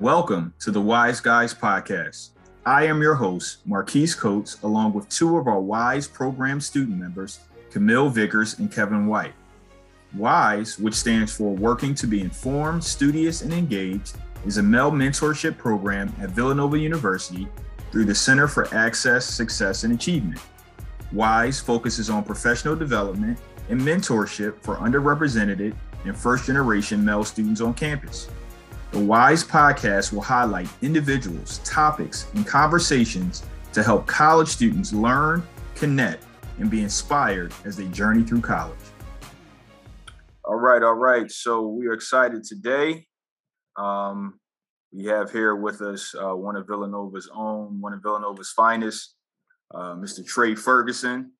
Welcome 0.00 0.52
to 0.58 0.72
the 0.72 0.80
Wise 0.80 1.20
Guys 1.20 1.54
Podcast. 1.54 2.30
I 2.66 2.84
am 2.84 3.00
your 3.00 3.14
host, 3.14 3.58
Marquise 3.64 4.12
Coates, 4.12 4.60
along 4.64 4.92
with 4.92 5.08
two 5.08 5.38
of 5.38 5.46
our 5.46 5.60
WISE 5.60 6.08
program 6.08 6.60
student 6.60 6.98
members, 6.98 7.38
Camille 7.70 8.08
Vickers 8.08 8.58
and 8.58 8.72
Kevin 8.72 9.06
White. 9.06 9.34
WISE, 10.16 10.80
which 10.80 10.94
stands 10.94 11.32
for 11.32 11.54
Working 11.54 11.94
to 11.94 12.08
be 12.08 12.22
Informed, 12.22 12.82
Studious, 12.82 13.42
and 13.42 13.52
Engaged, 13.52 14.16
is 14.44 14.58
a 14.58 14.62
male 14.64 14.90
mentorship 14.90 15.56
program 15.56 16.12
at 16.20 16.30
Villanova 16.30 16.76
University 16.76 17.46
through 17.92 18.04
the 18.04 18.14
Center 18.14 18.48
for 18.48 18.66
Access, 18.74 19.24
Success, 19.24 19.84
and 19.84 19.94
Achievement. 19.94 20.40
WISE 21.12 21.60
focuses 21.60 22.10
on 22.10 22.24
professional 22.24 22.74
development 22.74 23.38
and 23.68 23.80
mentorship 23.80 24.60
for 24.60 24.74
underrepresented 24.78 25.72
and 26.04 26.16
first 26.16 26.46
generation 26.46 27.04
male 27.04 27.22
students 27.22 27.60
on 27.60 27.72
campus. 27.74 28.28
The 28.94 29.00
WISE 29.00 29.42
podcast 29.42 30.12
will 30.12 30.20
highlight 30.20 30.68
individuals, 30.80 31.58
topics, 31.64 32.28
and 32.34 32.46
conversations 32.46 33.42
to 33.72 33.82
help 33.82 34.06
college 34.06 34.46
students 34.46 34.92
learn, 34.92 35.42
connect, 35.74 36.22
and 36.60 36.70
be 36.70 36.80
inspired 36.80 37.52
as 37.64 37.76
they 37.76 37.86
journey 37.86 38.22
through 38.22 38.42
college. 38.42 38.78
All 40.44 40.54
right, 40.54 40.80
all 40.80 40.94
right. 40.94 41.28
So 41.28 41.66
we 41.66 41.88
are 41.88 41.92
excited 41.92 42.44
today. 42.44 43.08
Um, 43.76 44.38
we 44.92 45.06
have 45.06 45.28
here 45.32 45.56
with 45.56 45.80
us 45.80 46.14
uh, 46.14 46.36
one 46.36 46.54
of 46.54 46.68
Villanova's 46.68 47.28
own, 47.34 47.80
one 47.80 47.94
of 47.94 48.00
Villanova's 48.00 48.50
finest, 48.50 49.16
uh, 49.74 49.96
Mr. 49.96 50.24
Trey 50.24 50.54
Ferguson. 50.54 51.32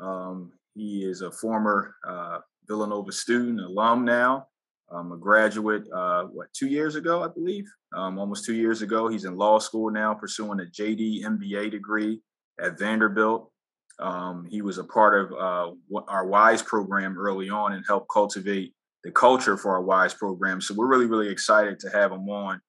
Um, 0.00 0.52
he 0.74 1.04
is 1.04 1.20
a 1.20 1.30
former 1.30 1.96
uh, 2.08 2.38
Villanova 2.66 3.12
student, 3.12 3.60
alum 3.60 4.06
now. 4.06 4.46
I'm 4.94 5.12
a 5.12 5.16
graduate, 5.16 5.84
uh, 5.92 6.24
what, 6.24 6.52
two 6.52 6.68
years 6.68 6.94
ago, 6.94 7.22
I 7.22 7.28
believe, 7.28 7.66
um, 7.94 8.18
almost 8.18 8.44
two 8.44 8.54
years 8.54 8.82
ago. 8.82 9.08
He's 9.08 9.24
in 9.24 9.36
law 9.36 9.58
school 9.58 9.90
now, 9.90 10.14
pursuing 10.14 10.60
a 10.60 10.64
JD 10.64 11.24
MBA 11.24 11.70
degree 11.70 12.20
at 12.60 12.78
Vanderbilt. 12.78 13.50
Um, 13.98 14.46
he 14.50 14.62
was 14.62 14.78
a 14.78 14.84
part 14.84 15.20
of 15.20 15.32
uh, 15.32 16.00
our 16.08 16.26
WISE 16.26 16.62
program 16.62 17.18
early 17.18 17.50
on 17.50 17.72
and 17.72 17.84
helped 17.86 18.08
cultivate 18.08 18.74
the 19.02 19.10
culture 19.10 19.56
for 19.56 19.72
our 19.72 19.82
WISE 19.82 20.14
program. 20.14 20.60
So 20.60 20.74
we're 20.74 20.86
really, 20.86 21.06
really 21.06 21.28
excited 21.28 21.78
to 21.80 21.90
have 21.90 22.12
him 22.12 22.28
on 22.28 22.60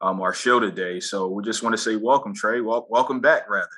um, 0.00 0.20
our 0.20 0.34
show 0.34 0.60
today. 0.60 1.00
So 1.00 1.28
we 1.28 1.42
just 1.44 1.62
want 1.62 1.74
to 1.74 1.80
say 1.80 1.96
welcome, 1.96 2.34
Trey. 2.34 2.60
Well, 2.60 2.86
welcome 2.90 3.20
back, 3.20 3.48
rather 3.48 3.68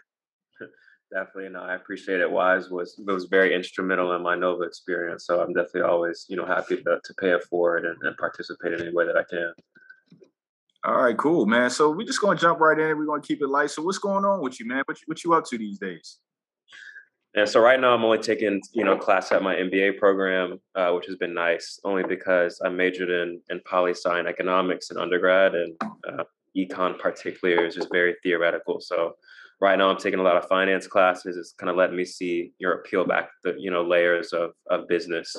definitely. 1.13 1.47
and 1.47 1.57
I 1.57 1.75
appreciate 1.75 2.21
it. 2.21 2.31
Wise 2.31 2.71
was 2.71 3.01
was 3.05 3.25
very 3.25 3.55
instrumental 3.55 4.15
in 4.15 4.23
my 4.23 4.35
Nova 4.35 4.63
experience. 4.65 5.27
So 5.27 5.41
I'm 5.41 5.53
definitely 5.53 5.83
always, 5.83 6.27
you 6.29 6.37
know, 6.37 6.47
happy 6.47 6.77
to, 6.77 7.01
to 7.03 7.15
pay 7.21 7.31
it 7.31 7.45
forward 7.45 7.85
and, 7.85 7.97
and 8.03 8.17
participate 8.17 8.73
in 8.73 8.81
any 8.83 8.95
way 8.95 9.07
that 9.07 9.17
I 9.17 9.25
can. 9.25 9.53
All 10.85 11.03
right, 11.03 11.17
cool, 11.17 11.47
man. 11.47 11.71
So 11.71 11.91
we're 11.91 12.07
just 12.07 12.21
gonna 12.21 12.39
jump 12.39 12.61
right 12.61 12.79
in. 12.79 12.97
We're 12.97 13.07
gonna 13.07 13.23
keep 13.23 13.43
it 13.43 13.49
light. 13.49 13.71
So 13.71 13.83
what's 13.83 13.99
going 13.99 14.25
on 14.25 14.41
with 14.41 14.61
you, 14.61 14.67
man? 14.67 14.83
What 14.87 15.01
you, 15.01 15.05
what 15.07 15.25
you 15.25 15.35
up 15.35 15.45
to 15.47 15.59
these 15.59 15.79
days? 15.79 16.19
And 17.35 17.47
so 17.47 17.61
right 17.61 17.79
now 17.79 17.93
I'm 17.93 18.05
only 18.05 18.19
taking, 18.19 18.63
you 18.73 18.83
know, 18.83 18.97
class 18.97 19.31
at 19.31 19.43
my 19.43 19.55
MBA 19.57 19.99
program, 19.99 20.59
uh, 20.75 20.93
which 20.93 21.05
has 21.07 21.17
been 21.17 21.35
nice, 21.35 21.79
only 21.85 22.03
because 22.03 22.61
I 22.65 22.71
majored 22.71 23.11
in 23.11 23.41
in 23.51 23.61
poli 23.67 23.93
sci 23.93 24.19
and 24.19 24.27
economics 24.27 24.91
in 24.91 24.97
undergrad, 24.97 25.55
and 25.55 25.75
uh, 26.09 26.25
econ 26.57 26.99
particularly 26.99 27.67
is 27.67 27.75
just 27.75 27.93
very 27.93 28.17
theoretical. 28.23 28.81
So 28.81 29.17
right 29.61 29.79
now 29.79 29.89
I'm 29.89 29.97
taking 29.97 30.21
a 30.21 30.23
lot 30.23 30.37
of 30.37 30.49
finance 30.49 30.87
classes. 30.87 31.37
It's 31.37 31.53
kind 31.53 31.71
of 31.71 31.77
letting 31.77 31.97
me 31.97 32.05
see 32.05 32.53
your 32.59 32.83
peel 32.83 33.05
back 33.05 33.31
the 33.45 33.55
you 33.59 33.71
know 33.71 33.83
layers 33.83 34.33
of 34.33 34.53
of 34.71 34.89
business 34.89 35.35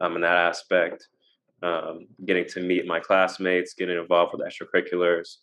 um, 0.00 0.16
in 0.16 0.22
that 0.22 0.36
aspect. 0.36 1.06
Um, 1.62 2.06
getting 2.26 2.46
to 2.48 2.60
meet 2.60 2.86
my 2.86 3.00
classmates, 3.00 3.74
getting 3.74 3.98
involved 3.98 4.34
with 4.34 4.46
extracurriculars. 4.46 5.36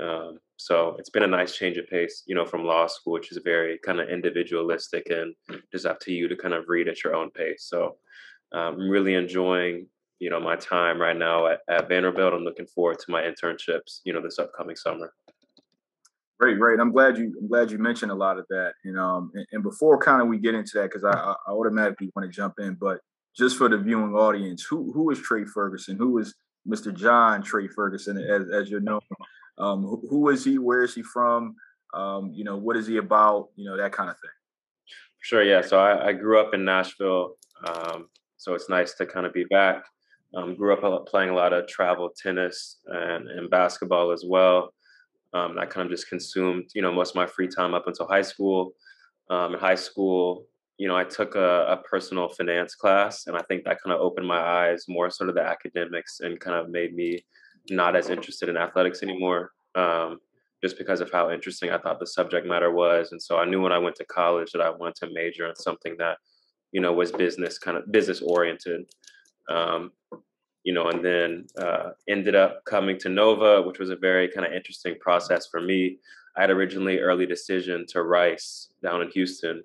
Um, 0.00 0.40
so 0.56 0.96
it's 0.98 1.10
been 1.10 1.22
a 1.22 1.28
nice 1.28 1.56
change 1.56 1.76
of 1.76 1.86
pace, 1.86 2.24
you 2.26 2.34
know, 2.34 2.44
from 2.44 2.64
law 2.64 2.88
school, 2.88 3.12
which 3.12 3.30
is 3.30 3.38
very 3.44 3.78
kind 3.78 4.00
of 4.00 4.08
individualistic 4.08 5.10
and 5.10 5.34
just 5.70 5.86
up 5.86 6.00
to 6.00 6.12
you 6.12 6.26
to 6.26 6.36
kind 6.36 6.54
of 6.54 6.64
read 6.68 6.88
at 6.88 7.04
your 7.04 7.14
own 7.14 7.30
pace. 7.30 7.66
So 7.68 7.96
um, 8.52 8.74
I'm 8.74 8.88
really 8.88 9.14
enjoying, 9.14 9.86
you 10.18 10.30
know, 10.30 10.40
my 10.40 10.56
time 10.56 11.00
right 11.00 11.16
now 11.16 11.46
at, 11.46 11.60
at 11.68 11.88
Vanderbilt. 11.88 12.34
I'm 12.34 12.42
looking 12.42 12.66
forward 12.66 12.98
to 12.98 13.10
my 13.12 13.22
internships, 13.22 14.00
you 14.04 14.12
know, 14.12 14.20
this 14.20 14.40
upcoming 14.40 14.76
summer. 14.76 15.12
Great, 16.40 16.58
great. 16.58 16.80
I'm 16.80 16.92
glad 16.92 17.16
you. 17.16 17.34
I'm 17.40 17.48
glad 17.48 17.70
you 17.70 17.78
mentioned 17.78 18.10
a 18.10 18.14
lot 18.14 18.38
of 18.38 18.46
that. 18.50 18.72
And 18.84 18.98
um, 18.98 19.30
and, 19.34 19.46
and 19.52 19.62
before 19.62 19.98
kind 19.98 20.20
of 20.20 20.28
we 20.28 20.38
get 20.38 20.54
into 20.54 20.72
that, 20.74 20.90
because 20.90 21.04
I, 21.04 21.12
I 21.12 21.34
automatically 21.48 22.10
want 22.14 22.30
to 22.30 22.34
jump 22.34 22.54
in, 22.58 22.74
but 22.74 22.98
just 23.36 23.56
for 23.56 23.68
the 23.68 23.78
viewing 23.78 24.14
audience, 24.14 24.64
who 24.64 24.92
who 24.92 25.10
is 25.10 25.20
Trey 25.20 25.44
Ferguson? 25.44 25.96
Who 25.96 26.18
is 26.18 26.34
Mr. 26.68 26.92
John 26.92 27.42
Trey 27.42 27.68
Ferguson, 27.68 28.18
as 28.18 28.48
as 28.52 28.70
you 28.70 28.80
know? 28.80 29.00
Um, 29.58 29.82
who, 29.82 30.02
who 30.08 30.28
is 30.30 30.44
he? 30.44 30.58
Where 30.58 30.82
is 30.82 30.94
he 30.94 31.02
from? 31.02 31.54
Um, 31.92 32.32
you 32.34 32.42
know, 32.42 32.56
what 32.56 32.76
is 32.76 32.88
he 32.88 32.96
about? 32.96 33.50
You 33.54 33.70
know, 33.70 33.76
that 33.76 33.92
kind 33.92 34.10
of 34.10 34.16
thing. 34.18 34.30
Sure. 35.20 35.42
Yeah. 35.42 35.62
So 35.62 35.78
I, 35.78 36.08
I 36.08 36.12
grew 36.12 36.40
up 36.40 36.52
in 36.52 36.64
Nashville. 36.64 37.36
Um, 37.66 38.08
so 38.36 38.54
it's 38.54 38.68
nice 38.68 38.94
to 38.94 39.06
kind 39.06 39.24
of 39.24 39.32
be 39.32 39.44
back. 39.44 39.84
Um, 40.34 40.54
grew 40.54 40.74
up 40.74 41.06
playing 41.06 41.30
a 41.30 41.34
lot 41.34 41.52
of 41.52 41.66
travel 41.66 42.10
tennis 42.20 42.78
and, 42.86 43.28
and 43.30 43.48
basketball 43.48 44.10
as 44.10 44.24
well. 44.26 44.74
Um, 45.34 45.58
I 45.58 45.66
kind 45.66 45.84
of 45.84 45.90
just 45.90 46.08
consumed, 46.08 46.70
you 46.74 46.82
know, 46.82 46.92
most 46.92 47.10
of 47.10 47.16
my 47.16 47.26
free 47.26 47.48
time 47.48 47.74
up 47.74 47.86
until 47.86 48.06
high 48.06 48.22
school. 48.22 48.72
Um, 49.30 49.54
in 49.54 49.60
high 49.60 49.74
school, 49.74 50.46
you 50.78 50.88
know, 50.88 50.96
I 50.96 51.04
took 51.04 51.34
a, 51.34 51.66
a, 51.66 51.76
personal 51.88 52.28
finance 52.28 52.74
class, 52.74 53.26
and 53.26 53.36
I 53.36 53.42
think 53.42 53.64
that 53.64 53.80
kind 53.82 53.94
of 53.94 54.00
opened 54.00 54.26
my 54.26 54.38
eyes 54.38 54.84
more 54.88 55.08
sort 55.10 55.28
of 55.28 55.34
the 55.34 55.42
academics 55.42 56.20
and 56.20 56.38
kind 56.38 56.56
of 56.56 56.68
made 56.68 56.94
me 56.94 57.24
not 57.70 57.96
as 57.96 58.10
interested 58.10 58.48
in 58.48 58.56
athletics 58.56 59.02
anymore, 59.02 59.52
um, 59.76 60.18
just 60.62 60.76
because 60.76 61.00
of 61.00 61.10
how 61.10 61.30
interesting 61.30 61.70
I 61.70 61.78
thought 61.78 62.00
the 62.00 62.06
subject 62.06 62.46
matter 62.46 62.72
was. 62.72 63.12
And 63.12 63.22
so 63.22 63.38
I 63.38 63.44
knew 63.44 63.60
when 63.60 63.72
I 63.72 63.78
went 63.78 63.96
to 63.96 64.04
college 64.04 64.50
that 64.52 64.60
I 64.60 64.70
wanted 64.70 64.96
to 64.96 65.12
major 65.12 65.48
in 65.48 65.56
something 65.56 65.96
that, 65.98 66.18
you 66.72 66.80
know, 66.80 66.92
was 66.92 67.12
business 67.12 67.58
kind 67.58 67.76
of 67.76 67.90
business 67.90 68.20
oriented. 68.20 68.82
Um, 69.48 69.92
you 70.64 70.72
know, 70.72 70.88
and 70.88 71.04
then 71.04 71.46
uh, 71.58 71.90
ended 72.08 72.34
up 72.34 72.64
coming 72.64 72.98
to 72.98 73.08
Nova, 73.08 73.62
which 73.62 73.78
was 73.78 73.90
a 73.90 73.96
very 73.96 74.28
kind 74.28 74.46
of 74.46 74.52
interesting 74.52 74.96
process 74.98 75.46
for 75.46 75.60
me. 75.60 75.98
I 76.36 76.40
had 76.40 76.50
originally 76.50 76.98
early 76.98 77.26
decision 77.26 77.86
to 77.88 78.02
Rice 78.02 78.70
down 78.82 79.02
in 79.02 79.10
Houston. 79.10 79.62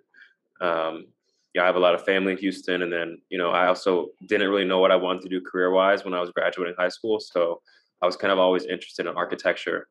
Um, 0.61 1.07
yeah, 1.55 1.63
I 1.63 1.65
have 1.65 1.77
a 1.77 1.79
lot 1.79 1.95
of 1.95 2.05
family 2.05 2.33
in 2.33 2.37
Houston, 2.37 2.83
and 2.83 2.93
then 2.93 3.19
you 3.29 3.37
know, 3.37 3.49
I 3.49 3.67
also 3.67 4.09
didn't 4.27 4.49
really 4.49 4.65
know 4.65 4.79
what 4.79 4.91
I 4.91 4.97
wanted 4.97 5.23
to 5.23 5.29
do 5.29 5.41
career 5.41 5.71
wise 5.71 6.05
when 6.05 6.13
I 6.13 6.19
was 6.19 6.31
graduating 6.31 6.75
high 6.77 6.89
school. 6.89 7.19
So 7.19 7.61
I 8.01 8.05
was 8.05 8.15
kind 8.15 8.31
of 8.31 8.39
always 8.39 8.65
interested 8.65 9.07
in 9.07 9.15
architecture. 9.15 9.87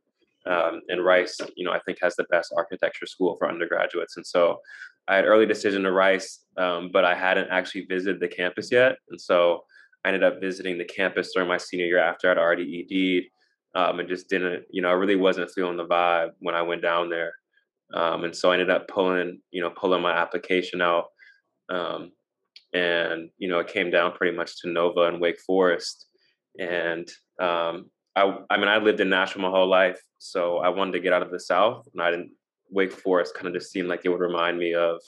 Um, 0.47 0.83
and 0.89 1.05
Rice, 1.05 1.39
you 1.57 1.65
know, 1.65 1.73
I 1.73 1.81
think 1.81 1.99
has 2.01 2.17
the 2.17 2.25
best 2.25 2.55
architecture 2.57 3.07
school 3.07 3.37
for 3.37 3.49
undergraduates. 3.49 4.17
And 4.17 4.27
so 4.27 4.61
I 5.07 5.17
had 5.17 5.27
early 5.27 5.47
decision 5.47 5.83
to 5.83 5.93
Rice, 5.93 6.45
um, 6.57 6.91
but 6.93 7.05
I 7.05 7.15
hadn't 7.15 7.49
actually 7.51 7.87
visited 7.87 8.21
the 8.21 8.29
campus 8.29 8.71
yet. 8.71 8.97
And 9.11 9.21
so 9.21 9.65
I 10.05 10.09
ended 10.09 10.23
up 10.23 10.41
visiting 10.41 10.79
the 10.79 10.85
campus 10.85 11.33
during 11.33 11.49
my 11.49 11.59
senior 11.59 11.87
year 11.87 11.99
after 11.99 12.31
I'd 12.31 12.39
already 12.39 12.87
ED'd 12.91 13.31
um, 13.75 14.01
and 14.01 14.09
just 14.09 14.29
didn't, 14.29 14.65
you 14.71 14.83
know, 14.83 14.89
I 14.89 14.93
really 14.93 15.17
wasn't 15.17 15.51
feeling 15.51 15.77
the 15.77 15.87
vibe 15.87 16.31
when 16.39 16.55
I 16.55 16.63
went 16.63 16.83
down 16.83 17.11
there. 17.11 17.35
Um, 17.95 18.25
and 18.25 18.35
so 18.35 18.51
I 18.51 18.55
ended 18.55 18.71
up 18.71 18.89
pulling, 18.89 19.41
you 19.51 19.61
know, 19.61 19.71
pulling 19.71 20.03
my 20.03 20.13
application 20.13 20.81
out. 20.81 21.07
Um, 21.69 22.13
and, 22.73 23.31
you 23.39 23.49
know, 23.49 23.59
it 23.61 23.69
came 23.69 23.91
down 23.91 24.13
pretty 24.13 24.37
much 24.37 24.61
to 24.61 24.69
Nova 24.69 25.03
and 25.03 25.21
Wake 25.21 25.41
Forest. 25.41 26.07
And 26.59 27.09
um, 27.41 27.91
I, 28.15 28.39
I 28.51 28.57
mean, 28.59 28.69
I 28.69 28.79
lived 28.79 29.01
in 29.01 29.09
Nashville 29.09 29.43
my 29.43 29.51
whole 29.51 29.69
life. 29.69 30.01
So 30.19 30.59
I 30.59 30.69
wanted 30.69 30.93
to 30.93 31.01
get 31.01 31.13
out 31.13 31.23
of 31.23 31.31
the 31.31 31.41
South. 31.41 31.89
And 31.93 32.03
I 32.03 32.11
didn't, 32.11 32.33
Wake 32.71 32.93
Forest 32.93 33.35
kind 33.35 33.47
of 33.47 33.55
just 33.55 33.73
seemed 33.73 33.89
like 33.89 34.03
it 34.05 34.11
would 34.11 34.21
remind 34.21 34.59
me 34.59 34.75
of, 34.75 35.01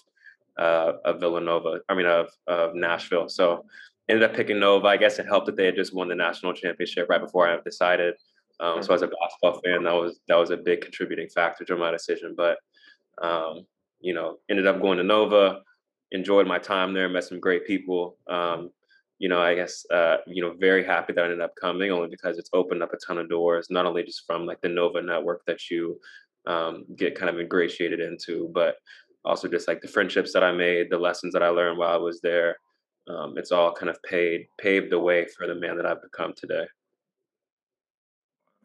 uh, 0.59 0.93
of 1.05 1.21
Villanova, 1.21 1.81
I 1.89 1.95
mean, 1.95 2.07
of, 2.07 2.31
of 2.47 2.75
Nashville. 2.75 3.29
So 3.29 3.67
ended 4.11 4.29
up 4.29 4.35
picking 4.35 4.61
Nova. 4.61 4.87
I 4.89 4.97
guess 4.97 5.19
it 5.19 5.27
helped 5.27 5.47
that 5.47 5.57
they 5.57 5.67
had 5.67 5.77
just 5.77 5.95
won 5.95 6.09
the 6.09 6.15
national 6.15 6.53
championship 6.53 7.09
right 7.09 7.21
before 7.21 7.49
I 7.49 7.59
decided. 7.65 8.15
Um, 8.61 8.83
so 8.83 8.93
as 8.93 9.03
a 9.03 9.09
basketball 9.09 9.61
fan, 9.65 9.85
that 9.85 9.95
was 9.95 10.21
that 10.29 10.37
was 10.37 10.51
a 10.51 10.57
big 10.57 10.83
contributing 10.83 11.29
factor 11.29 11.65
to 11.65 11.77
my 11.77 11.91
decision. 11.91 12.35
But 12.37 12.59
um, 13.23 13.67
you 14.01 14.15
know, 14.15 14.39
ended 14.51 14.67
up 14.67 14.81
going 14.81 14.99
to 14.99 15.05
Nova. 15.05 15.61
Enjoyed 16.13 16.47
my 16.47 16.59
time 16.59 16.93
there. 16.93 17.09
Met 17.09 17.25
some 17.25 17.41
great 17.41 17.67
people. 17.67 18.19
Um, 18.29 18.71
you 19.19 19.29
know, 19.29 19.41
I 19.41 19.55
guess 19.55 19.85
uh, 19.91 20.19
you 20.27 20.43
know, 20.43 20.55
very 20.59 20.85
happy 20.85 21.13
that 21.13 21.23
I 21.23 21.25
ended 21.25 21.41
up 21.41 21.55
coming 21.61 21.91
only 21.91 22.09
because 22.09 22.39
it's 22.39 22.51
opened 22.53 22.83
up 22.83 22.93
a 22.93 22.99
ton 23.07 23.19
of 23.19 23.29
doors, 23.29 23.69
not 23.71 23.87
only 23.87 24.03
just 24.03 24.27
from 24.27 24.45
like 24.45 24.61
the 24.61 24.69
Nova 24.69 25.01
network 25.01 25.43
that 25.47 25.71
you 25.71 25.99
um, 26.47 26.85
get 26.97 27.15
kind 27.15 27.31
of 27.31 27.39
ingratiated 27.39 28.01
into, 28.01 28.51
but 28.53 28.77
also 29.25 29.49
just 29.49 29.69
like 29.69 29.81
the 29.81 29.89
friendships 29.89 30.33
that 30.33 30.43
I 30.43 30.53
made, 30.53 30.91
the 30.91 30.99
lessons 30.99 31.33
that 31.33 31.43
I 31.43 31.49
learned 31.49 31.79
while 31.79 31.95
I 31.95 31.99
was 31.99 32.21
there 32.21 32.57
um, 33.17 33.39
it's 33.39 33.53
all 33.53 33.73
kind 33.73 33.91
of 33.91 34.03
paid 34.03 34.47
paved 34.59 34.91
the 34.91 34.99
way 34.99 35.27
for 35.37 35.47
the 35.47 35.55
man 35.55 35.77
that 35.77 35.87
I've 35.87 36.03
become 36.03 36.33
today. 36.37 36.67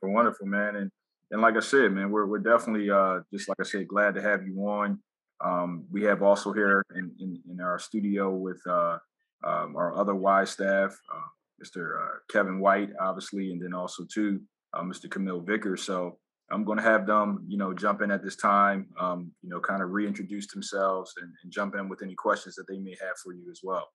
Wonderful, 0.02 0.46
man, 0.46 0.76
and 0.76 0.92
and 1.32 1.42
like 1.42 1.58
I 1.58 1.62
said, 1.62 1.92
man, 1.92 2.12
we're 2.12 2.26
we're 2.26 2.40
definitely 2.40 2.90
uh, 2.90 3.20
just 3.34 3.50
like 3.50 3.58
I 3.60 3.64
said, 3.64 3.88
glad 3.88 4.16
to 4.16 4.22
have 4.22 4.46
you 4.46 4.60
on. 4.68 5.00
Um, 5.44 5.86
we 5.92 6.04
have 6.04 6.24
also 6.24 6.54
here 6.54 6.84
in, 6.96 7.12
in, 7.20 7.42
in 7.52 7.60
our 7.60 7.78
studio 7.78 8.32
with 8.32 8.62
uh, 8.68 8.98
um, 9.44 9.76
our 9.76 9.96
other 9.98 10.16
WISE 10.16 10.50
staff, 10.50 10.98
uh, 11.14 11.64
Mr. 11.64 12.02
Uh, 12.02 12.18
Kevin 12.32 12.60
White, 12.60 12.90
obviously, 13.02 13.52
and 13.52 13.62
then 13.62 13.74
also 13.74 14.06
too 14.12 14.42
uh, 14.74 14.82
Mr. 14.82 15.10
Camille 15.10 15.42
Vickers. 15.42 15.84
So 15.84 16.18
I'm 16.52 16.64
going 16.64 16.78
to 16.78 16.84
have 16.84 17.06
them, 17.06 17.44
you 17.48 17.58
know, 17.58 17.74
jump 17.74 18.02
in 18.02 18.12
at 18.12 18.24
this 18.24 18.36
time, 18.36 18.88
um, 19.00 19.32
you 19.42 19.50
know, 19.50 19.60
kind 19.60 19.82
of 19.82 19.92
reintroduce 19.92 20.48
themselves 20.48 21.14
and, 21.22 21.32
and 21.44 21.52
jump 21.52 21.76
in 21.76 21.90
with 21.90 22.02
any 22.02 22.16
questions 22.16 22.56
that 22.56 22.68
they 22.68 22.80
may 22.80 22.96
have 23.02 23.18
for 23.24 23.34
you 23.34 23.50
as 23.52 23.62
well. 23.64 23.88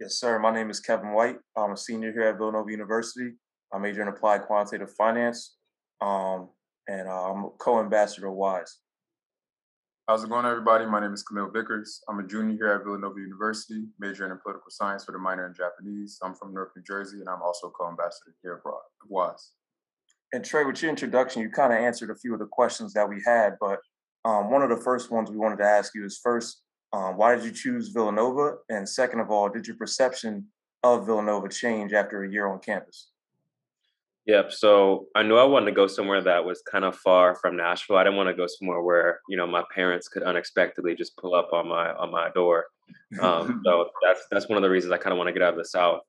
Yes, 0.00 0.14
sir. 0.14 0.38
My 0.38 0.50
name 0.50 0.70
is 0.70 0.80
Kevin 0.80 1.12
White. 1.12 1.36
I'm 1.54 1.72
a 1.72 1.76
senior 1.76 2.10
here 2.10 2.22
at 2.22 2.38
Villanova 2.38 2.70
University. 2.70 3.32
I 3.70 3.76
major 3.76 4.00
in 4.00 4.08
applied 4.08 4.44
quantitative 4.46 4.94
finance, 4.96 5.56
um, 6.00 6.48
and 6.88 7.06
uh, 7.06 7.30
I'm 7.30 7.44
a 7.44 7.50
co-ambassador 7.58 8.28
of 8.28 8.34
WISE. 8.34 8.78
How's 10.08 10.24
it 10.24 10.30
going, 10.30 10.46
everybody? 10.46 10.86
My 10.86 11.00
name 11.00 11.12
is 11.12 11.22
Camille 11.22 11.50
Vickers. 11.50 12.00
I'm 12.08 12.18
a 12.18 12.26
junior 12.26 12.54
here 12.54 12.68
at 12.68 12.84
Villanova 12.84 13.20
University, 13.20 13.88
majoring 13.98 14.30
in 14.30 14.38
political 14.38 14.70
science 14.70 15.06
with 15.06 15.16
a 15.16 15.18
minor 15.18 15.46
in 15.46 15.52
Japanese. 15.52 16.18
I'm 16.22 16.34
from 16.34 16.54
North 16.54 16.70
New 16.74 16.82
Jersey, 16.82 17.20
and 17.20 17.28
I'm 17.28 17.42
also 17.42 17.68
co-ambassador 17.68 18.34
here 18.42 18.54
abroad 18.54 18.80
WISE. 19.06 19.52
And 20.32 20.42
Trey, 20.42 20.64
with 20.64 20.80
your 20.80 20.88
introduction, 20.88 21.42
you 21.42 21.50
kind 21.50 21.74
of 21.74 21.78
answered 21.78 22.08
a 22.08 22.16
few 22.16 22.32
of 22.32 22.38
the 22.38 22.46
questions 22.46 22.94
that 22.94 23.06
we 23.06 23.20
had, 23.26 23.58
but 23.60 23.80
um, 24.24 24.50
one 24.50 24.62
of 24.62 24.70
the 24.70 24.82
first 24.82 25.10
ones 25.10 25.30
we 25.30 25.36
wanted 25.36 25.58
to 25.58 25.64
ask 25.64 25.94
you 25.94 26.06
is 26.06 26.18
first, 26.24 26.62
um, 26.92 27.16
why 27.16 27.34
did 27.34 27.44
you 27.44 27.52
choose 27.52 27.88
Villanova? 27.88 28.56
And 28.68 28.88
second 28.88 29.20
of 29.20 29.30
all, 29.30 29.48
did 29.48 29.66
your 29.66 29.76
perception 29.76 30.46
of 30.82 31.06
Villanova 31.06 31.48
change 31.48 31.92
after 31.92 32.24
a 32.24 32.30
year 32.30 32.46
on 32.46 32.58
campus? 32.58 33.10
Yep. 34.26 34.52
So 34.52 35.06
I 35.14 35.22
knew 35.22 35.36
I 35.36 35.44
wanted 35.44 35.66
to 35.66 35.72
go 35.72 35.86
somewhere 35.86 36.22
that 36.22 36.44
was 36.44 36.62
kind 36.70 36.84
of 36.84 36.96
far 36.96 37.34
from 37.34 37.56
Nashville. 37.56 37.96
I 37.96 38.04
didn't 38.04 38.16
want 38.16 38.28
to 38.28 38.34
go 38.34 38.46
somewhere 38.46 38.82
where 38.82 39.20
you 39.28 39.36
know 39.36 39.46
my 39.46 39.64
parents 39.74 40.08
could 40.08 40.22
unexpectedly 40.22 40.94
just 40.94 41.16
pull 41.16 41.34
up 41.34 41.52
on 41.52 41.68
my 41.68 41.92
on 41.94 42.10
my 42.10 42.28
door. 42.30 42.66
Um, 43.20 43.62
so 43.66 43.88
that's 44.04 44.26
that's 44.30 44.48
one 44.48 44.56
of 44.56 44.62
the 44.62 44.70
reasons 44.70 44.92
I 44.92 44.98
kind 44.98 45.12
of 45.12 45.18
want 45.18 45.28
to 45.28 45.32
get 45.32 45.42
out 45.42 45.54
of 45.54 45.58
the 45.58 45.64
South. 45.64 46.02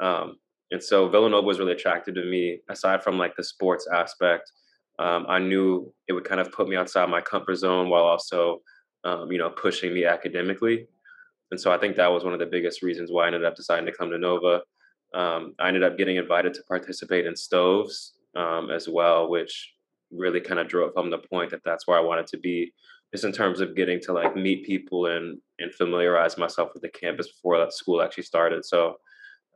Um, 0.00 0.36
and 0.70 0.82
so 0.82 1.08
Villanova 1.08 1.46
was 1.46 1.58
really 1.58 1.72
attractive 1.72 2.14
to 2.14 2.24
me. 2.24 2.60
Aside 2.68 3.02
from 3.02 3.18
like 3.18 3.36
the 3.36 3.44
sports 3.44 3.86
aspect, 3.92 4.50
um, 4.98 5.26
I 5.28 5.38
knew 5.38 5.92
it 6.08 6.12
would 6.12 6.24
kind 6.24 6.40
of 6.40 6.52
put 6.52 6.68
me 6.68 6.76
outside 6.76 7.08
my 7.08 7.20
comfort 7.20 7.56
zone 7.56 7.88
while 7.88 8.04
also, 8.04 8.62
um, 9.04 9.30
you 9.30 9.38
know, 9.38 9.50
pushing 9.50 9.94
me 9.94 10.04
academically. 10.04 10.86
And 11.50 11.60
so 11.60 11.72
I 11.72 11.78
think 11.78 11.96
that 11.96 12.12
was 12.12 12.24
one 12.24 12.32
of 12.32 12.38
the 12.38 12.46
biggest 12.46 12.82
reasons 12.82 13.10
why 13.10 13.24
I 13.24 13.26
ended 13.26 13.44
up 13.44 13.56
deciding 13.56 13.86
to 13.86 13.92
come 13.92 14.10
to 14.10 14.18
Nova. 14.18 14.62
Um, 15.14 15.54
I 15.58 15.68
ended 15.68 15.82
up 15.82 15.98
getting 15.98 16.16
invited 16.16 16.54
to 16.54 16.62
participate 16.68 17.26
in 17.26 17.34
Stoves 17.34 18.14
um, 18.36 18.70
as 18.70 18.88
well, 18.88 19.28
which 19.28 19.72
really 20.12 20.40
kind 20.40 20.60
of 20.60 20.68
drove 20.68 20.92
home 20.94 21.10
the 21.10 21.18
point 21.18 21.50
that 21.50 21.62
that's 21.64 21.86
where 21.86 21.98
I 21.98 22.02
wanted 22.02 22.26
to 22.28 22.38
be, 22.38 22.72
just 23.12 23.24
in 23.24 23.32
terms 23.32 23.60
of 23.60 23.74
getting 23.74 24.00
to 24.02 24.12
like 24.12 24.36
meet 24.36 24.64
people 24.64 25.06
and 25.06 25.38
and 25.58 25.74
familiarize 25.74 26.38
myself 26.38 26.70
with 26.72 26.82
the 26.82 26.88
campus 26.88 27.28
before 27.28 27.58
that 27.58 27.72
school 27.72 28.02
actually 28.02 28.24
started. 28.24 28.64
So 28.64 28.96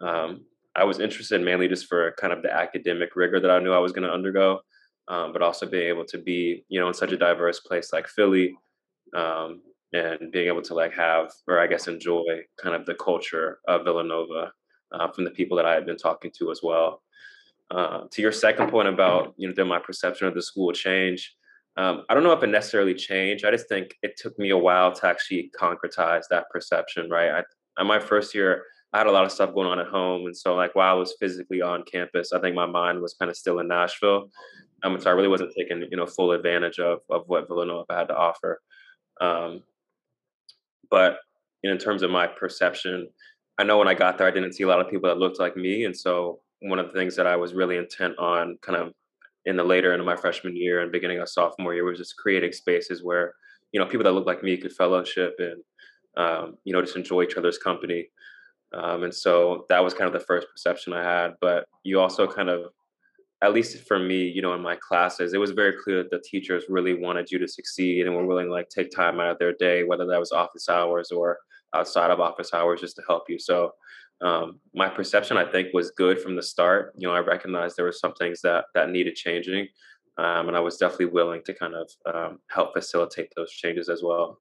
um, 0.01 0.45
I 0.75 0.85
was 0.85 0.99
interested 0.99 1.41
mainly 1.41 1.69
just 1.69 1.87
for 1.87 2.13
kind 2.19 2.33
of 2.33 2.43
the 2.43 2.53
academic 2.53 3.15
rigor 3.15 3.41
that 3.41 3.51
I 3.51 3.61
knew 3.61 3.73
I 3.73 3.79
was 3.79 3.93
going 3.93 4.07
to 4.09 4.13
undergo, 4.13 4.61
um, 5.09 5.33
but 5.33 5.43
also 5.43 5.67
being 5.67 5.89
able 5.89 6.05
to 6.07 6.19
be, 6.19 6.65
you 6.69 6.81
know, 6.81 6.89
in 6.89 6.95
such 6.95 7.13
a 7.13 7.17
diverse 7.17 7.61
place 7.61 7.93
like 7.93 8.09
Philly, 8.09 8.57
um, 9.15 9.63
and 9.93 10.33
being 10.33 10.49
able 10.49 10.63
to 10.63 10.75
like 10.75 10.93
have, 10.95 11.31
or 11.47 11.61
I 11.61 11.67
guess 11.67 11.89
enjoy, 11.89 12.41
kind 12.61 12.75
of 12.75 12.87
the 12.87 12.95
culture 12.95 13.59
of 13.69 13.85
Villanova 13.85 14.53
uh, 14.93 15.09
from 15.13 15.25
the 15.25 15.31
people 15.31 15.57
that 15.57 15.67
I 15.67 15.75
had 15.75 15.87
been 15.87 15.97
talking 15.97 16.33
to 16.39 16.51
as 16.51 16.61
well. 16.63 17.03
Uh, 17.71 18.05
to 18.11 18.23
your 18.23 18.33
second 18.33 18.71
point 18.71 18.89
about, 18.89 19.35
you 19.37 19.49
know, 19.49 19.55
did 19.55 19.65
my 19.65 19.79
perception 19.79 20.27
of 20.27 20.35
the 20.35 20.43
school 20.43 20.73
change? 20.73 21.35
Um, 21.77 22.03
I 22.09 22.15
don't 22.15 22.23
know 22.23 22.33
if 22.33 22.43
it 22.43 22.49
necessarily 22.49 22.95
changed. 22.95 23.45
I 23.45 23.51
just 23.51 23.69
think 23.69 23.97
it 24.03 24.17
took 24.17 24.39
me 24.39 24.51
a 24.51 24.59
while 24.59 24.93
to 24.93 25.07
actually 25.09 25.51
concretize 25.59 26.25
that 26.31 26.49
perception. 26.51 27.11
Right, 27.11 27.45
I, 27.77 27.83
my 27.83 27.99
first 27.99 28.35
year 28.35 28.65
I 28.93 28.99
had 28.99 29.09
a 29.09 29.13
lot 29.13 29.25
of 29.25 29.33
stuff 29.33 29.55
going 29.55 29.67
on 29.67 29.81
at 29.81 29.89
home, 29.89 30.27
and 30.27 30.37
so 30.37 30.55
like 30.55 30.75
while 30.77 30.95
I 30.95 30.99
was 30.99 31.17
physically 31.19 31.63
on 31.63 31.83
campus, 31.83 32.33
I 32.33 32.41
think 32.41 32.55
my 32.55 32.67
mind 32.67 33.01
was 33.01 33.15
kind 33.15 33.29
of 33.29 33.37
still 33.37 33.59
in 33.59 33.67
Nashville. 33.67 34.31
Um, 34.85 35.01
so 35.01 35.11
I 35.11 35.15
really 35.15 35.29
wasn't 35.29 35.53
taking 35.57 35.85
you 35.91 35.97
know 35.97 36.07
full 36.07 36.31
advantage 36.31 36.79
of 36.79 37.01
of 37.11 37.25
what 37.27 37.49
Villanova 37.49 37.93
had 37.93 38.09
to 38.09 38.17
offer. 38.17 38.61
Um, 39.21 39.63
but 40.91 41.19
in 41.63 41.77
terms 41.79 42.03
of 42.03 42.11
my 42.11 42.27
perception, 42.27 43.09
I 43.59 43.65
know 43.65 43.79
when 43.79 43.89
I 43.89 43.95
got 43.95 44.19
there, 44.19 44.27
I 44.27 44.31
didn't 44.31 44.53
see 44.55 44.65
a 44.65 44.69
lot 44.69 44.81
of 44.81 44.91
people 44.91 45.09
that 45.09 45.19
looked 45.19 45.39
like 45.39 45.57
me, 45.57 45.85
and 45.85 45.97
so 45.97 46.41
one 46.61 46.79
of 46.79 46.87
the 46.87 46.99
things 46.99 47.15
that 47.17 47.27
I 47.27 47.37
was 47.37 47.55
really 47.55 47.77
intent 47.77 48.19
on, 48.19 48.59
kind 48.63 48.79
of 48.79 48.93
in 49.45 49.57
the 49.57 49.65
later 49.65 49.93
into 49.93 50.05
my 50.05 50.17
freshman 50.17 50.57
year 50.57 50.81
and 50.81 50.91
beginning 50.91 51.21
of 51.21 51.29
sophomore 51.29 51.75
year, 51.75 51.85
was 51.85 51.99
just 51.99 52.17
creating 52.17 52.53
spaces 52.53 53.03
where 53.05 53.35
you 53.73 53.81
know 53.81 53.87
people 53.87 54.05
that 54.05 54.13
looked 54.13 54.27
like 54.27 54.43
me 54.43 54.57
could 54.57 54.73
fellowship 54.73 55.35
and 55.39 55.63
um, 56.17 56.57
you 56.65 56.73
know 56.73 56.81
just 56.81 56.97
enjoy 56.97 57.23
each 57.23 57.37
other's 57.37 57.59
company. 57.59 58.09
Um, 58.73 59.05
and 59.05 59.15
so 59.15 59.67
that 59.69 59.85
was 59.85 59.95
kind 59.95 60.07
of 60.07 60.13
the 60.13 60.27
first 60.27 60.49
perception 60.51 60.93
I 60.93 61.03
had. 61.03 61.35
But 61.41 61.67
you 61.85 62.01
also 62.01 62.27
kind 62.27 62.49
of, 62.49 62.73
at 63.45 63.53
least 63.53 63.87
for 63.87 63.99
me, 63.99 64.27
you 64.27 64.41
know, 64.41 64.55
in 64.55 64.63
my 64.63 64.77
classes, 64.77 65.35
it 65.35 65.39
was 65.39 65.51
very 65.51 65.75
clear 65.85 66.03
that 66.03 66.11
the 66.11 66.23
teachers 66.25 66.65
really 66.71 66.95
wanted 66.95 67.31
you 67.31 67.39
to 67.39 67.47
succeed 67.47 68.07
and 68.07 68.17
were 68.17 68.25
willing 68.25 68.47
to 68.47 68.53
like 68.53 68.71
take 68.71 68.91
time 68.91 69.21
out 69.21 69.31
of 69.31 69.39
their 69.39 69.53
day, 69.53 69.85
whether 69.85 70.07
that 70.07 70.19
was 70.19 70.33
office 70.33 70.67
hours 70.69 71.13
or 71.13 71.39
outside 71.75 72.11
of 72.11 72.21
office 72.21 72.55
hours, 72.55 72.81
just 72.81 72.97
to 72.97 73.03
help 73.07 73.25
you. 73.29 73.39
So 73.39 73.73
um, 74.23 74.61
my 74.75 74.89
perception, 74.89 75.37
I 75.37 75.45
think, 75.45 75.75
was 75.75 75.91
good 75.91 76.19
from 76.19 76.37
the 76.37 76.43
start. 76.43 76.95
You 76.97 77.07
know, 77.07 77.15
I 77.15 77.19
recognized 77.19 77.77
there 77.77 77.85
were 77.85 77.93
some 77.93 78.15
things 78.15 78.41
that 78.43 78.65
that 78.75 78.89
needed 78.89 79.15
changing, 79.15 79.69
um, 80.17 80.49
and 80.49 80.57
I 80.57 80.61
was 80.61 80.79
definitely 80.79 81.07
willing 81.07 81.43
to 81.45 81.53
kind 81.53 81.75
of 81.75 81.91
um, 82.13 82.39
help 82.49 82.73
facilitate 82.73 83.31
those 83.37 83.51
changes 83.51 83.91
as 83.91 84.03
well. 84.03 84.41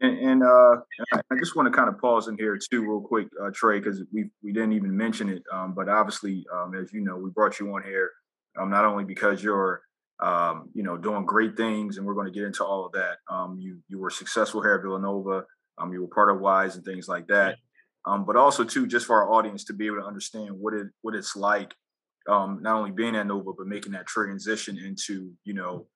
And, 0.00 0.18
and 0.18 0.42
uh, 0.42 0.76
I 1.12 1.36
just 1.38 1.56
want 1.56 1.70
to 1.70 1.76
kind 1.76 1.88
of 1.88 1.98
pause 1.98 2.28
in 2.28 2.36
here 2.38 2.58
too, 2.70 2.82
real 2.82 3.00
quick, 3.02 3.28
uh, 3.42 3.50
Trey, 3.52 3.80
because 3.80 4.02
we 4.12 4.30
we 4.42 4.52
didn't 4.52 4.72
even 4.72 4.96
mention 4.96 5.28
it, 5.28 5.42
um, 5.52 5.74
but 5.74 5.88
obviously, 5.88 6.44
um, 6.54 6.74
as 6.74 6.92
you 6.92 7.02
know, 7.02 7.16
we 7.16 7.30
brought 7.30 7.60
you 7.60 7.74
on 7.74 7.82
here 7.82 8.10
um, 8.58 8.70
not 8.70 8.84
only 8.84 9.04
because 9.04 9.42
you're 9.42 9.82
um, 10.20 10.70
you 10.74 10.82
know 10.82 10.96
doing 10.96 11.26
great 11.26 11.56
things, 11.56 11.96
and 11.96 12.06
we're 12.06 12.14
going 12.14 12.26
to 12.26 12.32
get 12.32 12.44
into 12.44 12.64
all 12.64 12.86
of 12.86 12.92
that. 12.92 13.18
Um, 13.30 13.58
you 13.60 13.78
you 13.88 13.98
were 13.98 14.10
successful 14.10 14.62
here 14.62 14.74
at 14.74 14.82
Villanova. 14.82 15.44
Um, 15.78 15.92
you 15.92 16.00
were 16.02 16.08
part 16.08 16.30
of 16.30 16.40
Wise 16.40 16.76
and 16.76 16.84
things 16.84 17.08
like 17.08 17.26
that. 17.28 17.56
but 18.04 18.36
also 18.36 18.64
too, 18.64 18.86
just 18.86 19.06
for 19.06 19.22
our 19.22 19.32
audience 19.32 19.64
to 19.64 19.72
be 19.72 19.86
able 19.86 19.96
to 19.96 20.06
understand 20.06 20.50
what 20.58 20.74
it 20.74 20.86
what 21.02 21.14
it's 21.14 21.36
like, 21.36 21.74
not 22.26 22.66
only 22.66 22.90
being 22.90 23.16
at 23.16 23.26
Nova 23.26 23.52
but 23.56 23.66
making 23.66 23.92
that 23.92 24.06
transition 24.06 24.78
into 24.78 25.30
you 25.44 25.54
know 25.54 25.86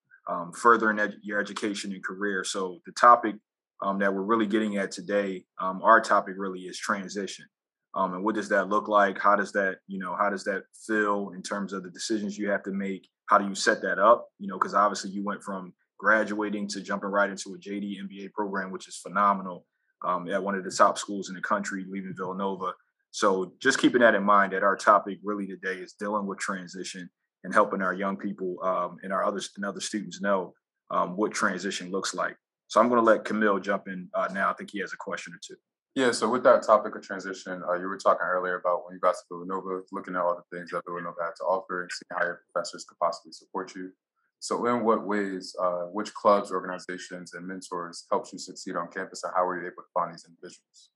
furthering 0.55 0.99
ed- 0.99 1.17
your 1.23 1.41
education 1.41 1.93
and 1.93 2.05
career. 2.05 2.45
So 2.45 2.81
the 2.87 2.93
topic 2.93 3.37
um, 3.82 3.99
that 3.99 4.12
we're 4.12 4.23
really 4.23 4.47
getting 4.47 4.76
at 4.76 4.91
today. 4.91 5.44
Um, 5.61 5.82
our 5.82 6.00
topic 6.00 6.35
really 6.38 6.61
is 6.61 6.79
transition. 6.79 7.47
Um, 7.94 8.15
and 8.15 8.25
what 8.25 8.35
does 8.35 8.49
that 8.49 8.69
look 8.69 8.88
like? 8.88 9.19
How 9.19 9.37
does 9.37 9.53
that, 9.53 9.76
you 9.87 9.99
know, 9.99 10.17
how 10.17 10.29
does 10.29 10.44
that 10.44 10.65
feel 10.87 11.31
in 11.35 11.43
terms 11.43 11.73
of 11.73 11.82
the 11.82 11.91
decisions 11.91 12.37
you 12.37 12.50
have 12.50 12.62
to 12.65 12.73
make? 12.73 13.09
How 13.26 13.38
do 13.38 13.46
you 13.46 13.55
set 13.55 13.81
that 13.82 13.98
up? 13.98 14.29
You 14.39 14.48
know, 14.48 14.58
because 14.58 14.75
obviously 14.75 15.10
you 15.10 15.25
went 15.25 15.43
from 15.43 15.72
graduating 15.98 16.69
to 16.69 16.81
jumping 16.81 17.10
right 17.10 17.31
into 17.31 17.55
a 17.55 17.58
JD 17.58 17.96
MBA 18.03 18.32
program, 18.32 18.70
which 18.70 18.89
is 18.89 18.96
phenomenal 18.96 19.65
um, 20.05 20.29
at 20.29 20.43
one 20.43 20.55
of 20.55 20.65
the 20.65 20.70
top 20.70 20.98
schools 20.98 21.29
in 21.29 21.34
the 21.34 21.41
country, 21.41 21.84
leaving 21.89 22.15
Villanova. 22.17 22.72
So 23.13 23.53
just 23.63 23.79
keeping 23.79 24.01
that 24.01 24.17
in 24.17 24.25
mind 24.25 24.53
that 24.53 24.65
our 24.65 24.77
topic 24.77 25.19
really 25.22 25.46
today 25.46 25.81
is 25.81 25.94
dealing 25.98 26.27
with 26.27 26.39
transition 26.39 27.08
and 27.44 27.55
helping 27.55 27.81
our 27.81 27.94
young 27.94 28.17
people 28.17 28.56
um, 28.65 28.96
and 29.03 29.13
our 29.13 29.25
other 29.25 29.41
and 29.56 29.65
other 29.65 29.81
students 29.81 30.20
know 30.20 30.53
um, 30.91 31.17
what 31.17 31.32
transition 31.32 31.91
looks 31.91 32.13
like. 32.15 32.37
So 32.69 32.81
I'm 32.81 32.89
going 32.89 33.01
to 33.01 33.05
let 33.05 33.25
Camille 33.25 33.59
jump 33.61 33.89
in 33.89 34.09
uh, 34.15 34.29
now. 34.33 34.51
I 34.51 34.55
think 34.55 34.71
he 34.71 34.81
has 34.81 34.93
a 34.93 34.97
question 34.97 35.33
or 35.33 35.41
two. 35.47 35.56
Yeah, 35.94 36.11
so 36.11 36.29
with 36.29 36.43
that 36.43 36.65
topic 36.65 36.97
of 36.97 37.03
transition, 37.03 37.63
uh, 37.69 37.75
you 37.75 37.87
were 37.87 37.97
talking 37.97 38.27
earlier 38.27 38.59
about 38.59 38.85
when 38.85 38.94
you 38.94 39.01
got 39.01 39.15
to 39.15 39.21
Villanova, 39.31 39.83
looking 39.93 40.17
at 40.17 40.23
all 40.23 40.35
the 40.35 40.56
things 40.56 40.71
that 40.71 40.83
Villanova 40.85 41.23
had 41.23 41.37
to 41.37 41.44
offer 41.44 41.83
and 41.83 41.91
seeing 41.93 42.19
how 42.19 42.27
your 42.27 42.43
professors 42.53 42.85
could 42.85 42.99
possibly 42.99 43.31
support 43.31 43.75
you. 43.77 43.93
So, 44.41 44.67
in 44.67 44.85
what 44.85 45.06
ways, 45.06 45.55
uh, 45.63 45.85
which 45.93 46.13
clubs, 46.13 46.51
organizations, 46.51 47.35
and 47.35 47.47
mentors 47.47 48.06
helped 48.11 48.33
you 48.33 48.39
succeed 48.39 48.75
on 48.75 48.89
campus, 48.89 49.23
and 49.23 49.33
how 49.37 49.47
were 49.47 49.61
you 49.61 49.67
able 49.67 49.83
to 49.83 49.89
find 49.94 50.13
these 50.13 50.27
individuals? 50.29 50.91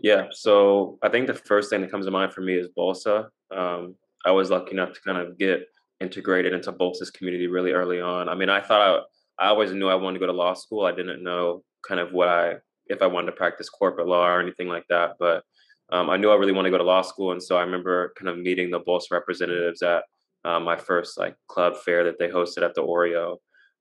Yeah, 0.00 0.26
so 0.32 0.98
I 1.02 1.08
think 1.08 1.28
the 1.28 1.34
first 1.34 1.70
thing 1.70 1.80
that 1.82 1.90
comes 1.90 2.04
to 2.06 2.10
mind 2.10 2.32
for 2.32 2.40
me 2.40 2.54
is 2.54 2.68
BLSA. 2.76 3.28
Um, 3.56 3.94
I 4.26 4.32
was 4.32 4.50
lucky 4.50 4.72
enough 4.72 4.92
to 4.94 5.00
kind 5.02 5.18
of 5.18 5.38
get 5.38 5.68
integrated 6.00 6.52
into 6.52 6.72
BLSA's 6.72 7.10
community 7.10 7.46
really 7.46 7.70
early 7.70 8.00
on. 8.00 8.28
I 8.28 8.34
mean, 8.34 8.50
I 8.50 8.60
thought 8.60 9.04
I, 9.38 9.48
always 9.48 9.72
knew 9.72 9.88
I 9.88 9.94
wanted 9.94 10.18
to 10.18 10.26
go 10.26 10.32
to 10.32 10.36
law 10.36 10.54
school. 10.54 10.84
I 10.84 10.92
didn't 10.92 11.22
know 11.22 11.62
kind 11.86 12.00
of 12.00 12.12
what 12.12 12.28
I 12.28 12.56
if 12.86 13.00
I 13.00 13.06
wanted 13.06 13.26
to 13.26 13.36
practice 13.36 13.68
corporate 13.68 14.06
law 14.06 14.26
or 14.26 14.40
anything 14.40 14.68
like 14.68 14.84
that, 14.90 15.12
but 15.18 15.42
um, 15.90 16.10
I 16.10 16.16
knew 16.16 16.30
I 16.30 16.36
really 16.36 16.52
wanted 16.52 16.68
to 16.68 16.74
go 16.74 16.78
to 16.78 16.84
law 16.84 17.02
school, 17.02 17.32
and 17.32 17.42
so 17.42 17.56
I 17.56 17.62
remember 17.62 18.12
kind 18.16 18.28
of 18.28 18.38
meeting 18.38 18.70
the 18.70 18.80
BLSA 18.80 19.10
representatives 19.10 19.82
at 19.82 20.04
uh, 20.44 20.60
my 20.60 20.76
first 20.76 21.18
like 21.18 21.36
club 21.48 21.76
fair 21.76 22.04
that 22.04 22.18
they 22.18 22.28
hosted 22.28 22.62
at 22.62 22.74
the 22.74 22.82
Oreo. 22.82 23.38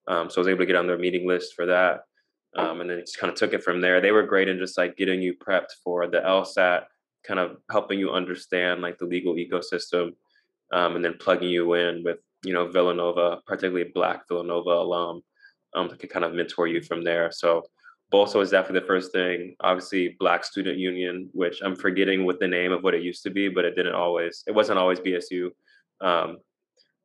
Um, 0.08 0.30
so 0.30 0.40
I 0.40 0.42
was 0.42 0.48
able 0.48 0.60
to 0.60 0.66
get 0.66 0.76
on 0.76 0.88
their 0.88 0.98
meeting 0.98 1.28
list 1.28 1.54
for 1.56 1.66
that, 1.66 2.02
um, 2.56 2.82
and 2.82 2.90
then 2.90 3.00
just 3.00 3.18
kind 3.18 3.32
of 3.32 3.38
took 3.38 3.54
it 3.54 3.64
from 3.64 3.82
there. 3.82 4.02
They 4.02 4.12
were 4.12 4.24
great 4.24 4.50
in 4.50 4.60
just 4.60 4.78
like 4.78 4.98
getting 4.98 5.22
you 5.22 5.34
prepped 5.36 5.72
for 5.84 6.08
the 6.08 6.20
LSAT, 6.20 6.84
kind 7.26 7.40
of 7.40 7.58
helping 7.72 8.00
you 8.00 8.12
understand 8.12 8.82
like 8.82 8.98
the 8.98 9.06
legal 9.06 9.36
ecosystem, 9.36 10.14
um, 10.72 10.96
and 10.96 11.04
then 11.04 11.16
plugging 11.20 11.50
you 11.50 11.74
in 11.74 12.04
with 12.04 12.20
you 12.44 12.54
know 12.54 12.68
Villanova, 12.68 13.40
particularly 13.48 13.92
Black 13.94 14.28
Villanova 14.28 14.72
alum 14.72 15.22
um, 15.76 15.88
that 15.90 16.00
could 16.00 16.10
kind 16.10 16.26
of 16.26 16.34
mentor 16.34 16.68
you 16.68 16.82
from 16.82 17.04
there. 17.04 17.32
So 17.32 17.64
BLSA 18.14 18.36
was 18.36 18.52
definitely 18.52 18.82
the 18.82 18.88
first 18.88 19.12
thing. 19.12 19.56
Obviously, 19.62 20.16
Black 20.20 20.44
Student 20.44 20.78
Union, 20.78 21.30
which 21.34 21.62
I'm 21.64 21.76
forgetting 21.76 22.26
what 22.26 22.40
the 22.40 22.48
name 22.48 22.72
of 22.72 22.84
what 22.84 22.94
it 22.94 23.02
used 23.02 23.24
to 23.24 23.32
be, 23.32 23.50
but 23.50 23.66
it 23.66 23.76
didn't 23.76 23.96
always. 23.96 24.44
It 24.46 24.54
wasn't 24.54 24.80
always 24.80 25.00
BSU. 25.00 25.50
Um, 26.02 26.38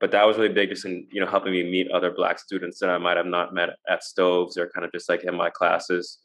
but 0.01 0.11
that 0.13 0.27
was 0.27 0.37
really 0.37 0.53
big, 0.53 0.69
just 0.69 0.85
in 0.85 1.07
you 1.11 1.21
know 1.21 1.27
helping 1.27 1.53
me 1.53 1.63
meet 1.63 1.91
other 1.91 2.11
Black 2.11 2.39
students 2.39 2.79
that 2.79 2.91
I 2.91 2.99
might 2.99 3.17
have 3.17 3.27
not 3.27 3.55
met 3.55 3.71
at 3.89 4.05
Stoves 4.05 4.57
or 4.57 4.69
kind 4.69 4.85
of 4.85 4.93
just 4.93 5.09
like 5.09 5.25
in 5.25 5.35
my 5.35 5.51
classes. 5.51 6.19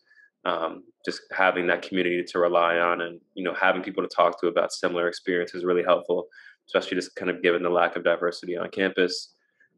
Um, 0.45 0.83
just 1.05 1.21
having 1.31 1.67
that 1.67 1.81
community 1.81 2.21
to 2.21 2.39
rely 2.39 2.77
on, 2.77 3.01
and 3.01 3.19
you 3.33 3.43
know 3.43 3.53
having 3.53 3.81
people 3.81 4.03
to 4.03 4.13
talk 4.13 4.39
to 4.41 4.47
about 4.47 4.73
similar 4.73 5.07
experiences 5.07 5.59
is 5.59 5.65
really 5.65 5.83
helpful, 5.83 6.27
especially 6.67 6.95
just 6.95 7.15
kind 7.15 7.31
of 7.31 7.41
given 7.41 7.63
the 7.63 7.69
lack 7.69 7.95
of 7.95 8.03
diversity 8.03 8.57
on 8.57 8.69
campus. 8.69 9.33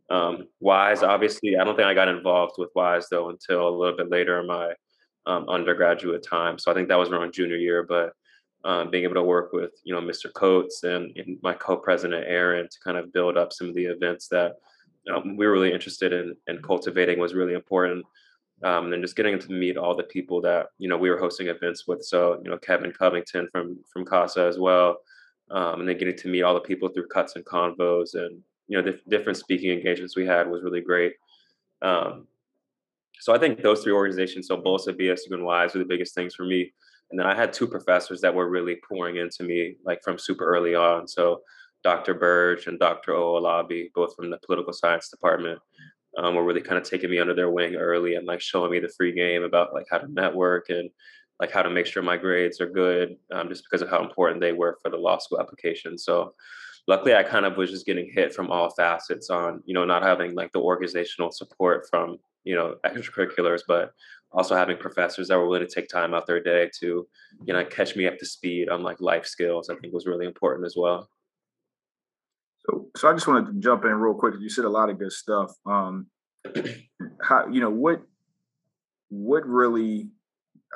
Um, 0.09 0.47
Wise, 0.59 1.03
obviously, 1.03 1.57
I 1.57 1.63
don't 1.63 1.75
think 1.75 1.87
I 1.87 1.93
got 1.93 2.07
involved 2.07 2.55
with 2.57 2.69
Wise 2.75 3.07
though 3.09 3.29
until 3.29 3.67
a 3.67 3.69
little 3.69 3.97
bit 3.97 4.09
later 4.09 4.39
in 4.39 4.47
my 4.47 4.73
um, 5.25 5.49
undergraduate 5.49 6.23
time. 6.23 6.59
So 6.59 6.71
I 6.71 6.73
think 6.73 6.87
that 6.89 6.99
was 6.99 7.09
around 7.09 7.33
junior 7.33 7.57
year. 7.57 7.83
But 7.83 8.13
um, 8.63 8.89
being 8.89 9.03
able 9.03 9.15
to 9.15 9.23
work 9.23 9.53
with 9.53 9.71
you 9.83 9.93
know 9.93 10.01
Mr. 10.01 10.31
Coates 10.33 10.83
and, 10.83 11.15
and, 11.17 11.37
my 11.43 11.53
co-president 11.53 12.25
Aaron 12.27 12.67
to 12.67 12.79
kind 12.83 12.97
of 12.97 13.13
build 13.13 13.37
up 13.37 13.53
some 13.53 13.69
of 13.69 13.75
the 13.75 13.85
events 13.85 14.27
that 14.29 14.53
um, 15.13 15.37
we 15.37 15.45
were 15.45 15.53
really 15.53 15.71
interested 15.71 16.11
in 16.11 16.35
and 16.47 16.63
cultivating 16.63 17.19
was 17.19 17.35
really 17.35 17.53
important. 17.53 18.03
Um, 18.63 18.85
and 18.85 18.93
then 18.93 19.01
just 19.01 19.17
getting 19.17 19.37
to 19.37 19.51
meet 19.51 19.77
all 19.77 19.95
the 19.95 20.03
people 20.03 20.41
that 20.41 20.67
you 20.79 20.89
know 20.89 20.97
we 20.97 21.09
were 21.09 21.19
hosting 21.19 21.47
events 21.47 21.87
with. 21.87 22.03
So 22.03 22.41
you 22.43 22.49
know 22.49 22.57
Kevin 22.57 22.91
Covington 22.91 23.47
from 23.51 23.79
from 23.91 24.05
CASA 24.05 24.41
as 24.41 24.57
well, 24.57 24.97
um, 25.51 25.81
and 25.81 25.89
then 25.89 25.97
getting 25.97 26.17
to 26.17 26.27
meet 26.27 26.43
all 26.43 26.53
the 26.53 26.61
people 26.61 26.89
through 26.89 27.07
cuts 27.07 27.35
and 27.35 27.45
convos 27.45 28.15
and 28.15 28.41
you 28.67 28.77
know 28.77 28.83
the 28.83 28.99
different 29.09 29.37
speaking 29.37 29.71
engagements 29.71 30.15
we 30.15 30.25
had 30.25 30.49
was 30.49 30.63
really 30.63 30.81
great. 30.81 31.13
Um, 31.81 32.27
so 33.19 33.33
I 33.33 33.37
think 33.37 33.61
those 33.61 33.83
three 33.83 33.93
organizations, 33.93 34.47
so 34.47 34.61
BLSA, 34.61 34.99
BSU, 34.99 35.31
and 35.31 35.43
WISE, 35.43 35.73
were 35.73 35.79
the 35.79 35.85
biggest 35.85 36.15
things 36.15 36.35
for 36.35 36.45
me. 36.45 36.73
And 37.11 37.19
then 37.19 37.27
I 37.27 37.35
had 37.35 37.53
two 37.53 37.67
professors 37.67 38.21
that 38.21 38.33
were 38.33 38.49
really 38.49 38.77
pouring 38.87 39.17
into 39.17 39.43
me, 39.43 39.75
like 39.85 39.99
from 40.03 40.17
super 40.17 40.45
early 40.45 40.75
on. 40.75 41.07
So 41.07 41.41
Dr. 41.83 42.15
Burge 42.15 42.67
and 42.67 42.79
Dr. 42.79 43.13
Oolabi, 43.13 43.91
both 43.93 44.15
from 44.15 44.29
the 44.31 44.39
political 44.45 44.73
science 44.73 45.09
department, 45.09 45.59
um, 46.17 46.35
were 46.35 46.43
really 46.43 46.61
kind 46.61 46.77
of 46.77 46.89
taking 46.89 47.09
me 47.09 47.19
under 47.19 47.35
their 47.35 47.51
wing 47.51 47.75
early 47.75 48.15
and 48.15 48.25
like 48.25 48.41
showing 48.41 48.71
me 48.71 48.79
the 48.79 48.93
free 48.97 49.11
game 49.11 49.43
about 49.43 49.73
like 49.73 49.85
how 49.91 49.97
to 49.97 50.11
network 50.11 50.69
and 50.69 50.89
like 51.39 51.51
how 51.51 51.61
to 51.61 51.69
make 51.69 51.85
sure 51.85 52.01
my 52.01 52.17
grades 52.17 52.61
are 52.61 52.69
good, 52.69 53.17
um, 53.31 53.49
just 53.49 53.63
because 53.63 53.81
of 53.81 53.89
how 53.89 54.03
important 54.03 54.41
they 54.41 54.53
were 54.53 54.77
for 54.81 54.89
the 54.89 54.97
law 54.97 55.17
school 55.17 55.39
application. 55.39 55.97
So 55.97 56.33
luckily 56.87 57.15
I 57.15 57.23
kind 57.23 57.45
of 57.45 57.57
was 57.57 57.71
just 57.71 57.85
getting 57.85 58.09
hit 58.11 58.33
from 58.33 58.51
all 58.51 58.69
facets 58.69 59.29
on, 59.29 59.61
you 59.65 59.73
know, 59.73 59.85
not 59.85 60.03
having 60.03 60.35
like 60.35 60.51
the 60.51 60.59
organizational 60.59 61.31
support 61.31 61.87
from 61.89 62.17
you 62.45 62.55
know 62.55 62.75
extracurriculars 62.85 63.61
but 63.67 63.91
also 64.31 64.55
having 64.55 64.77
professors 64.77 65.27
that 65.27 65.37
were 65.37 65.47
willing 65.47 65.67
to 65.67 65.73
take 65.73 65.89
time 65.89 66.13
out 66.13 66.25
their 66.27 66.41
day 66.41 66.69
to 66.79 67.05
you 67.45 67.53
know 67.53 67.65
catch 67.65 67.95
me 67.95 68.07
up 68.07 68.17
to 68.17 68.25
speed 68.25 68.69
on 68.69 68.83
like 68.83 69.01
life 69.01 69.25
skills 69.25 69.69
i 69.69 69.75
think 69.75 69.93
was 69.93 70.05
really 70.05 70.25
important 70.25 70.65
as 70.65 70.75
well. 70.77 71.09
So 72.65 72.87
so 72.95 73.09
i 73.09 73.13
just 73.13 73.27
wanted 73.27 73.47
to 73.47 73.59
jump 73.59 73.83
in 73.83 73.91
real 73.91 74.13
quick 74.13 74.35
you 74.39 74.49
said 74.49 74.65
a 74.65 74.69
lot 74.69 74.89
of 74.89 74.99
good 74.99 75.11
stuff 75.11 75.51
um 75.65 76.07
how 77.21 77.47
you 77.47 77.59
know 77.59 77.71
what 77.71 78.01
what 79.09 79.45
really 79.45 80.09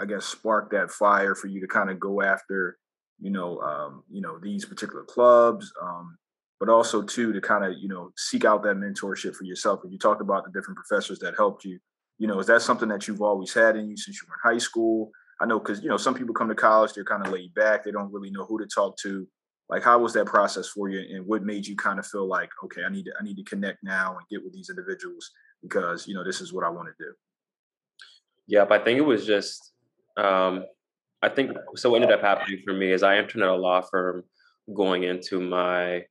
i 0.02 0.06
guess 0.06 0.26
sparked 0.26 0.72
that 0.72 0.92
fire 0.92 1.36
for 1.36 1.48
you 1.48 1.62
to 1.62 1.68
kind 1.68 1.90
of 1.90 2.00
go 2.00 2.22
after 2.22 2.78
you 3.22 3.32
know 3.32 3.60
um 3.62 4.04
you 4.10 4.22
know 4.22 4.40
these 4.40 4.66
particular 4.66 5.04
clubs 5.04 5.72
um 5.82 6.18
but 6.60 6.70
also 6.70 7.02
too 7.02 7.32
to 7.32 7.42
kind 7.42 7.64
of 7.64 7.78
you 7.80 7.88
know 7.88 8.12
seek 8.18 8.46
out 8.46 8.64
that 8.64 8.76
mentorship 8.76 9.36
for 9.36 9.46
yourself. 9.46 9.80
And 9.84 9.92
you 9.92 9.98
talked 9.98 10.22
about 10.22 10.44
the 10.44 10.52
different 10.52 10.78
professors 10.78 11.20
that 11.20 11.36
helped 11.38 11.64
you. 11.64 11.80
You 12.18 12.28
know, 12.28 12.40
is 12.40 12.48
that 12.48 12.62
something 12.62 12.90
that 12.90 13.08
you've 13.08 13.22
always 13.22 13.54
had 13.54 13.78
in 13.78 13.90
you 13.90 13.96
since 13.96 14.22
you 14.22 14.28
were 14.28 14.36
in 14.36 14.54
high 14.54 14.60
school? 14.60 15.12
I 15.42 15.46
know 15.46 15.60
because 15.60 15.82
you 15.82 15.90
know 15.90 15.98
some 15.98 16.14
people 16.14 16.36
come 16.36 16.50
to 16.50 16.56
college, 16.56 16.94
they're 16.94 17.06
kind 17.06 17.26
of 17.26 17.32
laid 17.32 17.54
back, 17.54 17.84
they 17.84 17.92
don't 17.92 18.12
really 18.12 18.30
know 18.30 18.46
who 18.46 18.60
to 18.60 18.68
talk 18.68 18.98
to. 19.04 19.28
Like, 19.70 19.84
how 19.84 20.00
was 20.00 20.14
that 20.14 20.26
process 20.26 20.68
for 20.68 20.90
you, 20.90 21.16
and 21.16 21.26
what 21.28 21.44
made 21.44 21.66
you 21.66 21.76
kind 21.76 22.00
of 22.00 22.06
feel 22.06 22.28
like, 22.28 22.50
okay, 22.66 22.84
I 22.84 22.90
need 22.90 23.06
to 23.06 23.14
I 23.20 23.24
need 23.24 23.38
to 23.38 23.44
connect 23.44 23.84
now 23.84 24.18
and 24.18 24.28
get 24.30 24.44
with 24.44 24.54
these 24.54 24.70
individuals 24.70 25.32
because 25.62 26.08
you 26.08 26.14
know 26.14 26.24
this 26.24 26.42
is 26.42 26.52
what 26.52 26.66
I 26.66 26.70
want 26.70 26.90
to 26.90 27.04
do. 27.04 27.14
Yep, 28.48 28.72
I 28.72 28.80
think 28.80 28.98
it 28.98 29.06
was 29.06 29.26
just. 29.26 29.74
Um, 30.18 30.66
I 31.22 31.30
think 31.30 31.52
so. 31.76 31.90
What 31.90 32.02
ended 32.02 32.18
up 32.18 32.22
happening 32.24 32.62
for 32.66 32.74
me 32.74 32.92
is 32.92 33.04
I 33.04 33.18
entered 33.18 33.42
a 33.42 33.54
law 33.54 33.82
firm 33.82 34.24
going 34.74 35.04
into 35.04 35.40
my 35.40 36.06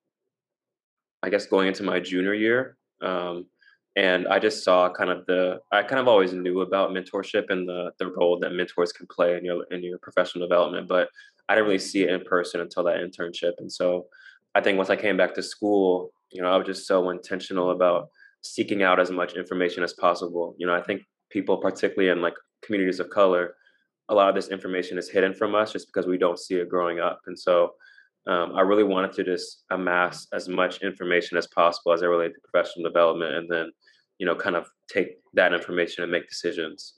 I 1.22 1.30
guess 1.30 1.46
going 1.46 1.68
into 1.68 1.82
my 1.82 1.98
junior 1.98 2.34
year. 2.34 2.76
Um, 3.02 3.46
and 3.96 4.28
I 4.28 4.38
just 4.38 4.62
saw 4.62 4.88
kind 4.92 5.10
of 5.10 5.26
the 5.26 5.60
I 5.72 5.82
kind 5.82 6.00
of 6.00 6.08
always 6.08 6.32
knew 6.32 6.60
about 6.60 6.90
mentorship 6.90 7.50
and 7.50 7.68
the 7.68 7.90
the 7.98 8.12
role 8.12 8.38
that 8.40 8.52
mentors 8.52 8.92
can 8.92 9.06
play 9.06 9.36
in 9.36 9.44
your 9.44 9.64
in 9.70 9.82
your 9.82 9.98
professional 9.98 10.46
development, 10.46 10.88
but 10.88 11.08
I 11.48 11.54
didn't 11.54 11.66
really 11.66 11.78
see 11.78 12.02
it 12.02 12.10
in 12.10 12.20
person 12.20 12.60
until 12.60 12.84
that 12.84 12.98
internship. 12.98 13.52
And 13.58 13.72
so 13.72 14.06
I 14.54 14.60
think 14.60 14.76
once 14.76 14.90
I 14.90 14.96
came 14.96 15.16
back 15.16 15.34
to 15.34 15.42
school, 15.42 16.12
you 16.30 16.42
know, 16.42 16.48
I 16.48 16.56
was 16.56 16.66
just 16.66 16.86
so 16.86 17.10
intentional 17.10 17.70
about 17.70 18.08
seeking 18.42 18.82
out 18.82 19.00
as 19.00 19.10
much 19.10 19.34
information 19.34 19.82
as 19.82 19.94
possible. 19.94 20.54
You 20.58 20.66
know, 20.66 20.74
I 20.74 20.82
think 20.82 21.02
people, 21.30 21.56
particularly 21.56 22.10
in 22.10 22.22
like 22.22 22.34
communities 22.62 23.00
of 23.00 23.10
color, 23.10 23.54
a 24.08 24.14
lot 24.14 24.28
of 24.28 24.34
this 24.34 24.48
information 24.48 24.98
is 24.98 25.08
hidden 25.10 25.34
from 25.34 25.54
us 25.54 25.72
just 25.72 25.86
because 25.86 26.06
we 26.06 26.18
don't 26.18 26.38
see 26.38 26.54
it 26.56 26.68
growing 26.68 26.98
up. 27.00 27.20
And 27.26 27.38
so 27.38 27.74
um, 28.28 28.54
I 28.54 28.60
really 28.60 28.84
wanted 28.84 29.12
to 29.14 29.24
just 29.24 29.64
amass 29.70 30.26
as 30.32 30.48
much 30.48 30.82
information 30.82 31.38
as 31.38 31.46
possible 31.46 31.92
as 31.92 32.02
I 32.02 32.06
related 32.06 32.34
to 32.34 32.48
professional 32.50 32.84
development, 32.84 33.34
and 33.34 33.48
then, 33.50 33.72
you 34.18 34.26
know, 34.26 34.34
kind 34.34 34.54
of 34.54 34.68
take 34.92 35.18
that 35.32 35.54
information 35.54 36.02
and 36.02 36.12
make 36.12 36.28
decisions. 36.28 36.94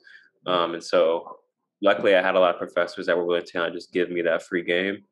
Um, 0.46 0.74
and 0.74 0.82
so, 0.82 1.38
luckily, 1.82 2.16
I 2.16 2.22
had 2.22 2.34
a 2.34 2.40
lot 2.40 2.54
of 2.54 2.58
professors 2.58 3.06
that 3.06 3.16
were 3.16 3.24
willing 3.24 3.44
to 3.44 3.52
kind 3.52 3.66
of 3.66 3.74
just 3.74 3.92
give 3.92 4.10
me 4.10 4.22
that 4.22 4.42
free 4.42 4.64
game. 4.64 5.04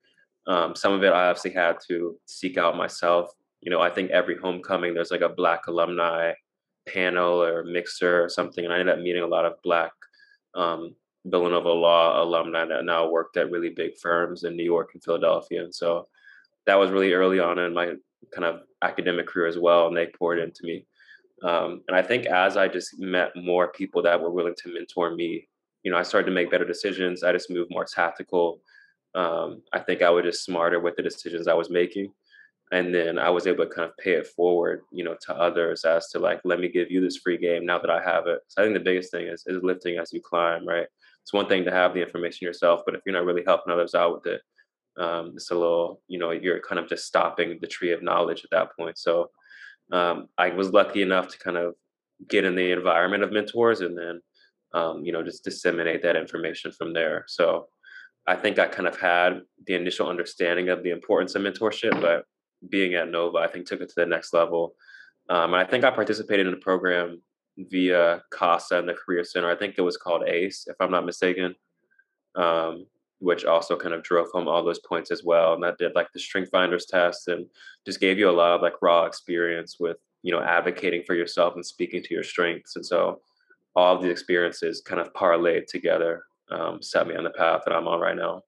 Um, 0.48 0.74
some 0.74 0.92
of 0.92 1.04
it 1.04 1.12
I 1.12 1.28
obviously 1.28 1.52
had 1.52 1.76
to 1.88 2.18
seek 2.26 2.58
out 2.58 2.76
myself. 2.76 3.30
You 3.60 3.70
know, 3.70 3.80
I 3.80 3.90
think 3.90 4.10
every 4.10 4.36
homecoming 4.36 4.94
there's 4.94 5.10
like 5.10 5.20
a 5.20 5.28
Black 5.28 5.66
alumni 5.68 6.32
panel 6.88 7.40
or 7.42 7.62
mixer 7.62 8.24
or 8.24 8.28
something, 8.28 8.64
and 8.64 8.72
I 8.72 8.80
ended 8.80 8.96
up 8.96 9.02
meeting 9.02 9.22
a 9.22 9.26
lot 9.26 9.44
of 9.44 9.62
Black 9.62 9.92
um, 10.54 10.96
Villanova 11.24 11.70
Law 11.70 12.22
alumni 12.22 12.64
that 12.64 12.84
now 12.84 13.08
worked 13.08 13.36
at 13.36 13.50
really 13.50 13.70
big 13.70 13.98
firms 14.00 14.44
in 14.44 14.56
New 14.56 14.64
York 14.64 14.90
and 14.94 15.02
Philadelphia. 15.02 15.62
And 15.62 15.74
so 15.74 16.08
that 16.66 16.78
was 16.78 16.90
really 16.90 17.12
early 17.12 17.40
on 17.40 17.58
in 17.58 17.74
my 17.74 17.94
kind 18.34 18.44
of 18.44 18.60
academic 18.82 19.26
career 19.26 19.46
as 19.46 19.58
well. 19.58 19.88
And 19.88 19.96
they 19.96 20.06
poured 20.06 20.38
into 20.38 20.60
me. 20.62 20.86
Um, 21.42 21.82
and 21.88 21.96
I 21.96 22.02
think 22.02 22.26
as 22.26 22.56
I 22.56 22.68
just 22.68 22.98
met 22.98 23.30
more 23.36 23.68
people 23.68 24.02
that 24.02 24.20
were 24.20 24.30
willing 24.30 24.54
to 24.58 24.74
mentor 24.74 25.14
me, 25.14 25.48
you 25.82 25.90
know, 25.90 25.96
I 25.96 26.02
started 26.02 26.26
to 26.26 26.32
make 26.32 26.50
better 26.50 26.64
decisions. 26.64 27.22
I 27.22 27.32
just 27.32 27.50
moved 27.50 27.70
more 27.70 27.84
tactical. 27.84 28.60
Um, 29.14 29.62
I 29.72 29.78
think 29.78 30.02
I 30.02 30.10
was 30.10 30.24
just 30.24 30.44
smarter 30.44 30.80
with 30.80 30.96
the 30.96 31.02
decisions 31.02 31.46
I 31.46 31.54
was 31.54 31.70
making. 31.70 32.12
And 32.70 32.94
then 32.94 33.18
I 33.18 33.30
was 33.30 33.46
able 33.46 33.64
to 33.64 33.70
kind 33.70 33.88
of 33.88 33.96
pay 33.96 34.12
it 34.12 34.26
forward, 34.26 34.82
you 34.92 35.02
know, 35.02 35.16
to 35.22 35.34
others 35.34 35.84
as 35.84 36.08
to 36.08 36.18
like, 36.18 36.40
let 36.44 36.60
me 36.60 36.68
give 36.68 36.90
you 36.90 37.00
this 37.00 37.16
free 37.16 37.38
game 37.38 37.64
now 37.64 37.78
that 37.78 37.88
I 37.88 38.02
have 38.02 38.26
it. 38.26 38.40
So 38.48 38.60
I 38.60 38.64
think 38.66 38.74
the 38.74 38.84
biggest 38.84 39.10
thing 39.10 39.26
is, 39.26 39.42
is 39.46 39.62
lifting 39.62 39.96
as 39.98 40.12
you 40.12 40.20
climb, 40.20 40.66
right? 40.68 40.86
It's 41.28 41.32
one 41.34 41.46
thing 41.46 41.66
to 41.66 41.70
have 41.70 41.92
the 41.92 42.00
information 42.00 42.46
yourself, 42.46 42.80
but 42.86 42.94
if 42.94 43.02
you're 43.04 43.12
not 43.12 43.26
really 43.26 43.44
helping 43.46 43.70
others 43.70 43.94
out 43.94 44.14
with 44.14 44.32
it, 44.32 44.40
um, 44.98 45.32
it's 45.34 45.50
a 45.50 45.54
little, 45.54 46.00
you 46.08 46.18
know, 46.18 46.30
you're 46.30 46.58
kind 46.58 46.78
of 46.78 46.88
just 46.88 47.04
stopping 47.04 47.58
the 47.60 47.66
tree 47.66 47.92
of 47.92 48.02
knowledge 48.02 48.44
at 48.44 48.50
that 48.52 48.74
point. 48.74 48.96
So 48.96 49.28
um, 49.92 50.28
I 50.38 50.48
was 50.48 50.72
lucky 50.72 51.02
enough 51.02 51.28
to 51.28 51.38
kind 51.38 51.58
of 51.58 51.74
get 52.30 52.46
in 52.46 52.54
the 52.54 52.72
environment 52.72 53.24
of 53.24 53.30
mentors 53.30 53.82
and 53.82 53.94
then, 53.94 54.22
um, 54.72 55.04
you 55.04 55.12
know, 55.12 55.22
just 55.22 55.44
disseminate 55.44 56.02
that 56.02 56.16
information 56.16 56.72
from 56.72 56.94
there. 56.94 57.26
So 57.28 57.68
I 58.26 58.34
think 58.34 58.58
I 58.58 58.66
kind 58.66 58.88
of 58.88 58.98
had 58.98 59.42
the 59.66 59.74
initial 59.74 60.08
understanding 60.08 60.70
of 60.70 60.82
the 60.82 60.92
importance 60.92 61.34
of 61.34 61.42
mentorship, 61.42 62.00
but 62.00 62.24
being 62.70 62.94
at 62.94 63.10
Nova, 63.10 63.36
I 63.36 63.48
think 63.48 63.66
took 63.66 63.82
it 63.82 63.90
to 63.90 63.94
the 63.98 64.06
next 64.06 64.32
level. 64.32 64.72
Um, 65.28 65.52
and 65.52 65.62
I 65.62 65.66
think 65.66 65.84
I 65.84 65.90
participated 65.90 66.46
in 66.46 66.54
a 66.54 66.56
program 66.56 67.20
via 67.70 68.22
CASA 68.32 68.78
and 68.78 68.88
the 68.88 68.94
Career 68.94 69.24
Center. 69.24 69.50
I 69.50 69.56
think 69.56 69.74
it 69.76 69.82
was 69.82 69.96
called 69.96 70.28
ACE, 70.28 70.66
if 70.68 70.76
I'm 70.80 70.90
not 70.90 71.04
mistaken, 71.04 71.54
um, 72.36 72.86
which 73.18 73.44
also 73.44 73.76
kind 73.76 73.94
of 73.94 74.02
drove 74.02 74.28
home 74.32 74.46
all 74.46 74.64
those 74.64 74.78
points 74.80 75.10
as 75.10 75.24
well. 75.24 75.54
And 75.54 75.62
that 75.64 75.78
did 75.78 75.94
like 75.94 76.08
the 76.12 76.20
Strength 76.20 76.50
Finders 76.50 76.86
test 76.86 77.28
and 77.28 77.46
just 77.84 78.00
gave 78.00 78.18
you 78.18 78.30
a 78.30 78.32
lot 78.32 78.52
of 78.52 78.62
like 78.62 78.80
raw 78.80 79.04
experience 79.04 79.76
with, 79.80 79.96
you 80.22 80.32
know, 80.32 80.40
advocating 80.40 81.02
for 81.04 81.14
yourself 81.14 81.54
and 81.54 81.66
speaking 81.66 82.02
to 82.02 82.14
your 82.14 82.22
strengths. 82.22 82.76
And 82.76 82.86
so 82.86 83.20
all 83.74 83.96
of 83.96 84.02
these 84.02 84.12
experiences 84.12 84.80
kind 84.80 85.00
of 85.00 85.12
parlayed 85.12 85.66
together, 85.66 86.24
um, 86.50 86.80
set 86.80 87.06
me 87.08 87.16
on 87.16 87.24
the 87.24 87.30
path 87.30 87.62
that 87.66 87.74
I'm 87.74 87.88
on 87.88 88.00
right 88.00 88.16
now. 88.16 88.42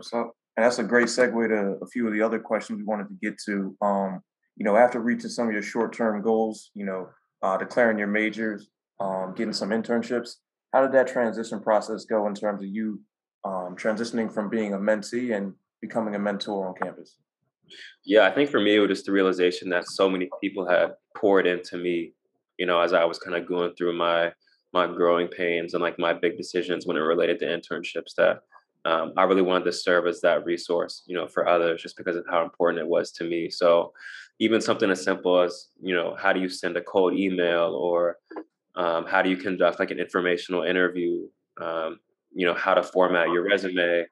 So, 0.00 0.32
and 0.56 0.64
that's 0.64 0.78
a 0.78 0.84
great 0.84 1.06
segue 1.06 1.48
to 1.48 1.84
a 1.84 1.86
few 1.86 2.06
of 2.06 2.12
the 2.12 2.22
other 2.22 2.38
questions 2.38 2.78
we 2.78 2.84
wanted 2.84 3.08
to 3.08 3.14
get 3.20 3.38
to. 3.46 3.76
Um, 3.80 4.22
you 4.56 4.64
know, 4.64 4.76
after 4.76 5.00
reaching 5.00 5.30
some 5.30 5.48
of 5.48 5.52
your 5.52 5.62
short-term 5.62 6.22
goals, 6.22 6.70
you 6.74 6.84
know, 6.84 7.08
uh, 7.42 7.56
declaring 7.56 7.98
your 7.98 8.06
majors, 8.08 8.68
um, 9.00 9.34
getting 9.36 9.52
some 9.52 9.70
internships, 9.70 10.36
how 10.72 10.82
did 10.82 10.92
that 10.92 11.06
transition 11.06 11.60
process 11.60 12.04
go 12.04 12.26
in 12.26 12.34
terms 12.34 12.62
of 12.62 12.68
you 12.68 13.00
um, 13.44 13.76
transitioning 13.76 14.32
from 14.32 14.48
being 14.48 14.74
a 14.74 14.78
mentee 14.78 15.36
and 15.36 15.52
becoming 15.80 16.14
a 16.14 16.18
mentor 16.18 16.68
on 16.68 16.74
campus? 16.74 17.16
Yeah, 18.04 18.26
I 18.26 18.30
think 18.30 18.50
for 18.50 18.60
me, 18.60 18.76
it 18.76 18.80
was 18.80 18.88
just 18.88 19.06
the 19.06 19.12
realization 19.12 19.68
that 19.70 19.88
so 19.88 20.08
many 20.08 20.28
people 20.42 20.68
had 20.68 20.92
poured 21.16 21.46
into 21.46 21.76
me, 21.76 22.12
you 22.58 22.66
know, 22.66 22.80
as 22.80 22.92
I 22.92 23.04
was 23.04 23.18
kind 23.18 23.36
of 23.36 23.48
going 23.48 23.74
through 23.74 23.96
my 23.96 24.32
my 24.72 24.88
growing 24.88 25.28
pains 25.28 25.72
and 25.72 25.82
like 25.82 26.00
my 26.00 26.12
big 26.12 26.36
decisions 26.36 26.84
when 26.84 26.96
it 26.96 27.00
related 27.00 27.38
to 27.38 27.46
internships 27.46 28.14
that 28.16 28.40
um, 28.84 29.12
I 29.16 29.22
really 29.22 29.40
wanted 29.40 29.66
to 29.66 29.72
serve 29.72 30.08
as 30.08 30.20
that 30.22 30.44
resource, 30.44 31.04
you 31.06 31.16
know, 31.16 31.28
for 31.28 31.48
others 31.48 31.80
just 31.80 31.96
because 31.96 32.16
of 32.16 32.24
how 32.28 32.42
important 32.42 32.80
it 32.80 32.88
was 32.88 33.12
to 33.12 33.24
me. 33.24 33.48
So 33.50 33.92
even 34.40 34.60
something 34.60 34.90
as 34.90 35.02
simple 35.02 35.40
as, 35.40 35.68
you 35.80 35.94
know, 35.94 36.16
how 36.18 36.32
do 36.32 36.40
you 36.40 36.48
send 36.48 36.76
a 36.76 36.82
cold 36.82 37.14
email 37.14 37.74
or 37.74 38.18
um, 38.76 39.06
how 39.06 39.22
do 39.22 39.30
you 39.30 39.36
conduct 39.36 39.78
like 39.78 39.90
an 39.90 40.00
informational 40.00 40.64
interview, 40.64 41.26
um, 41.60 42.00
you 42.32 42.46
know, 42.46 42.54
how 42.54 42.74
to 42.74 42.82
format 42.82 43.30
your 43.30 43.44
resume, 43.44 44.06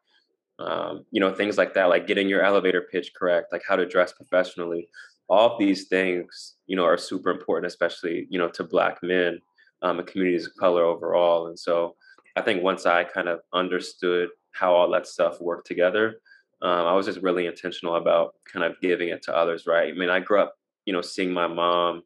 um, 0.58 1.04
you 1.10 1.20
know, 1.20 1.34
things 1.34 1.58
like 1.58 1.74
that, 1.74 1.88
like 1.88 2.06
getting 2.06 2.28
your 2.28 2.42
elevator 2.42 2.86
pitch 2.92 3.12
correct, 3.16 3.52
like 3.52 3.62
how 3.68 3.74
to 3.74 3.86
dress 3.86 4.12
professionally. 4.12 4.88
All 5.28 5.58
these 5.58 5.88
things, 5.88 6.54
you 6.66 6.76
know, 6.76 6.84
are 6.84 6.98
super 6.98 7.30
important, 7.30 7.66
especially, 7.66 8.26
you 8.30 8.38
know, 8.38 8.48
to 8.50 8.62
Black 8.62 8.98
men 9.02 9.40
um, 9.82 9.98
and 9.98 10.06
communities 10.06 10.46
of 10.46 10.54
color 10.54 10.84
overall. 10.84 11.48
And 11.48 11.58
so 11.58 11.96
I 12.36 12.42
think 12.42 12.62
once 12.62 12.86
I 12.86 13.04
kind 13.04 13.28
of 13.28 13.40
understood 13.52 14.28
how 14.52 14.74
all 14.74 14.90
that 14.92 15.06
stuff 15.06 15.40
worked 15.40 15.66
together, 15.66 16.20
um, 16.62 16.86
I 16.86 16.94
was 16.94 17.06
just 17.06 17.20
really 17.20 17.46
intentional 17.46 17.96
about 17.96 18.34
kind 18.50 18.64
of 18.64 18.80
giving 18.80 19.08
it 19.08 19.22
to 19.24 19.36
others, 19.36 19.66
right? 19.66 19.92
I 19.92 19.96
mean, 19.96 20.10
I 20.10 20.20
grew 20.20 20.40
up, 20.40 20.54
you 20.84 20.92
know, 20.92 21.02
seeing 21.02 21.32
my 21.32 21.48
mom 21.48 22.02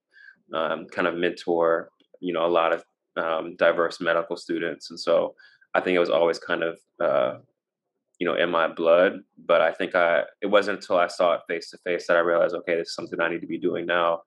um, 0.54 0.86
kind 0.86 1.06
of 1.06 1.14
mentor, 1.14 1.90
you 2.20 2.32
know, 2.32 2.46
a 2.46 2.48
lot 2.48 2.72
of 2.72 2.82
um, 3.16 3.56
diverse 3.56 4.00
medical 4.00 4.36
students. 4.36 4.90
And 4.90 4.98
so 4.98 5.34
I 5.74 5.80
think 5.80 5.94
it 5.94 6.00
was 6.00 6.10
always 6.10 6.38
kind 6.38 6.62
of, 6.62 6.78
uh, 6.98 7.38
you 8.18 8.26
know, 8.26 8.34
in 8.34 8.50
my 8.50 8.66
blood. 8.66 9.20
But 9.44 9.60
I 9.60 9.72
think 9.72 9.94
I, 9.94 10.24
it 10.40 10.46
wasn't 10.46 10.78
until 10.78 10.96
I 10.96 11.08
saw 11.08 11.34
it 11.34 11.42
face 11.46 11.70
to 11.70 11.78
face 11.78 12.06
that 12.06 12.16
I 12.16 12.20
realized, 12.20 12.54
okay, 12.54 12.76
this 12.76 12.88
is 12.88 12.94
something 12.94 13.20
I 13.20 13.28
need 13.28 13.42
to 13.42 13.46
be 13.46 13.58
doing 13.58 13.84
now. 13.84 14.22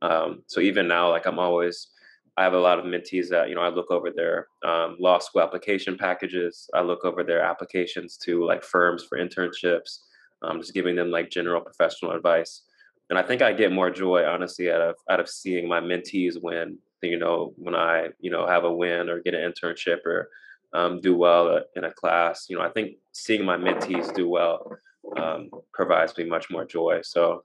Um, 0.00 0.44
so 0.46 0.60
even 0.60 0.88
now, 0.88 1.10
like 1.10 1.26
I'm 1.26 1.38
always, 1.38 1.88
I 2.36 2.42
have 2.42 2.54
a 2.54 2.58
lot 2.58 2.78
of 2.78 2.84
mentees 2.84 3.28
that 3.28 3.48
you 3.48 3.54
know 3.54 3.60
I 3.60 3.68
look 3.68 3.90
over 3.90 4.10
their 4.10 4.48
um, 4.64 4.96
law 4.98 5.18
school 5.18 5.42
application 5.42 5.96
packages. 5.96 6.68
I 6.74 6.82
look 6.82 7.04
over 7.04 7.22
their 7.22 7.42
applications 7.42 8.16
to 8.18 8.44
like 8.44 8.64
firms 8.64 9.04
for 9.04 9.18
internships, 9.18 10.00
um, 10.42 10.60
just 10.60 10.74
giving 10.74 10.96
them 10.96 11.10
like 11.10 11.30
general 11.30 11.60
professional 11.60 12.12
advice. 12.12 12.62
And 13.10 13.18
I 13.18 13.22
think 13.22 13.42
I 13.42 13.52
get 13.52 13.70
more 13.72 13.90
joy, 13.90 14.24
honestly, 14.24 14.70
out 14.70 14.80
of 14.80 14.96
out 15.10 15.20
of 15.20 15.28
seeing 15.28 15.68
my 15.68 15.80
mentees 15.80 16.42
win. 16.42 16.78
You 17.02 17.18
know, 17.18 17.52
when 17.56 17.74
I 17.74 18.08
you 18.18 18.30
know 18.30 18.46
have 18.46 18.64
a 18.64 18.74
win 18.74 19.08
or 19.08 19.20
get 19.20 19.34
an 19.34 19.52
internship 19.52 20.04
or 20.06 20.28
um, 20.74 21.00
do 21.00 21.16
well 21.16 21.60
in 21.76 21.84
a 21.84 21.92
class. 21.92 22.46
You 22.48 22.58
know, 22.58 22.64
I 22.64 22.70
think 22.70 22.96
seeing 23.12 23.44
my 23.44 23.56
mentees 23.56 24.12
do 24.14 24.28
well 24.28 24.76
um, 25.16 25.50
provides 25.72 26.16
me 26.18 26.24
much 26.24 26.50
more 26.50 26.64
joy. 26.64 27.00
So 27.04 27.44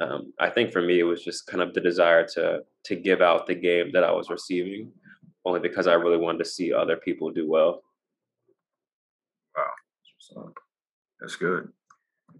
um, 0.00 0.32
I 0.40 0.50
think 0.50 0.72
for 0.72 0.82
me, 0.82 0.98
it 0.98 1.04
was 1.04 1.22
just 1.22 1.46
kind 1.46 1.62
of 1.62 1.74
the 1.74 1.80
desire 1.80 2.26
to 2.34 2.60
to 2.84 2.96
give 2.96 3.20
out 3.20 3.46
the 3.46 3.54
game 3.54 3.90
that 3.92 4.04
I 4.04 4.12
was 4.12 4.30
receiving, 4.30 4.90
only 5.44 5.60
because 5.60 5.86
I 5.86 5.94
really 5.94 6.16
wanted 6.16 6.38
to 6.38 6.44
see 6.44 6.72
other 6.72 6.96
people 6.96 7.30
do 7.30 7.48
well. 7.48 7.82
Wow, 9.56 10.52
that's 11.20 11.36
good. 11.36 11.68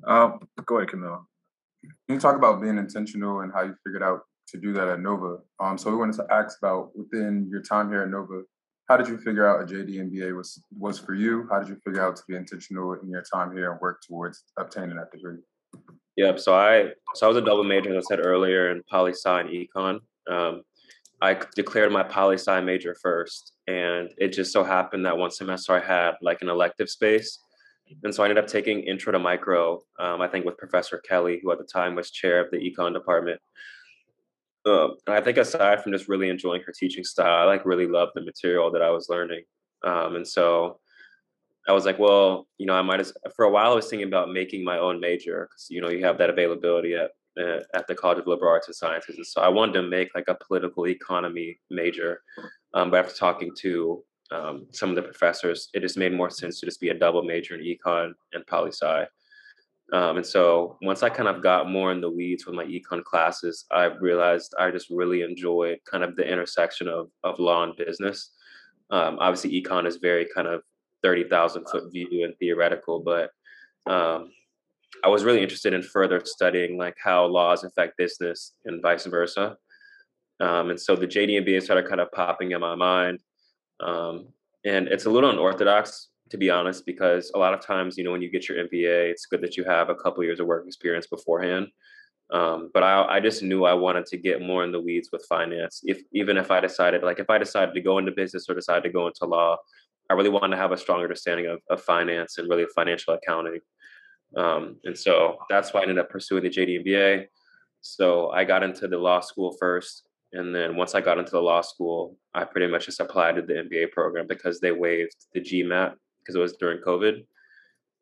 Um, 0.07 0.41
go 0.67 0.79
ahead, 0.79 0.89
Camille. 0.89 1.29
Can 1.83 2.17
you 2.17 2.21
talk 2.21 2.37
about 2.37 2.61
being 2.63 2.79
intentional 2.79 3.41
and 3.41 3.53
how 3.53 3.63
you 3.63 3.75
figured 3.85 4.03
out 4.03 4.23
to 4.49 4.59
do 4.59 4.73
that 4.73 4.89
at 4.89 5.01
Nova? 5.01 5.39
Um, 5.61 5.79
so 5.79 5.91
we 5.91 5.97
wanted 5.97 6.17
to 6.17 6.27
ask 6.31 6.59
about 6.59 6.97
within 6.97 7.49
your 7.51 7.63
time 7.63 7.91
here 7.91 8.03
at 8.03 8.09
Nova, 8.09 8.43
how 8.89 8.97
did 8.97 9.09
you 9.09 9.19
figure 9.19 9.49
out 9.49 9.63
a 9.63 9.73
JD 9.73 10.11
MBA 10.11 10.37
was 10.37 10.63
was 10.77 10.99
for 10.99 11.15
you? 11.15 11.47
How 11.51 11.61
did 11.61 11.69
you 11.69 11.77
figure 11.85 12.05
out 12.05 12.17
to 12.17 12.23
be 12.29 12.37
intentional 12.37 12.95
in 12.95 13.09
your 13.09 13.23
time 13.23 13.57
here 13.57 13.73
and 13.73 13.81
work 13.81 14.03
towards 14.07 14.45
obtaining 14.59 14.97
that 14.97 15.11
degree? 15.11 15.39
Yep. 16.17 16.39
So 16.41 16.55
I 16.55 16.91
so 17.15 17.27
I 17.27 17.29
was 17.29 17.39
a 17.39 17.45
double 17.45 17.65
major, 17.65 17.97
as 17.97 18.05
I 18.05 18.17
said 18.17 18.25
earlier, 18.25 18.71
in 18.71 18.83
poli 18.91 19.13
sci 19.13 19.41
and 19.41 19.49
econ. 19.49 20.01
Um, 20.31 20.63
I 21.21 21.41
declared 21.55 21.93
my 21.93 22.03
poli 22.03 22.35
sci 22.37 22.61
major 22.61 22.95
first, 23.01 23.55
and 23.67 24.11
it 24.19 24.29
just 24.29 24.53
so 24.53 24.63
happened 24.65 25.07
that 25.07 25.17
one 25.17 25.31
semester 25.31 25.73
I 25.73 25.81
had 25.81 26.13
like 26.21 26.43
an 26.43 26.49
elective 26.49 26.91
space, 26.91 27.39
and 28.03 28.15
so 28.15 28.23
I 28.23 28.27
ended 28.27 28.43
up 28.43 28.51
taking 28.51 28.81
Intro 28.81 29.13
to 29.13 29.19
Micro. 29.19 29.81
Um, 29.99 30.21
I 30.21 30.29
think 30.29 30.45
with 30.45 30.59
Professor 30.59 30.99
Kelly, 30.99 31.41
who 31.43 31.51
at 31.51 31.59
the 31.59 31.65
time 31.65 31.95
was 31.95 32.11
chair 32.11 32.41
of 32.41 32.51
the 32.51 32.59
econ 32.59 32.93
department. 32.93 33.41
Um, 34.65 34.97
and 35.07 35.17
I 35.17 35.21
think 35.21 35.39
aside 35.39 35.83
from 35.83 35.93
just 35.93 36.09
really 36.09 36.29
enjoying 36.29 36.63
her 36.63 36.73
teaching 36.79 37.05
style, 37.05 37.43
I 37.43 37.45
like 37.45 37.65
really 37.65 37.87
loved 37.87 38.13
the 38.15 38.21
material 38.21 38.71
that 38.73 38.83
I 38.83 38.91
was 38.91 39.09
learning, 39.09 39.45
um, 39.83 40.17
and 40.17 40.29
so 40.29 40.79
I 41.69 41.73
was 41.73 41.85
like, 41.85 41.99
well, 41.99 42.49
you 42.59 42.67
know, 42.67 42.75
I 42.75 42.83
might 42.83 43.01
as 43.01 43.13
for 43.37 43.45
a 43.45 43.51
while 43.51 43.73
I 43.73 43.75
was 43.75 43.89
thinking 43.89 44.09
about 44.09 44.33
making 44.33 44.65
my 44.65 44.79
own 44.79 45.01
major 45.01 45.49
because 45.49 45.69
you 45.71 45.81
know 45.81 45.91
you 45.91 46.05
have 46.05 46.19
that 46.19 46.31
availability 46.31 46.95
at 46.95 47.11
uh, 47.41 47.61
at 47.75 47.87
the 47.87 47.95
College 47.95 48.19
of 48.19 48.27
Liberal 48.27 48.51
Arts 48.51 48.69
and 48.69 48.75
Sciences, 48.75 49.17
and 49.17 49.27
so 49.27 49.41
I 49.41 49.49
wanted 49.49 49.75
to 49.75 49.83
make 49.83 50.15
like 50.15 50.29
a 50.29 50.37
political 50.47 50.87
economy 50.87 51.59
major. 51.71 52.23
Um, 52.75 52.91
but 52.91 53.05
after 53.05 53.15
talking 53.15 53.53
to 53.59 54.03
um, 54.33 54.67
some 54.73 54.91
of 54.91 54.97
the 54.97 55.03
professors, 55.03 55.69
it 55.75 55.81
just 55.81 55.97
made 55.97 56.13
more 56.13 56.31
sense 56.31 56.59
to 56.61 56.67
just 56.67 56.81
be 56.81 56.89
a 56.89 56.99
double 56.99 57.23
major 57.23 57.55
in 57.55 57.61
econ 57.61 58.13
and 58.33 58.47
poli 58.47 58.71
sci. 58.71 59.07
Um, 59.93 60.17
and 60.17 60.27
so 60.27 60.79
once 60.81 61.03
I 61.03 61.11
kind 61.11 61.29
of 61.29 61.43
got 61.43 61.71
more 61.71 61.93
in 61.93 62.01
the 62.01 62.11
weeds 62.11 62.47
with 62.47 62.55
my 62.55 62.65
econ 62.65 63.05
classes, 63.05 63.67
I 63.71 63.85
realized 63.85 64.55
I 64.59 64.71
just 64.71 64.89
really 64.89 65.21
enjoyed 65.23 65.79
kind 65.91 66.03
of 66.03 66.17
the 66.17 66.27
intersection 66.27 66.89
of 66.89 67.11
of 67.23 67.39
law 67.39 67.63
and 67.63 67.77
business. 67.77 68.31
Um, 68.91 69.19
obviously, 69.21 69.63
econ 69.63 69.87
is 69.87 69.97
very 69.97 70.27
kind 70.35 70.49
of 70.49 70.63
30,000 71.03 71.67
foot 71.71 71.93
view 71.93 72.25
and 72.25 72.35
theoretical, 72.39 73.01
but 73.01 73.31
um, 73.87 74.31
I 75.05 75.09
was 75.09 75.25
really 75.25 75.43
interested 75.43 75.73
in 75.73 75.83
further 75.83 76.21
studying 76.25 76.79
like 76.79 76.97
how 77.03 77.25
laws 77.27 77.65
affect 77.65 77.97
business 77.97 78.53
and 78.65 78.83
vice 78.83 79.07
versa. 79.07 79.57
Um, 80.41 80.71
and 80.71 80.81
so 80.81 80.97
the 80.97 81.07
JD 81.07 81.45
MBA 81.45 81.63
started 81.63 81.89
kind 81.89 82.01
of 82.01 82.11
popping 82.13 82.53
in 82.53 82.61
my 82.61 82.75
mind. 82.75 83.21
Um, 83.81 84.29
and 84.65 84.89
it's 84.89 85.07
a 85.07 85.11
little 85.11 85.31
unorthodox, 85.31 86.09
to 86.31 86.37
be 86.37 86.51
honest, 86.51 86.87
because 86.87 87.31
a 87.35 87.39
lot 87.39 87.55
of 87.55 87.61
times, 87.61 87.97
you 87.97 88.05
know, 88.05 88.13
when 88.13 88.23
you 88.23 88.31
get 88.31 88.49
your 88.49 88.59
MBA, 88.59 89.11
it's 89.11 89.27
good 89.27 89.41
that 89.43 89.57
you 89.57 89.65
have 89.65 89.89
a 89.89 89.95
couple 89.95 90.23
years 90.25 90.41
of 90.41 90.47
work 90.47 90.67
experience 90.67 91.07
beforehand. 91.07 91.69
Um, 92.33 92.71
but 92.73 92.83
I, 92.83 93.17
I 93.17 93.21
just 93.21 93.43
knew 93.43 93.65
I 93.65 93.75
wanted 93.75 94.07
to 94.07 94.17
get 94.17 94.41
more 94.41 94.65
in 94.65 94.73
the 94.73 94.81
weeds 94.81 95.11
with 95.13 95.27
finance. 95.29 95.83
If 95.85 96.03
even 96.13 96.37
if 96.37 96.51
I 96.51 96.61
decided, 96.61 97.03
like, 97.03 97.19
if 97.19 97.29
I 97.29 97.39
decided 97.39 97.75
to 97.75 97.81
go 97.81 97.99
into 97.99 98.13
business 98.13 98.47
or 98.49 98.55
decided 98.55 98.85
to 98.85 98.91
go 98.91 99.07
into 99.07 99.27
law, 99.27 99.59
I 100.13 100.15
really 100.15 100.29
wanted 100.29 100.55
to 100.55 100.61
have 100.61 100.73
a 100.73 100.77
strong 100.77 101.03
understanding 101.03 101.47
of, 101.47 101.61
of 101.71 101.83
finance 101.83 102.37
and 102.37 102.47
really 102.47 102.67
financial 102.75 103.15
accounting. 103.15 103.61
Um, 104.37 104.77
and 104.85 104.97
so 104.97 105.39
that's 105.49 105.73
why 105.73 105.81
I 105.81 105.83
ended 105.85 105.99
up 105.99 106.11
pursuing 106.11 106.43
the 106.43 106.51
JD 106.51 106.85
MBA. 106.85 107.29
So 107.81 108.31
I 108.31 108.45
got 108.45 108.63
into 108.63 108.89
the 108.89 108.99
law 108.99 109.21
school 109.21 109.57
first. 109.59 110.07
And 110.35 110.55
then 110.55 110.77
once 110.77 110.95
I 110.95 111.01
got 111.01 111.17
into 111.17 111.31
the 111.31 111.41
law 111.41 111.63
school, 111.63 112.19
I 112.35 112.45
pretty 112.45 112.71
much 112.71 112.85
just 112.85 113.01
applied 113.01 113.37
to 113.37 113.43
the 113.43 113.55
MBA 113.55 113.93
program 113.93 114.27
because 114.27 114.61
they 114.61 114.71
waived 114.71 115.17
the 115.33 115.41
GMAT 115.41 115.95
because 116.21 116.35
it 116.35 116.41
was 116.41 116.53
during 116.59 116.83
COVID. 116.83 117.25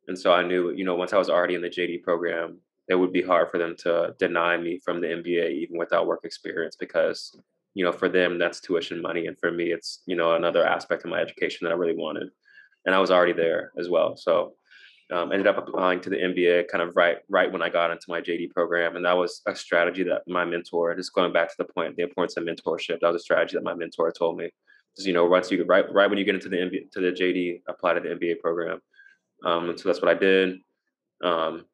And 0.08 0.18
so 0.18 0.32
I 0.32 0.42
knew, 0.42 0.72
you 0.72 0.84
know, 0.84 0.96
once 0.96 1.12
I 1.12 1.18
was 1.18 1.30
already 1.30 1.54
in 1.54 1.62
the 1.62 1.70
JD 1.70 2.02
program, 2.02 2.58
it 2.88 2.96
would 2.96 3.12
be 3.12 3.22
hard 3.22 3.52
for 3.52 3.58
them 3.58 3.76
to 3.84 4.16
deny 4.18 4.56
me 4.56 4.80
from 4.84 5.00
the 5.00 5.06
MBA 5.06 5.52
even 5.52 5.78
without 5.78 6.08
work 6.08 6.22
experience 6.24 6.74
because 6.74 7.40
you 7.74 7.84
know, 7.84 7.92
for 7.92 8.08
them, 8.08 8.38
that's 8.38 8.60
tuition 8.60 9.00
money. 9.00 9.26
And 9.26 9.38
for 9.38 9.50
me, 9.50 9.72
it's, 9.72 10.02
you 10.06 10.16
know, 10.16 10.34
another 10.34 10.66
aspect 10.66 11.04
of 11.04 11.10
my 11.10 11.20
education 11.20 11.64
that 11.64 11.72
I 11.72 11.76
really 11.76 11.96
wanted. 11.96 12.28
And 12.86 12.94
I 12.94 12.98
was 12.98 13.10
already 13.10 13.32
there 13.32 13.72
as 13.78 13.88
well. 13.88 14.16
So 14.16 14.54
um, 15.12 15.32
ended 15.32 15.46
up 15.46 15.58
applying 15.58 16.00
to 16.02 16.10
the 16.10 16.16
MBA 16.16 16.68
kind 16.68 16.82
of 16.82 16.94
right 16.94 17.18
right 17.28 17.50
when 17.50 17.62
I 17.62 17.68
got 17.68 17.90
into 17.90 18.06
my 18.08 18.20
JD 18.20 18.50
program, 18.50 18.94
and 18.96 19.04
that 19.04 19.16
was 19.16 19.42
a 19.46 19.54
strategy 19.54 20.04
that 20.04 20.22
my 20.28 20.44
mentor. 20.44 20.94
Just 20.94 21.14
going 21.14 21.32
back 21.32 21.48
to 21.48 21.54
the 21.58 21.64
point, 21.64 21.96
the 21.96 22.04
importance 22.04 22.36
of 22.36 22.44
mentorship. 22.44 23.00
That 23.00 23.12
was 23.12 23.20
a 23.20 23.24
strategy 23.24 23.56
that 23.56 23.64
my 23.64 23.74
mentor 23.74 24.12
told 24.12 24.36
me. 24.36 24.50
Because 24.92 25.06
you 25.06 25.12
know, 25.12 25.24
once 25.24 25.50
you 25.50 25.64
right 25.64 25.84
right 25.92 26.08
when 26.08 26.18
you 26.18 26.24
get 26.24 26.36
into 26.36 26.48
the 26.48 26.58
MBA, 26.58 26.92
to 26.92 27.00
the 27.00 27.10
JD, 27.10 27.62
apply 27.68 27.94
to 27.94 28.00
the 28.00 28.10
MBA 28.10 28.38
program. 28.38 28.80
Um, 29.44 29.70
and 29.70 29.80
so 29.80 29.88
that's 29.88 30.00
what 30.00 30.14
I 30.14 30.18
did. 30.18 30.58
Um, 31.24 31.64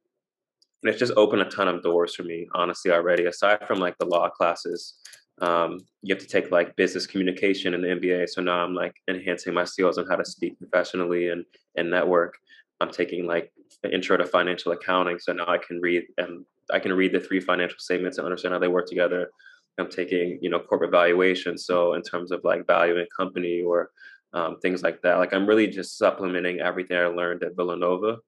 and 0.82 0.90
it's 0.90 0.98
just 0.98 1.12
opened 1.16 1.42
a 1.42 1.46
ton 1.46 1.68
of 1.68 1.82
doors 1.82 2.14
for 2.14 2.22
me, 2.22 2.48
honestly, 2.54 2.90
already. 2.90 3.26
Aside 3.26 3.66
from 3.66 3.80
like 3.80 3.98
the 3.98 4.06
law 4.06 4.30
classes, 4.30 4.94
um, 5.40 5.80
you 6.02 6.14
have 6.14 6.22
to 6.22 6.28
take 6.28 6.50
like 6.50 6.76
business 6.76 7.06
communication 7.06 7.74
in 7.74 7.82
the 7.82 7.88
MBA. 7.88 8.28
So 8.28 8.40
now 8.40 8.64
I'm 8.64 8.74
like 8.74 8.94
enhancing 9.08 9.54
my 9.54 9.64
skills 9.64 9.98
on 9.98 10.06
how 10.06 10.16
to 10.16 10.24
speak 10.24 10.58
professionally 10.58 11.28
and 11.28 11.44
and 11.76 11.90
network. 11.90 12.34
I'm 12.80 12.90
taking 12.90 13.26
like 13.26 13.52
intro 13.90 14.16
to 14.16 14.24
financial 14.24 14.72
accounting, 14.72 15.18
so 15.18 15.32
now 15.32 15.48
I 15.48 15.58
can 15.58 15.80
read 15.80 16.04
and 16.18 16.44
I 16.72 16.78
can 16.78 16.92
read 16.92 17.12
the 17.12 17.20
three 17.20 17.40
financial 17.40 17.78
statements 17.78 18.18
and 18.18 18.24
understand 18.24 18.52
how 18.54 18.58
they 18.58 18.68
work 18.68 18.86
together. 18.86 19.30
I'm 19.78 19.90
taking 19.90 20.38
you 20.40 20.50
know 20.50 20.60
corporate 20.60 20.90
valuation, 20.90 21.58
so 21.58 21.94
in 21.94 22.02
terms 22.02 22.32
of 22.32 22.40
like 22.44 22.66
valuing 22.66 23.06
company 23.16 23.62
or 23.62 23.90
um, 24.32 24.58
things 24.60 24.82
like 24.82 25.02
that. 25.02 25.18
Like 25.18 25.32
I'm 25.32 25.46
really 25.46 25.66
just 25.66 25.98
supplementing 25.98 26.60
everything 26.60 26.96
I 26.96 27.06
learned 27.06 27.42
at 27.42 27.56
Villanova. 27.56 28.18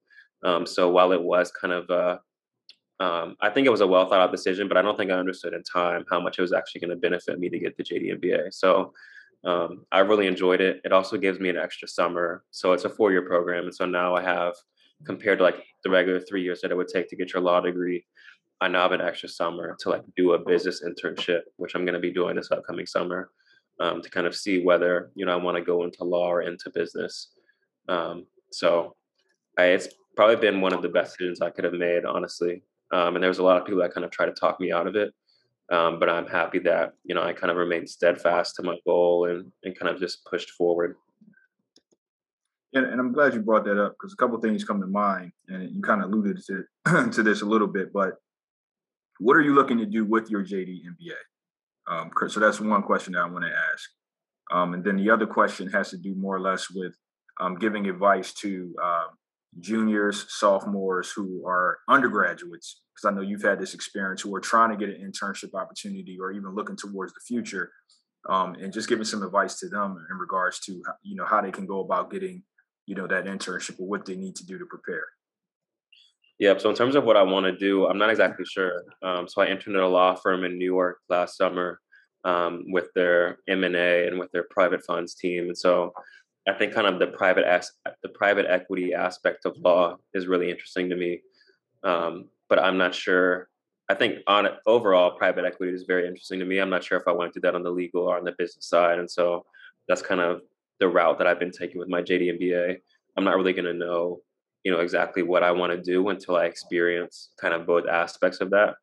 Um, 0.43 0.65
so 0.65 0.89
while 0.89 1.11
it 1.11 1.21
was 1.21 1.51
kind 1.51 1.73
of 1.73 1.89
uh, 1.89 2.17
um, 2.99 3.35
I 3.39 3.49
think 3.49 3.65
it 3.65 3.71
was 3.71 3.81
a 3.81 3.87
well 3.87 4.07
thought 4.07 4.19
out 4.19 4.31
decision, 4.31 4.67
but 4.67 4.77
I 4.77 4.81
don't 4.81 4.97
think 4.97 5.11
I 5.11 5.15
understood 5.15 5.53
in 5.53 5.63
time 5.63 6.05
how 6.09 6.19
much 6.19 6.37
it 6.37 6.41
was 6.41 6.53
actually 6.53 6.81
going 6.81 6.91
to 6.91 6.97
benefit 6.97 7.39
me 7.39 7.49
to 7.49 7.59
get 7.59 7.77
the 7.77 7.83
JD 7.83 8.19
MBA. 8.19 8.53
So 8.53 8.93
um, 9.45 9.85
I 9.91 9.99
really 9.99 10.27
enjoyed 10.27 10.59
it. 10.59 10.81
It 10.83 10.91
also 10.91 11.17
gives 11.17 11.39
me 11.39 11.49
an 11.49 11.57
extra 11.57 11.87
summer. 11.87 12.43
So 12.51 12.73
it's 12.73 12.83
a 12.85 12.89
four 12.89 13.11
year 13.11 13.21
program. 13.21 13.65
And 13.65 13.75
so 13.75 13.85
now 13.85 14.15
I 14.15 14.21
have, 14.21 14.53
compared 15.05 15.37
to 15.37 15.45
like 15.45 15.63
the 15.85 15.89
regular 15.89 16.19
three 16.19 16.43
years 16.43 16.59
that 16.61 16.71
it 16.71 16.75
would 16.75 16.89
take 16.89 17.09
to 17.09 17.15
get 17.15 17.31
your 17.31 17.41
law 17.41 17.61
degree, 17.61 18.05
I 18.59 18.67
now 18.67 18.81
have 18.81 18.91
an 18.91 18.99
extra 18.99 19.29
summer 19.29 19.77
to 19.79 19.89
like 19.89 20.03
do 20.17 20.33
a 20.33 20.39
business 20.39 20.83
internship, 20.83 21.43
which 21.55 21.75
I'm 21.75 21.85
going 21.85 21.93
to 21.93 22.01
be 22.01 22.11
doing 22.11 22.35
this 22.35 22.51
upcoming 22.51 22.85
summer. 22.85 23.31
um, 23.79 24.01
to 24.01 24.09
kind 24.09 24.27
of 24.27 24.35
see 24.35 24.61
whether 24.63 25.11
you 25.15 25.25
know 25.25 25.33
I 25.33 25.37
want 25.37 25.57
to 25.57 25.63
go 25.63 25.83
into 25.83 26.03
law 26.03 26.29
or 26.31 26.41
into 26.41 26.69
business. 26.69 27.29
Um, 27.87 28.25
so 28.51 28.95
I, 29.57 29.65
it's 29.65 29.87
probably 30.15 30.35
been 30.35 30.61
one 30.61 30.73
of 30.73 30.81
the 30.81 30.89
best 30.89 31.17
decisions 31.17 31.41
I 31.41 31.49
could 31.49 31.63
have 31.63 31.73
made, 31.73 32.05
honestly. 32.05 32.63
Um, 32.91 33.15
and 33.15 33.23
there 33.23 33.29
was 33.29 33.39
a 33.39 33.43
lot 33.43 33.57
of 33.57 33.65
people 33.65 33.81
that 33.81 33.93
kind 33.93 34.05
of 34.05 34.11
tried 34.11 34.27
to 34.27 34.33
talk 34.33 34.59
me 34.59 34.71
out 34.71 34.87
of 34.87 34.95
it. 34.95 35.13
Um, 35.71 35.99
but 35.99 36.09
I'm 36.09 36.25
happy 36.25 36.59
that 36.59 36.93
you 37.03 37.13
know 37.13 37.21
I 37.21 37.33
kind 37.33 37.51
of 37.51 37.57
remained 37.57 37.89
steadfast 37.89 38.55
to 38.55 38.63
my 38.63 38.77
goal 38.85 39.25
and 39.29 39.51
and 39.63 39.77
kind 39.77 39.93
of 39.93 39.99
just 39.99 40.25
pushed 40.25 40.49
forward. 40.51 40.95
And, 42.73 42.85
and 42.85 42.99
I'm 42.99 43.13
glad 43.13 43.33
you 43.33 43.41
brought 43.41 43.65
that 43.65 43.83
up 43.83 43.93
because 43.93 44.13
a 44.13 44.15
couple 44.15 44.39
things 44.39 44.63
come 44.63 44.81
to 44.81 44.87
mind, 44.87 45.31
and 45.47 45.69
you 45.71 45.81
kind 45.81 46.03
of 46.03 46.09
alluded 46.09 46.41
to 46.47 47.09
to 47.11 47.23
this 47.23 47.41
a 47.41 47.45
little 47.45 47.67
bit. 47.67 47.93
But 47.93 48.15
what 49.19 49.35
are 49.35 49.41
you 49.41 49.53
looking 49.53 49.77
to 49.79 49.85
do 49.85 50.05
with 50.05 50.29
your 50.29 50.43
JD 50.43 50.81
MBA? 50.85 51.19
Um, 51.89 52.11
so 52.27 52.39
that's 52.39 52.59
one 52.59 52.83
question 52.83 53.13
that 53.13 53.21
I 53.21 53.29
want 53.29 53.45
to 53.45 53.51
ask. 53.51 53.89
Um, 54.51 54.73
and 54.73 54.83
then 54.83 54.97
the 54.97 55.09
other 55.09 55.27
question 55.27 55.67
has 55.69 55.89
to 55.91 55.97
do 55.97 56.15
more 56.15 56.35
or 56.35 56.41
less 56.41 56.69
with 56.69 56.95
um, 57.39 57.55
giving 57.55 57.87
advice 57.87 58.33
to 58.35 58.73
uh, 58.81 59.07
juniors, 59.59 60.25
sophomores 60.29 61.11
who 61.11 61.45
are 61.47 61.79
undergraduates, 61.87 62.81
because 62.93 63.11
I 63.11 63.15
know 63.15 63.21
you've 63.21 63.43
had 63.43 63.59
this 63.59 63.73
experience, 63.73 64.21
who 64.21 64.33
are 64.35 64.41
trying 64.41 64.69
to 64.69 64.77
get 64.77 64.93
an 64.93 65.11
internship 65.11 65.53
opportunity 65.53 66.17
or 66.19 66.31
even 66.31 66.53
looking 66.55 66.75
towards 66.75 67.13
the 67.13 67.21
future, 67.27 67.71
um, 68.29 68.55
and 68.55 68.73
just 68.73 68.89
giving 68.89 69.05
some 69.05 69.23
advice 69.23 69.59
to 69.59 69.69
them 69.69 69.97
in 70.11 70.17
regards 70.17 70.59
to 70.61 70.81
you 71.03 71.15
know 71.15 71.25
how 71.25 71.41
they 71.41 71.51
can 71.51 71.65
go 71.65 71.79
about 71.79 72.11
getting 72.11 72.43
you 72.85 72.95
know 72.95 73.07
that 73.07 73.25
internship 73.25 73.79
or 73.79 73.87
what 73.87 74.05
they 74.05 74.15
need 74.15 74.35
to 74.35 74.45
do 74.45 74.57
to 74.57 74.65
prepare. 74.65 75.05
Yeah. 76.37 76.57
So 76.57 76.69
in 76.69 76.75
terms 76.75 76.95
of 76.95 77.03
what 77.03 77.17
I 77.17 77.23
want 77.23 77.45
to 77.45 77.57
do, 77.57 77.85
I'm 77.87 77.97
not 77.97 78.09
exactly 78.09 78.45
sure. 78.45 78.83
Um, 79.03 79.27
so 79.27 79.41
I 79.41 79.47
interned 79.47 79.75
at 79.75 79.83
a 79.83 79.87
law 79.87 80.15
firm 80.15 80.45
in 80.45 80.57
New 80.57 80.65
York 80.65 80.99
last 81.09 81.35
summer 81.35 81.81
um, 82.23 82.63
with 82.71 82.87
their 82.95 83.39
M 83.47 83.65
and 83.65 83.75
A 83.75 84.07
and 84.07 84.17
with 84.17 84.31
their 84.31 84.45
private 84.49 84.85
funds 84.85 85.15
team, 85.15 85.45
and 85.45 85.57
so 85.57 85.93
I 86.49 86.53
think 86.57 86.73
kind 86.73 86.87
of 86.87 86.97
the 86.97 87.07
private 87.07 87.45
as- 87.45 87.71
the 88.01 88.09
private 88.09 88.47
equity 88.47 88.93
aspect 88.93 89.45
of 89.45 89.57
law 89.57 89.97
is 90.13 90.27
really 90.27 90.49
interesting 90.49 90.89
to 90.89 90.95
me, 90.95 91.21
um, 91.83 92.29
but 92.49 92.57
I'm 92.59 92.77
not 92.77 92.95
sure. 92.95 93.49
I 93.87 93.93
think 93.95 94.19
on 94.27 94.49
overall, 94.65 95.11
private 95.11 95.45
equity 95.45 95.73
is 95.73 95.83
very 95.83 96.07
interesting 96.07 96.39
to 96.39 96.45
me. 96.45 96.59
I'm 96.59 96.69
not 96.69 96.83
sure 96.83 96.97
if 96.97 97.07
I 97.07 97.11
want 97.11 97.33
to 97.33 97.39
do 97.39 97.41
that 97.43 97.55
on 97.55 97.63
the 97.63 97.71
legal 97.71 98.03
or 98.03 98.17
on 98.17 98.23
the 98.23 98.35
business 98.37 98.65
side, 98.65 98.97
and 98.99 99.09
so 99.09 99.45
that's 99.87 100.01
kind 100.01 100.21
of 100.21 100.41
the 100.79 100.87
route 100.87 101.17
that 101.19 101.27
I've 101.27 101.39
been 101.39 101.51
taking 101.51 101.79
with 101.79 101.89
my 101.89 102.01
JD 102.01 102.29
MBA. 102.29 102.81
I'm 103.15 103.23
not 103.23 103.35
really 103.35 103.53
going 103.53 103.65
to 103.65 103.73
know, 103.73 104.21
you 104.63 104.71
know, 104.71 104.79
exactly 104.79 105.23
what 105.23 105.43
I 105.43 105.51
want 105.51 105.71
to 105.73 105.81
do 105.81 106.09
until 106.09 106.35
I 106.35 106.45
experience 106.45 107.29
kind 107.39 107.53
of 107.53 107.67
both 107.67 107.87
aspects 107.87 108.41
of 108.41 108.49
that. 108.51 108.75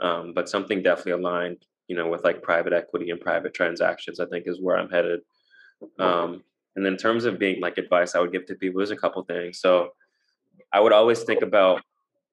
Um, 0.00 0.32
but 0.34 0.48
something 0.48 0.82
definitely 0.82 1.12
aligned, 1.12 1.64
you 1.86 1.96
know, 1.96 2.08
with 2.08 2.24
like 2.24 2.42
private 2.42 2.72
equity 2.72 3.10
and 3.10 3.20
private 3.20 3.54
transactions, 3.54 4.18
I 4.18 4.26
think 4.26 4.46
is 4.46 4.60
where 4.60 4.76
I'm 4.76 4.90
headed. 4.90 5.20
Um, 5.98 6.42
and 6.76 6.86
in 6.86 6.96
terms 6.96 7.24
of 7.24 7.38
being 7.38 7.60
like 7.60 7.78
advice 7.78 8.14
I 8.14 8.20
would 8.20 8.32
give 8.32 8.46
to 8.46 8.54
people, 8.54 8.78
there's 8.78 8.90
a 8.90 8.96
couple 8.96 9.22
things. 9.24 9.60
So 9.60 9.90
I 10.72 10.80
would 10.80 10.92
always 10.92 11.22
think 11.22 11.42
about, 11.42 11.82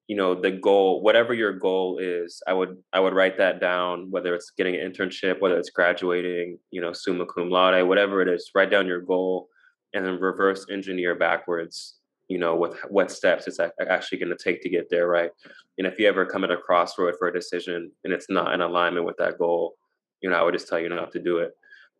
you 0.08 0.16
know, 0.16 0.34
the 0.34 0.50
goal, 0.50 1.00
whatever 1.02 1.32
your 1.32 1.52
goal 1.52 1.98
is, 1.98 2.42
I 2.46 2.52
would 2.52 2.76
I 2.92 3.00
would 3.00 3.14
write 3.14 3.38
that 3.38 3.60
down, 3.60 4.10
whether 4.10 4.34
it's 4.34 4.50
getting 4.56 4.74
an 4.74 4.90
internship, 4.90 5.40
whether 5.40 5.58
it's 5.58 5.70
graduating, 5.70 6.58
you 6.70 6.80
know, 6.80 6.92
summa 6.92 7.26
cum 7.26 7.50
laude, 7.50 7.86
whatever 7.86 8.20
it 8.20 8.28
is, 8.28 8.50
write 8.54 8.70
down 8.70 8.86
your 8.86 9.00
goal 9.00 9.48
and 9.94 10.04
then 10.04 10.18
reverse 10.18 10.66
engineer 10.70 11.14
backwards, 11.14 11.96
you 12.28 12.38
know, 12.38 12.56
with 12.56 12.76
what 12.88 13.12
steps 13.12 13.46
it's 13.46 13.60
actually 13.88 14.18
going 14.18 14.36
to 14.36 14.42
take 14.42 14.62
to 14.62 14.68
get 14.68 14.88
there, 14.90 15.06
right? 15.06 15.30
And 15.78 15.86
if 15.86 15.98
you 15.98 16.08
ever 16.08 16.26
come 16.26 16.44
at 16.44 16.50
a 16.50 16.56
crossroad 16.56 17.14
for 17.18 17.28
a 17.28 17.32
decision 17.32 17.92
and 18.04 18.12
it's 18.12 18.30
not 18.30 18.54
in 18.54 18.60
alignment 18.60 19.06
with 19.06 19.16
that 19.18 19.38
goal, 19.38 19.74
you 20.20 20.30
know, 20.30 20.36
I 20.36 20.42
would 20.42 20.54
just 20.54 20.68
tell 20.68 20.80
you 20.80 20.88
not 20.88 21.12
to 21.12 21.18
do 21.18 21.38
it 21.38 21.52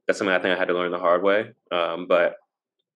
that's 0.06 0.18
something 0.18 0.34
I 0.34 0.38
think 0.38 0.54
I 0.54 0.58
had 0.58 0.68
to 0.68 0.74
learn 0.74 0.92
the 0.92 0.98
hard 0.98 1.22
way. 1.22 1.52
Um, 1.70 2.06
but 2.06 2.36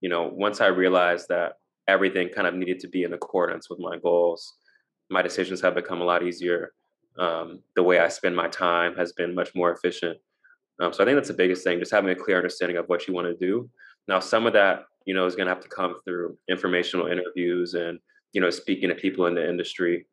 you 0.01 0.09
know, 0.09 0.31
once 0.33 0.61
I 0.61 0.67
realized 0.67 1.29
that 1.29 1.55
everything 1.89 2.29
kind 2.29 2.47
of 2.47 2.55
needed 2.55 2.81
to 2.81 2.89
be 2.89 3.05
in 3.05 3.13
accordance 3.13 3.71
with 3.71 3.79
my 3.79 3.99
goals, 3.99 4.55
my 5.09 5.23
decisions 5.23 5.61
have 5.61 5.75
become 5.75 6.01
a 6.01 6.05
lot 6.05 6.23
easier. 6.23 6.73
Um, 7.19 7.63
the 7.77 7.83
way 7.83 7.99
I 8.01 8.09
spend 8.09 8.37
my 8.37 8.49
time 8.49 8.95
has 8.97 9.13
been 9.13 9.35
much 9.35 9.55
more 9.55 9.73
efficient. 9.73 10.19
Um, 10.81 10.93
so 10.93 11.03
I 11.03 11.07
think 11.07 11.17
that's 11.17 11.29
the 11.29 11.35
biggest 11.35 11.65
thing, 11.65 11.79
just 11.79 11.93
having 11.93 12.11
a 12.11 12.15
clear 12.15 12.37
understanding 12.37 12.77
of 12.77 12.87
what 12.89 13.09
you 13.09 13.15
want 13.15 13.27
to 13.27 13.47
do. 13.47 13.71
Now, 14.09 14.21
some 14.21 14.47
of 14.47 14.53
that, 14.53 14.85
you 15.07 15.15
know, 15.15 15.25
is 15.25 15.35
going 15.35 15.47
to 15.47 15.55
have 15.55 15.63
to 15.63 15.69
come 15.69 15.97
through 16.05 16.37
informational 16.49 17.07
interviews 17.07 17.75
and, 17.75 17.99
you 18.33 18.41
know, 18.41 18.51
speaking 18.51 18.91
to 18.91 18.95
people 18.95 19.27
in 19.27 19.35
the 19.35 19.49
industry. 19.49 20.07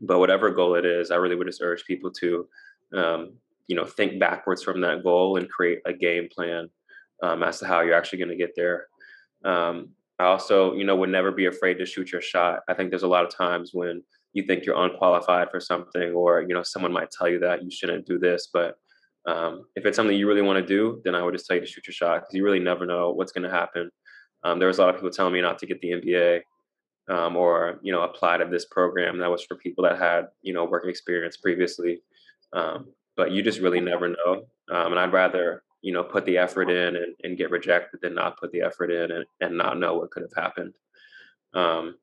But 0.00 0.18
whatever 0.18 0.50
goal 0.50 0.74
it 0.74 0.84
is, 0.84 1.10
I 1.10 1.16
really 1.16 1.36
would 1.36 1.46
just 1.46 1.62
urge 1.62 1.84
people 1.84 2.10
to 2.12 2.48
um, 2.94 3.34
you 3.68 3.76
know 3.76 3.84
think 3.84 4.18
backwards 4.20 4.62
from 4.62 4.80
that 4.82 5.02
goal 5.02 5.36
and 5.36 5.48
create 5.48 5.80
a 5.86 5.92
game 5.92 6.28
plan 6.34 6.68
um, 7.22 7.42
as 7.42 7.58
to 7.60 7.66
how 7.66 7.80
you're 7.80 7.94
actually 7.94 8.18
going 8.18 8.30
to 8.30 8.36
get 8.36 8.54
there. 8.56 8.86
Um, 9.44 9.90
i 10.18 10.24
also 10.24 10.72
you 10.72 10.84
know 10.84 10.96
would 10.96 11.10
never 11.10 11.30
be 11.30 11.46
afraid 11.46 11.74
to 11.78 11.86
shoot 11.86 12.12
your 12.12 12.22
shot. 12.22 12.60
I 12.68 12.74
think 12.74 12.90
there's 12.90 13.02
a 13.02 13.08
lot 13.08 13.24
of 13.24 13.34
times 13.34 13.70
when 13.72 14.02
you 14.32 14.44
think 14.44 14.64
you're 14.64 14.82
unqualified 14.82 15.50
for 15.50 15.60
something 15.60 16.12
or 16.12 16.42
you 16.42 16.54
know 16.54 16.62
someone 16.62 16.92
might 16.92 17.10
tell 17.10 17.28
you 17.28 17.38
that 17.40 17.62
you 17.62 17.70
shouldn't 17.70 18.06
do 18.06 18.18
this 18.18 18.48
but 18.52 18.76
um, 19.26 19.64
if 19.74 19.86
it's 19.86 19.96
something 19.96 20.16
you 20.16 20.28
really 20.28 20.42
want 20.42 20.58
to 20.58 20.66
do 20.66 21.00
then 21.04 21.14
i 21.14 21.22
would 21.22 21.34
just 21.34 21.46
tell 21.46 21.56
you 21.56 21.62
to 21.62 21.66
shoot 21.66 21.86
your 21.86 21.94
shot 21.94 22.20
because 22.20 22.34
you 22.34 22.44
really 22.44 22.58
never 22.58 22.84
know 22.86 23.10
what's 23.10 23.32
going 23.32 23.44
to 23.44 23.50
happen. 23.50 23.90
Um, 24.44 24.58
there 24.58 24.68
was 24.68 24.78
a 24.78 24.82
lot 24.82 24.90
of 24.90 24.96
people 24.96 25.10
telling 25.10 25.32
me 25.32 25.40
not 25.40 25.58
to 25.58 25.66
get 25.66 25.80
the 25.80 25.92
mba 25.92 26.42
um, 27.08 27.36
or 27.36 27.78
you 27.82 27.92
know 27.92 28.02
apply 28.02 28.38
to 28.38 28.44
this 28.44 28.66
program. 28.66 29.18
That 29.18 29.30
was 29.30 29.44
for 29.44 29.56
people 29.56 29.84
that 29.84 29.98
had 29.98 30.26
you 30.42 30.52
know 30.52 30.64
working 30.64 30.90
experience 30.90 31.36
previously. 31.36 32.00
Um, 32.52 32.92
but 33.16 33.30
you 33.32 33.42
just 33.42 33.60
really 33.60 33.80
never 33.80 34.08
know. 34.08 34.46
Um, 34.70 34.92
and 34.92 34.98
I'd 34.98 35.12
rather, 35.12 35.62
you 35.82 35.92
know, 35.92 36.02
put 36.02 36.24
the 36.26 36.38
effort 36.38 36.70
in 36.70 36.96
and, 36.96 37.14
and, 37.22 37.38
get 37.38 37.50
rejected 37.50 38.00
than 38.02 38.14
not 38.14 38.38
put 38.38 38.50
the 38.50 38.62
effort 38.62 38.90
in 38.90 39.10
and, 39.10 39.24
and 39.40 39.56
not 39.56 39.78
know 39.78 39.94
what 39.94 40.10
could 40.10 40.22
have 40.22 40.44
happened. 40.44 40.74
Um, 41.54 41.96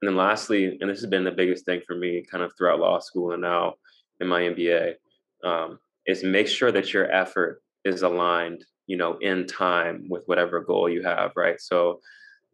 and 0.00 0.10
then 0.10 0.16
lastly, 0.16 0.76
and 0.80 0.90
this 0.90 1.00
has 1.00 1.08
been 1.08 1.24
the 1.24 1.30
biggest 1.30 1.64
thing 1.64 1.80
for 1.86 1.96
me 1.96 2.24
kind 2.30 2.42
of 2.44 2.52
throughout 2.56 2.80
law 2.80 2.98
school 2.98 3.32
and 3.32 3.42
now 3.42 3.74
in 4.20 4.28
my 4.28 4.42
MBA, 4.42 4.94
um, 5.42 5.78
is 6.06 6.22
make 6.22 6.46
sure 6.46 6.70
that 6.70 6.92
your 6.92 7.10
effort 7.10 7.62
is 7.84 8.02
aligned, 8.02 8.64
you 8.86 8.96
know, 8.96 9.16
in 9.18 9.46
time 9.46 10.06
with 10.08 10.24
whatever 10.26 10.60
goal 10.60 10.88
you 10.88 11.02
have, 11.02 11.32
right? 11.36 11.60
So 11.60 12.00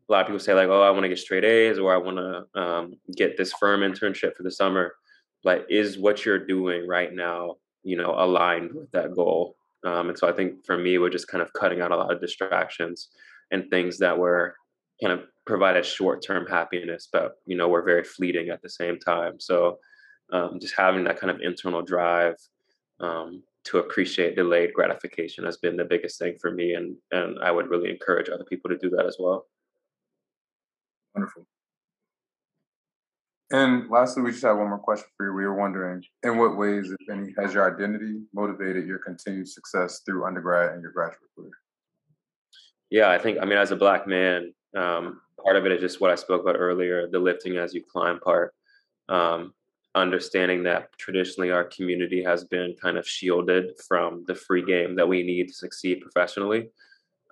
a 0.08 0.12
lot 0.12 0.20
of 0.22 0.26
people 0.26 0.40
say 0.40 0.54
like, 0.54 0.68
oh, 0.68 0.82
I 0.82 0.90
want 0.90 1.02
to 1.02 1.08
get 1.08 1.18
straight 1.18 1.44
A's 1.44 1.78
or 1.78 1.92
I 1.92 1.96
want 1.96 2.16
to 2.16 2.60
um, 2.60 2.94
get 3.16 3.36
this 3.36 3.52
firm 3.52 3.80
internship 3.80 4.36
for 4.36 4.42
the 4.42 4.50
summer. 4.50 4.94
Like, 5.42 5.66
is 5.68 5.98
what 5.98 6.24
you're 6.24 6.46
doing 6.46 6.86
right 6.86 7.12
now 7.12 7.56
you 7.82 7.96
know 7.96 8.14
aligned 8.16 8.72
with 8.72 8.90
that 8.92 9.14
goal. 9.14 9.56
Um, 9.82 10.10
and 10.10 10.18
so 10.18 10.28
i 10.28 10.32
think 10.32 10.66
for 10.66 10.76
me 10.76 10.98
we're 10.98 11.08
just 11.08 11.28
kind 11.28 11.40
of 11.40 11.50
cutting 11.54 11.80
out 11.80 11.90
a 11.90 11.96
lot 11.96 12.12
of 12.12 12.20
distractions 12.20 13.08
and 13.50 13.70
things 13.70 13.96
that 13.98 14.18
were 14.18 14.54
kind 15.02 15.18
of 15.18 15.24
provided 15.46 15.86
short-term 15.86 16.46
happiness 16.46 17.08
but 17.10 17.36
you 17.46 17.56
know 17.56 17.68
we're 17.68 17.82
very 17.82 18.04
fleeting 18.04 18.50
at 18.50 18.60
the 18.62 18.68
same 18.68 18.98
time. 18.98 19.40
So 19.40 19.78
um, 20.32 20.58
just 20.60 20.74
having 20.76 21.04
that 21.04 21.18
kind 21.18 21.30
of 21.30 21.40
internal 21.40 21.82
drive 21.82 22.36
um, 23.00 23.42
to 23.64 23.78
appreciate 23.78 24.36
delayed 24.36 24.72
gratification 24.74 25.44
has 25.44 25.56
been 25.56 25.76
the 25.76 25.84
biggest 25.84 26.18
thing 26.18 26.36
for 26.40 26.50
me 26.50 26.74
and 26.74 26.96
and 27.10 27.38
i 27.42 27.50
would 27.50 27.68
really 27.68 27.90
encourage 27.90 28.28
other 28.28 28.44
people 28.44 28.68
to 28.70 28.78
do 28.78 28.90
that 28.90 29.06
as 29.06 29.16
well. 29.18 29.46
Wonderful 31.14 31.46
and 33.50 33.90
lastly, 33.90 34.22
we 34.22 34.30
just 34.30 34.42
have 34.44 34.58
one 34.58 34.68
more 34.68 34.78
question 34.78 35.08
for 35.16 35.26
you. 35.26 35.34
We 35.34 35.44
were 35.44 35.54
wondering, 35.54 36.04
in 36.22 36.38
what 36.38 36.56
ways, 36.56 36.92
if 36.98 37.08
any, 37.10 37.34
has 37.38 37.54
your 37.54 37.72
identity 37.72 38.20
motivated 38.32 38.86
your 38.86 38.98
continued 38.98 39.48
success 39.48 40.02
through 40.04 40.26
undergrad 40.26 40.72
and 40.72 40.82
your 40.82 40.92
graduate 40.92 41.20
career? 41.36 41.50
Yeah, 42.90 43.10
I 43.10 43.18
think, 43.18 43.38
I 43.40 43.44
mean, 43.44 43.58
as 43.58 43.70
a 43.70 43.76
black 43.76 44.06
man, 44.06 44.52
um, 44.76 45.20
part 45.42 45.56
of 45.56 45.66
it 45.66 45.72
is 45.72 45.80
just 45.80 46.00
what 46.00 46.10
I 46.10 46.14
spoke 46.16 46.42
about 46.42 46.56
earlier 46.56 47.08
the 47.08 47.18
lifting 47.18 47.56
as 47.56 47.74
you 47.74 47.82
climb 47.82 48.20
part. 48.20 48.54
Um, 49.08 49.54
understanding 49.96 50.62
that 50.62 50.88
traditionally 50.98 51.50
our 51.50 51.64
community 51.64 52.22
has 52.22 52.44
been 52.44 52.76
kind 52.80 52.96
of 52.96 53.08
shielded 53.08 53.72
from 53.88 54.24
the 54.28 54.34
free 54.34 54.64
game 54.64 54.94
that 54.94 55.08
we 55.08 55.22
need 55.24 55.48
to 55.48 55.54
succeed 55.54 56.00
professionally. 56.00 56.70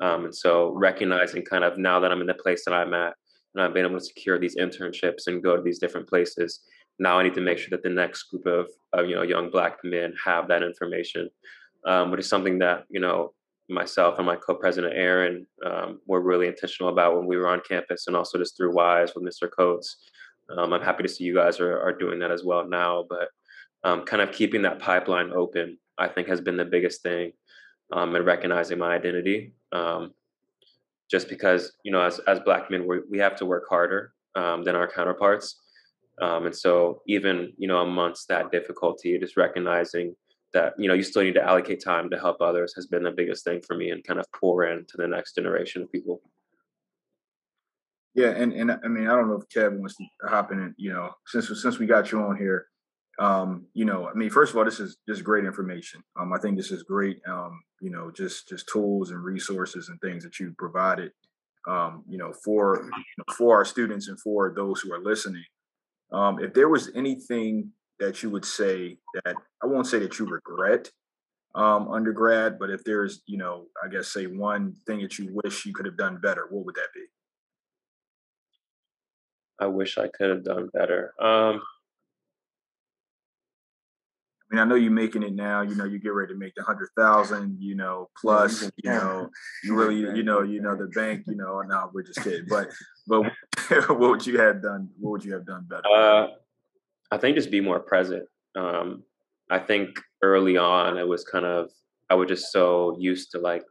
Um, 0.01 0.25
and 0.25 0.35
so 0.35 0.71
recognizing 0.71 1.45
kind 1.45 1.65
of 1.65 1.79
now 1.79 2.01
that 2.01 2.11
I'm 2.11 2.21
in 2.21 2.27
the 2.27 2.35
place 2.35 2.65
that 2.65 2.75
I'm 2.75 2.95
at, 2.95 3.15
and 3.55 3.63
I've 3.63 3.75
been 3.75 3.87
able 3.87 3.99
to 3.99 4.05
secure 4.05 4.39
these 4.39 4.57
internships 4.57 5.27
and 5.27 5.43
go 5.43 5.57
to 5.57 5.63
these 5.63 5.79
different 5.79 6.09
places. 6.09 6.61
Now 6.99 7.19
I 7.19 7.23
need 7.23 7.35
to 7.35 7.41
make 7.41 7.59
sure 7.59 7.71
that 7.71 7.83
the 7.83 7.89
next 7.89 8.25
group 8.25 8.47
of, 8.47 8.69
of 8.93 9.09
you 9.09 9.15
know 9.15 9.23
young 9.23 9.51
black 9.51 9.79
men 9.85 10.15
have 10.25 10.49
that 10.49 10.63
information, 10.63 11.31
um, 11.87 12.11
which 12.11 12.21
is 12.21 12.29
something 12.29 12.59
that 12.59 12.85
you 12.89 13.01
know 13.01 13.33
myself 13.69 14.17
and 14.17 14.27
my 14.27 14.37
co-president 14.37 14.95
Aaron 14.97 15.47
um, 15.65 16.01
were 16.07 16.21
really 16.21 16.47
intentional 16.47 16.91
about 16.91 17.17
when 17.17 17.27
we 17.27 17.37
were 17.37 17.49
on 17.49 17.61
campus, 17.69 18.07
and 18.07 18.17
also 18.17 18.39
just 18.39 18.57
through 18.57 18.75
Wise 18.75 19.15
with 19.15 19.25
Mr. 19.25 19.49
Coates. 19.51 19.97
Um, 20.57 20.73
I'm 20.73 20.81
happy 20.83 21.03
to 21.03 21.09
see 21.09 21.25
you 21.25 21.35
guys 21.35 21.61
are, 21.61 21.79
are 21.81 21.93
doing 21.93 22.19
that 22.21 22.31
as 22.31 22.43
well 22.43 22.67
now, 22.67 23.05
but 23.09 23.29
um, 23.85 24.05
kind 24.05 24.23
of 24.23 24.33
keeping 24.33 24.63
that 24.63 24.79
pipeline 24.79 25.31
open, 25.33 25.79
I 25.99 26.09
think, 26.09 26.27
has 26.29 26.41
been 26.41 26.57
the 26.57 26.65
biggest 26.65 27.03
thing, 27.03 27.33
um, 27.93 28.15
and 28.15 28.25
recognizing 28.25 28.79
my 28.79 28.95
identity. 28.95 29.53
Um, 29.73 30.15
just 31.11 31.29
because 31.29 31.73
you 31.85 31.93
know 31.93 32.03
as 32.03 32.19
as 32.21 32.41
black 32.41 32.71
men 32.71 32.87
we 32.87 33.01
we 33.11 33.19
have 33.19 33.37
to 33.37 33.47
work 33.47 33.65
harder 33.69 34.13
um, 34.35 34.65
than 34.65 34.75
our 34.75 34.91
counterparts 34.91 35.61
um, 36.21 36.47
and 36.47 36.57
so 36.57 37.03
even 37.07 37.53
you 37.57 37.69
know 37.69 37.81
amongst 37.83 38.29
that 38.29 38.51
difficulty 38.51 39.19
just 39.19 39.37
recognizing 39.37 40.15
that 40.53 40.75
you 40.79 40.89
know 40.89 40.95
you 40.95 41.03
still 41.03 41.23
need 41.23 41.35
to 41.35 41.43
allocate 41.43 41.83
time 41.83 42.09
to 42.11 42.19
help 42.19 42.41
others 42.41 42.73
has 42.75 42.87
been 42.87 43.03
the 43.03 43.11
biggest 43.11 43.45
thing 43.45 43.61
for 43.67 43.77
me 43.77 43.91
and 43.91 44.05
kind 44.05 44.19
of 44.19 44.27
pour 44.33 44.65
into 44.65 44.97
the 44.97 45.07
next 45.07 45.35
generation 45.35 45.83
of 45.83 45.93
people. 45.93 46.21
Yeah, 48.15 48.31
and 48.31 48.53
and 48.53 48.73
I 48.73 48.89
mean 48.89 49.07
I 49.07 49.11
don't 49.11 49.29
know 49.29 49.37
if 49.37 49.49
Kevin 49.49 49.81
wants 49.81 49.97
to 49.97 50.05
hop 50.25 50.51
in. 50.51 50.59
and, 50.59 50.75
You 50.79 50.93
know, 50.93 51.11
since 51.27 51.49
since 51.61 51.79
we 51.79 51.87
got 51.87 52.11
you 52.11 52.21
on 52.21 52.37
here, 52.37 52.67
um, 53.19 53.67
you 53.75 53.85
know, 53.85 54.09
I 54.09 54.15
mean, 54.15 54.31
first 54.31 54.53
of 54.53 54.59
all, 54.59 54.65
this 54.65 54.81
is 54.81 54.97
just 55.09 55.25
great 55.25 55.45
information. 55.45 56.03
Um, 56.19 56.33
I 56.33 56.39
think 56.39 56.57
this 56.57 56.71
is 56.71 56.83
great. 56.85 57.21
Um, 57.29 57.61
you 57.81 57.91
know, 57.91 58.11
just 58.11 58.49
just 58.49 58.69
tools 58.69 59.11
and 59.11 59.23
resources 59.23 59.89
and 59.89 60.01
things 60.01 60.25
that 60.25 60.39
you 60.39 60.55
provided. 60.59 61.13
Um, 61.67 62.05
you 62.09 62.19
know, 62.19 62.33
for 62.45 62.83
you 62.83 63.15
know, 63.19 63.35
for 63.37 63.57
our 63.57 63.65
students 63.65 64.09
and 64.09 64.21
for 64.21 64.53
those 64.55 64.81
who 64.81 64.93
are 64.93 65.03
listening. 65.03 65.45
Um, 66.13 66.39
if 66.39 66.55
there 66.55 66.69
was 66.69 66.91
anything 66.95 67.73
that 67.99 68.23
you 68.23 68.31
would 68.31 68.45
say 68.45 68.99
that 69.25 69.37
I 69.63 69.67
won't 69.67 69.87
say 69.87 69.99
that 69.99 70.19
you 70.19 70.27
regret 70.27 70.91
um, 71.55 71.91
undergrad, 71.91 72.59
but 72.59 72.71
if 72.71 72.85
there's, 72.85 73.23
you 73.27 73.37
know, 73.37 73.67
I 73.85 73.89
guess 73.89 74.09
say 74.09 74.27
one 74.27 74.75
thing 74.87 75.01
that 75.01 75.19
you 75.19 75.31
wish 75.43 75.67
you 75.67 75.75
could 75.75 75.87
have 75.87 75.97
done 75.97 76.19
better, 76.23 76.47
what 76.51 76.65
would 76.65 76.77
that 76.77 76.89
be? 76.95 77.05
I 79.61 79.67
wish 79.67 79.99
I 79.99 80.09
could 80.09 80.31
have 80.31 80.45
done 80.45 80.71
better. 80.73 81.15
Um, 81.21 81.61
I 84.51 84.55
mean, 84.55 84.63
I 84.63 84.65
know 84.65 84.77
you're 84.77 84.91
making 84.91 85.23
it 85.23 85.35
now. 85.35 85.61
You 85.61 85.75
know, 85.75 85.85
you 85.85 85.99
get 85.99 86.15
ready 86.15 86.33
to 86.33 86.39
make 86.39 86.55
the 86.55 86.63
hundred 86.63 86.89
thousand. 86.97 87.59
You 87.61 87.75
know, 87.75 88.09
plus, 88.21 88.63
you 88.63 88.91
know, 88.91 89.29
you 89.63 89.75
really, 89.75 89.97
you 89.97 90.23
know, 90.23 90.43
you 90.43 90.63
know, 90.63 90.75
the 90.75 90.87
bank. 90.87 91.25
You 91.27 91.37
know, 91.37 91.61
no, 91.63 91.91
we're 91.93 92.03
just 92.03 92.23
kidding. 92.23 92.47
But, 92.49 92.69
but 93.07 93.31
what 93.89 93.99
would 93.99 94.27
you 94.27 94.41
have 94.41 94.63
done? 94.63 94.89
What 94.99 95.11
would 95.11 95.25
you 95.25 95.35
have 95.35 95.47
done 95.47 95.67
better? 95.69 95.87
Uh, 95.87 96.29
I 97.11 97.19
think 97.19 97.37
just 97.37 97.51
be 97.51 97.61
more 97.61 97.81
present. 97.81 98.27
Um, 98.57 99.03
I 99.51 99.59
think 99.59 100.01
early 100.23 100.57
on 100.57 100.99
it 100.99 101.07
was 101.07 101.25
kind 101.25 101.45
of 101.45 101.71
I 102.11 102.15
was 102.15 102.29
just 102.29 102.53
so 102.53 102.97
used 102.99 103.33
to 103.33 103.39
like 103.39 103.65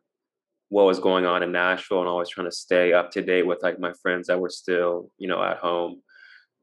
what 0.70 0.86
was 0.86 1.00
going 1.00 1.26
on 1.26 1.44
in 1.44 1.52
Nashville 1.52 2.00
and 2.00 2.08
always 2.08 2.30
trying 2.30 2.48
to 2.48 2.56
stay 2.56 2.94
up 2.94 3.12
to 3.12 3.22
date 3.22 3.48
with 3.48 3.64
like 3.64 3.80
my 3.80 3.94
friends 4.02 4.28
that 4.28 4.40
were 4.40 4.50
still 4.50 5.10
you 5.18 5.28
know 5.28 5.44
at 5.44 5.58
home. 5.58 6.02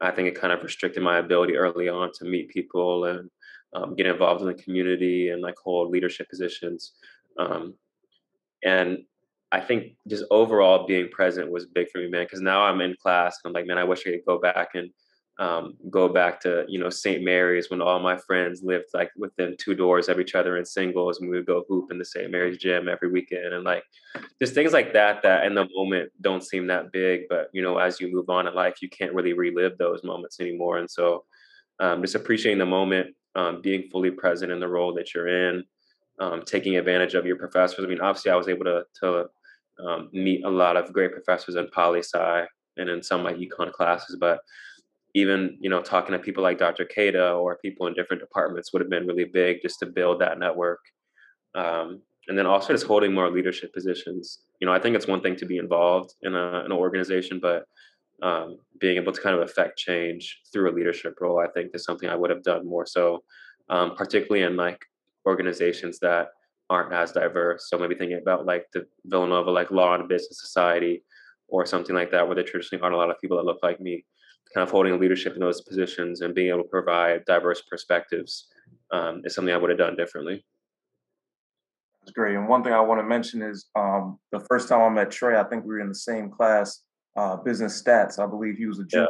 I 0.00 0.11
think 0.11 0.29
it 0.29 0.40
kind 0.40 0.53
of 0.53 0.62
restricted 0.62 1.03
my 1.03 1.18
ability 1.18 1.57
early 1.57 1.88
on 1.88 2.11
to 2.14 2.24
meet 2.24 2.50
people 2.50 3.05
and 3.07 3.31
um, 3.75 3.95
get 3.95 4.07
involved 4.07 4.41
in 4.41 4.47
the 4.47 4.55
community 4.55 5.31
and 5.31 5.43
like 5.43 5.57
hold 5.63 5.91
leadership 5.91 6.29
positions. 6.29 6.93
Um, 7.39 7.75
and 8.65 8.99
I 9.53 9.61
think 9.61 9.97
just 10.09 10.25
overall 10.31 10.87
being 10.87 11.09
present 11.11 11.51
was 11.51 11.67
big 11.67 11.91
for 11.91 11.99
me, 11.99 12.09
man. 12.09 12.25
Because 12.25 12.41
now 12.41 12.63
I'm 12.63 12.81
in 12.81 12.97
class 13.01 13.39
and 13.45 13.51
I'm 13.51 13.55
like, 13.55 13.67
man, 13.67 13.79
I 13.79 13.85
wish 13.85 14.07
I 14.07 14.11
could 14.11 14.25
go 14.27 14.39
back 14.41 14.71
and 14.75 14.91
um, 15.39 15.75
go 15.91 16.09
back 16.09 16.41
to 16.43 16.65
you 16.69 16.79
know 16.79 16.91
St. 16.91 17.25
Mary's 17.25 17.69
when 17.69 17.83
all 17.83 17.99
my 17.99 18.17
friends 18.17 18.63
lived 18.63 18.87
like 18.95 19.11
within 19.17 19.57
two 19.59 19.75
doors 19.75 20.09
of 20.09 20.21
each 20.21 20.35
other 20.35 20.57
in 20.57 20.65
singles, 20.65 21.21
and 21.21 21.29
we 21.29 21.37
would 21.37 21.47
go 21.47 21.65
hoop 21.69 21.91
in 21.91 21.99
the 21.99 22.05
St. 22.05 22.31
Mary's 22.31 22.59
gym 22.59 22.89
every 22.89 23.11
weekend, 23.11 23.53
and 23.53 23.65
like 23.65 23.83
just 24.41 24.55
things 24.55 24.73
like 24.73 24.93
that 24.93 25.23
that 25.23 25.45
in 25.45 25.55
the 25.55 25.69
moment 25.75 26.13
don't 26.21 26.45
seem 26.45 26.69
that 26.69 26.93
big, 26.93 27.23
but 27.29 27.49
you 27.53 27.63
know 27.63 27.79
as 27.79 28.01
you 28.01 28.13
move 28.13 28.31
on 28.31 28.47
in 28.47 28.55
life, 28.55 28.81
you 28.81 28.89
can't 28.89 29.13
really 29.13 29.33
relive 29.33 29.77
those 29.77 30.05
moments 30.05 30.39
anymore, 30.39 30.79
and 30.79 30.89
so 30.89 31.25
um, 31.81 32.01
just 32.01 32.15
appreciating 32.15 32.61
the 32.61 32.67
moment, 32.67 33.09
um, 33.35 33.61
being 33.61 33.88
fully 33.90 34.11
present 34.11 34.53
in 34.53 34.61
the 34.61 34.68
role 34.68 34.94
that 34.94 35.14
you're 35.14 35.49
in, 35.49 35.64
um, 36.20 36.42
taking 36.44 36.77
advantage 36.77 37.14
of 37.14 37.27
your 37.27 37.37
professors. 37.37 37.85
I 37.85 37.88
mean, 37.88 38.01
obviously, 38.01 38.31
I 38.31 38.37
was 38.37 38.49
able 38.49 38.64
to 38.64 38.85
to 39.01 39.27
um, 39.85 40.09
meet 40.12 40.44
a 40.44 40.51
lot 40.51 40.77
of 40.77 40.92
great 40.92 41.12
professors 41.12 41.57
in 41.57 41.68
poli 41.75 42.01
sci 42.01 42.44
and 42.77 42.88
in 42.88 43.03
some 43.03 43.20
of 43.20 43.25
my 43.25 43.38
econ 43.38 43.73
classes, 43.73 44.16
but 44.18 44.40
even 45.14 45.57
you 45.61 45.70
know 45.70 45.81
talking 45.81 46.12
to 46.12 46.18
people 46.18 46.42
like 46.42 46.59
Dr. 46.59 46.85
Kada 46.85 47.33
or 47.33 47.57
people 47.57 47.87
in 47.87 47.94
different 47.94 48.20
departments 48.20 48.73
would 48.73 48.83
have 48.83 48.90
been 48.90 49.07
really 49.07 49.25
big 49.25 49.62
just 49.62 49.79
to 49.81 49.87
build 49.87 50.20
that 50.20 50.38
network. 50.38 50.81
Um, 51.55 52.03
and 52.27 52.38
then 52.38 52.47
also 52.47 52.73
just 52.73 52.87
holding 52.87 53.12
more 53.12 53.31
leadership 53.31 53.73
positions. 53.73 54.40
You 54.61 54.66
know, 54.66 54.73
I 54.73 54.79
think 54.79 54.97
it's 54.97 55.07
one 55.07 55.20
thing 55.20 55.37
to 55.37 55.47
be 55.47 55.59
involved 55.59 56.14
in, 56.23 56.35
a, 56.35 56.64
an 56.64 56.73
organization, 56.73 57.38
but 57.40 57.66
um, 58.22 58.59
being 58.79 58.96
able 58.96 59.12
to 59.12 59.20
kind 59.20 59.37
of 59.37 59.42
affect 59.42 59.79
change 59.79 60.40
through 60.53 60.70
a 60.70 60.74
leadership 60.74 61.20
role, 61.20 61.38
I 61.38 61.48
think 61.48 61.70
is 61.74 61.85
something 61.85 62.09
I 62.09 62.16
would 62.16 62.31
have 62.31 62.42
done 62.42 62.66
more 62.66 62.87
so, 62.87 63.22
um, 63.68 63.96
particularly 63.96 64.44
in 64.44 64.57
like 64.57 64.85
organizations 65.27 65.98
that 66.00 66.29
aren't 66.70 66.92
as 66.92 67.12
diverse. 67.12 67.68
So 67.68 67.79
maybe 67.79 67.94
thinking 67.94 68.18
about 68.18 68.46
like 68.46 68.66
the 68.72 68.87
Villanova, 69.05 69.50
like 69.50 69.70
Law 69.70 69.94
and 69.94 70.09
Business 70.09 70.40
Society, 70.40 71.03
or 71.48 71.66
something 71.66 71.94
like 71.94 72.11
that, 72.11 72.27
where 72.27 72.35
there 72.35 72.44
traditionally 72.44 72.83
aren't 72.83 72.94
a 72.94 72.98
lot 72.98 73.11
of 73.11 73.20
people 73.20 73.37
that 73.37 73.44
look 73.44 73.61
like 73.62 73.81
me 73.81 74.05
kind 74.55 74.66
of 74.66 74.70
holding 74.70 74.98
leadership 75.00 75.35
in 75.35 75.40
those 75.40 75.61
positions 75.61 76.20
and 76.20 76.35
being 76.35 76.48
able 76.48 76.62
to 76.62 76.68
provide 76.68 77.24
diverse 77.24 77.62
perspectives 77.62 78.48
um, 78.92 79.20
is 79.24 79.35
something 79.35 79.53
I 79.53 79.57
would 79.57 79.70
have 79.70 79.79
done 79.79 79.96
differently. 79.96 80.44
That's 82.00 82.12
great. 82.12 82.37
And 82.37 82.48
one 82.48 82.62
thing 82.62 82.72
I 82.72 82.81
want 82.81 83.00
to 83.00 83.05
mention 83.05 83.42
is 83.42 83.66
um, 83.74 84.18
the 84.31 84.40
first 84.40 84.68
time 84.68 84.81
I 84.81 84.88
met 84.90 85.11
Trey, 85.11 85.38
I 85.38 85.44
think 85.44 85.64
we 85.64 85.74
were 85.74 85.81
in 85.81 85.88
the 85.88 85.94
same 85.94 86.31
class, 86.31 86.83
uh, 87.16 87.37
business 87.37 87.81
stats. 87.83 88.18
I 88.18 88.27
believe 88.27 88.57
he 88.57 88.66
was 88.66 88.79
a 88.79 88.85
junior 88.85 89.09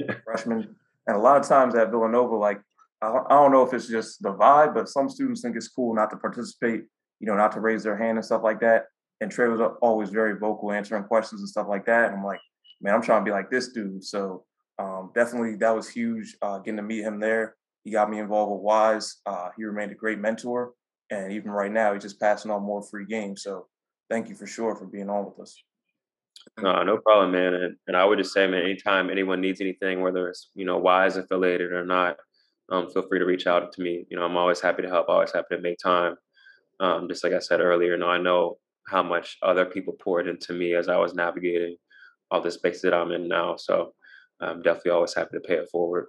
yeah. 0.00 0.14
freshman. 0.24 0.74
And 1.06 1.16
a 1.16 1.20
lot 1.20 1.40
of 1.40 1.46
times 1.46 1.74
at 1.74 1.90
Villanova, 1.90 2.36
like 2.36 2.60
I 3.02 3.26
don't 3.28 3.52
know 3.52 3.62
if 3.62 3.74
it's 3.74 3.88
just 3.88 4.22
the 4.22 4.32
vibe, 4.32 4.74
but 4.74 4.88
some 4.88 5.08
students 5.08 5.42
think 5.42 5.54
it's 5.54 5.68
cool 5.68 5.94
not 5.94 6.10
to 6.10 6.16
participate, 6.16 6.84
you 7.20 7.26
know, 7.26 7.36
not 7.36 7.52
to 7.52 7.60
raise 7.60 7.82
their 7.82 7.96
hand 7.96 8.16
and 8.16 8.24
stuff 8.24 8.42
like 8.42 8.60
that. 8.60 8.86
And 9.20 9.30
Trey 9.30 9.48
was 9.48 9.60
always 9.82 10.10
very 10.10 10.38
vocal, 10.38 10.72
answering 10.72 11.04
questions 11.04 11.40
and 11.40 11.48
stuff 11.48 11.66
like 11.68 11.86
that. 11.86 12.06
And 12.06 12.16
I'm 12.16 12.24
like, 12.24 12.40
man, 12.80 12.94
I'm 12.94 13.02
trying 13.02 13.20
to 13.20 13.24
be 13.24 13.30
like 13.30 13.50
this 13.50 13.68
dude. 13.68 14.02
So 14.02 14.44
um, 14.78 15.10
definitely 15.14 15.56
that 15.56 15.74
was 15.74 15.88
huge 15.88 16.36
uh, 16.42 16.58
getting 16.58 16.76
to 16.76 16.82
meet 16.82 17.02
him 17.02 17.20
there. 17.20 17.56
He 17.84 17.90
got 17.90 18.10
me 18.10 18.18
involved 18.18 18.52
with 18.52 18.62
Wise. 18.62 19.16
Uh, 19.26 19.50
he 19.56 19.64
remained 19.64 19.92
a 19.92 19.94
great 19.94 20.18
mentor. 20.18 20.72
And 21.10 21.32
even 21.32 21.50
right 21.50 21.70
now, 21.70 21.92
he's 21.92 22.02
just 22.02 22.20
passing 22.20 22.50
on 22.50 22.62
more 22.62 22.82
free 22.82 23.06
games. 23.06 23.42
So 23.42 23.68
thank 24.10 24.28
you 24.28 24.34
for 24.34 24.46
sure 24.46 24.74
for 24.74 24.86
being 24.86 25.08
on 25.08 25.26
with 25.26 25.38
us. 25.38 25.62
No, 26.60 26.82
no 26.82 26.98
problem, 26.98 27.32
man. 27.32 27.54
And, 27.54 27.76
and 27.86 27.96
I 27.96 28.04
would 28.04 28.18
just 28.18 28.32
say, 28.32 28.46
man, 28.46 28.62
anytime 28.62 29.10
anyone 29.10 29.40
needs 29.40 29.60
anything, 29.60 30.00
whether 30.00 30.28
it's, 30.28 30.50
you 30.54 30.64
know, 30.64 30.78
Wise 30.78 31.16
affiliated 31.16 31.72
or 31.72 31.84
not, 31.84 32.16
um, 32.70 32.90
feel 32.90 33.06
free 33.06 33.18
to 33.18 33.26
reach 33.26 33.46
out 33.46 33.72
to 33.72 33.82
me. 33.82 34.06
You 34.10 34.16
know, 34.16 34.24
I'm 34.24 34.36
always 34.36 34.60
happy 34.60 34.82
to 34.82 34.88
help, 34.88 35.08
always 35.08 35.32
happy 35.32 35.56
to 35.56 35.60
make 35.60 35.78
time. 35.78 36.16
Um, 36.80 37.08
just 37.08 37.24
like 37.24 37.32
I 37.32 37.38
said 37.38 37.60
earlier, 37.60 37.92
you 37.92 37.98
know, 37.98 38.08
I 38.08 38.18
know 38.18 38.58
how 38.88 39.02
much 39.02 39.38
other 39.42 39.64
people 39.66 39.94
poured 39.94 40.28
into 40.28 40.52
me 40.52 40.74
as 40.74 40.88
I 40.88 40.96
was 40.96 41.14
navigating 41.14 41.76
all 42.30 42.40
the 42.40 42.50
space 42.50 42.82
that 42.82 42.94
I'm 42.94 43.12
in 43.12 43.28
now. 43.28 43.56
So 43.56 43.92
I'm 44.40 44.62
definitely 44.62 44.92
always 44.92 45.14
happy 45.14 45.30
to 45.34 45.40
pay 45.40 45.54
it 45.54 45.68
forward. 45.70 46.06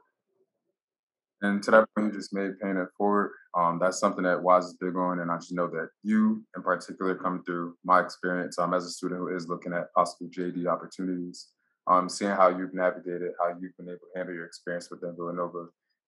And 1.41 1.61
to 1.63 1.71
that 1.71 1.87
point 1.95 2.13
you 2.13 2.19
just 2.19 2.33
made, 2.33 2.59
paying 2.59 2.77
it 2.77 2.87
forward, 2.97 3.31
um, 3.57 3.79
that's 3.79 3.99
something 3.99 4.23
that 4.23 4.41
Wise 4.41 4.65
is 4.65 4.77
big 4.79 4.95
on. 4.95 5.19
And 5.19 5.31
I 5.31 5.37
just 5.37 5.51
know 5.51 5.67
that 5.67 5.89
you, 6.03 6.43
in 6.55 6.61
particular, 6.61 7.15
come 7.15 7.43
through 7.43 7.75
my 7.83 7.99
experience 7.99 8.59
um, 8.59 8.73
as 8.75 8.85
a 8.85 8.89
student 8.89 9.19
who 9.19 9.35
is 9.35 9.49
looking 9.49 9.73
at 9.73 9.91
possible 9.93 10.29
JD 10.29 10.67
opportunities, 10.67 11.47
um, 11.87 12.07
seeing 12.07 12.31
how 12.31 12.49
you've 12.49 12.75
navigated, 12.75 13.31
how 13.41 13.49
you've 13.59 13.75
been 13.77 13.87
able 13.87 13.97
to 13.97 14.17
handle 14.17 14.35
your 14.35 14.45
experience 14.45 14.91
within 14.91 15.15
Villanova, 15.15 15.65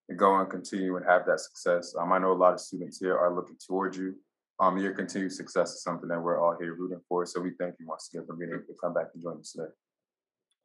and 0.09 0.19
go 0.19 0.39
and 0.39 0.47
continue 0.47 0.97
and 0.97 1.05
have 1.07 1.25
that 1.25 1.39
success. 1.39 1.95
Um, 1.99 2.13
I 2.13 2.19
know 2.19 2.33
a 2.33 2.33
lot 2.33 2.53
of 2.53 2.59
students 2.59 2.99
here 2.99 3.17
are 3.17 3.33
looking 3.33 3.57
towards 3.65 3.97
you. 3.97 4.15
Um, 4.59 4.77
your 4.77 4.93
continued 4.93 5.31
success 5.31 5.73
is 5.73 5.81
something 5.81 6.09
that 6.09 6.21
we're 6.21 6.39
all 6.39 6.55
here 6.59 6.75
rooting 6.75 7.01
for. 7.09 7.25
So 7.25 7.41
we 7.41 7.51
thank 7.59 7.75
you 7.79 7.87
once 7.87 8.09
again 8.13 8.27
for 8.27 8.35
being 8.35 8.51
able 8.51 8.61
to 8.67 8.75
come 8.79 8.93
back 8.93 9.07
and 9.13 9.23
join 9.23 9.39
us 9.39 9.53
today. 9.53 9.71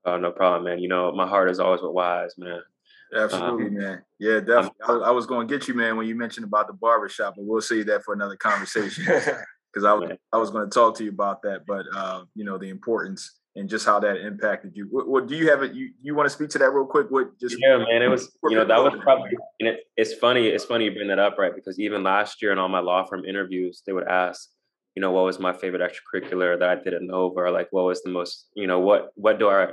Oh, 0.05 0.19
no 0.19 0.33
problem, 0.33 0.65
man. 0.65 0.81
You 0.81 0.89
know, 0.89 1.13
my 1.13 1.27
heart 1.27 1.49
is 1.49 1.61
always 1.61 1.81
with 1.81 1.93
Wise, 1.93 2.35
man. 2.37 2.61
Absolutely, 3.15 3.67
um, 3.67 3.75
man. 3.75 4.03
Yeah, 4.19 4.41
definitely. 4.41 4.73
I, 4.89 4.93
I, 4.93 5.11
was 5.11 5.27
going 5.27 5.47
to 5.47 5.59
get 5.59 5.69
you, 5.69 5.75
man, 5.75 5.97
when 5.97 6.07
you 6.07 6.15
mentioned 6.15 6.45
about 6.45 6.67
the 6.67 6.73
barbershop, 6.73 7.35
but 7.37 7.45
we'll 7.45 7.61
save 7.61 7.87
that 7.87 8.03
for 8.05 8.15
another 8.15 8.37
conversation. 8.37 9.07
Because 9.73 9.87
I 9.87 9.93
was 9.93 10.13
I 10.33 10.37
was 10.37 10.51
going 10.53 10.71
to 10.71 10.73
talk 10.73 10.97
to 10.99 11.03
you 11.03 11.11
about 11.11 11.43
that, 11.43 11.67
but 11.67 11.85
uh, 11.93 12.23
you 12.37 12.45
know 12.45 12.59
the 12.59 12.69
importance 12.69 13.41
and 13.57 13.69
just 13.69 13.87
how 13.87 14.01
that 14.01 14.17
impacted 14.17 14.77
you. 14.77 14.89
What, 14.91 15.09
what 15.09 15.27
do 15.29 15.37
you 15.37 15.51
have? 15.51 15.63
It 15.63 15.75
you 15.75 15.91
you 16.03 16.15
want 16.15 16.27
to 16.27 16.31
speak 16.31 16.51
to 16.51 16.59
that 16.59 16.71
real 16.71 16.87
quick? 16.87 17.11
What 17.11 17.39
just 17.41 17.57
yeah, 17.61 17.79
man. 17.79 18.03
It 18.03 18.09
was 18.09 18.37
you 18.45 18.57
know 18.57 18.65
that 18.65 18.83
was 18.83 18.95
probably 19.03 19.31
and 19.61 19.69
it, 19.71 19.81
it's 19.97 20.15
funny. 20.15 20.47
It's 20.47 20.65
funny 20.65 20.87
you 20.87 20.93
bring 20.93 21.09
that 21.09 21.19
up, 21.19 21.39
right? 21.39 21.55
Because 21.55 21.79
even 21.79 22.03
last 22.03 22.43
year 22.43 22.53
in 22.53 22.59
all 22.59 22.69
my 22.69 22.81
law 22.81 23.05
firm 23.05 23.25
interviews, 23.25 23.83
they 23.87 23.93
would 23.93 24.07
ask, 24.09 24.49
you 24.95 25.01
know, 25.01 25.13
what 25.13 25.25
was 25.25 25.39
my 25.39 25.53
favorite 25.53 25.83
extracurricular 25.83 26.59
that 26.59 26.69
I 26.69 26.75
did 26.77 26.95
at 26.95 27.03
Nova, 27.03 27.41
or 27.41 27.51
like 27.51 27.69
what 27.71 27.85
was 27.85 28.03
the 28.03 28.11
most, 28.11 28.47
you 28.55 28.67
know, 28.67 28.81
what 28.81 29.11
what 29.15 29.39
do 29.39 29.49
I 29.49 29.69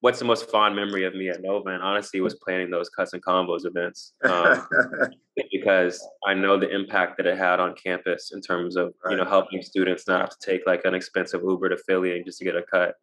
what's 0.00 0.18
the 0.18 0.24
most 0.24 0.50
fond 0.50 0.76
memory 0.76 1.04
of 1.04 1.14
me 1.14 1.28
at 1.28 1.42
Nova? 1.42 1.70
And 1.70 1.82
honestly, 1.82 2.20
was 2.20 2.34
planning 2.36 2.70
those 2.70 2.88
cuts 2.88 3.12
and 3.12 3.24
convos 3.24 3.64
events 3.64 4.14
um, 4.24 4.66
because 5.52 6.06
I 6.26 6.34
know 6.34 6.58
the 6.58 6.70
impact 6.70 7.16
that 7.16 7.26
it 7.26 7.36
had 7.36 7.60
on 7.60 7.74
campus 7.74 8.32
in 8.32 8.40
terms 8.40 8.76
of 8.76 8.94
right. 9.04 9.12
you 9.12 9.16
know 9.16 9.24
helping 9.24 9.62
students 9.62 10.06
not 10.06 10.20
have 10.20 10.30
to 10.30 10.36
take 10.40 10.62
like 10.66 10.84
an 10.84 10.94
expensive 10.94 11.42
Uber 11.42 11.70
to 11.70 11.76
Philly 11.76 12.22
just 12.24 12.38
to 12.38 12.44
get 12.44 12.56
a 12.56 12.62
cut, 12.62 12.94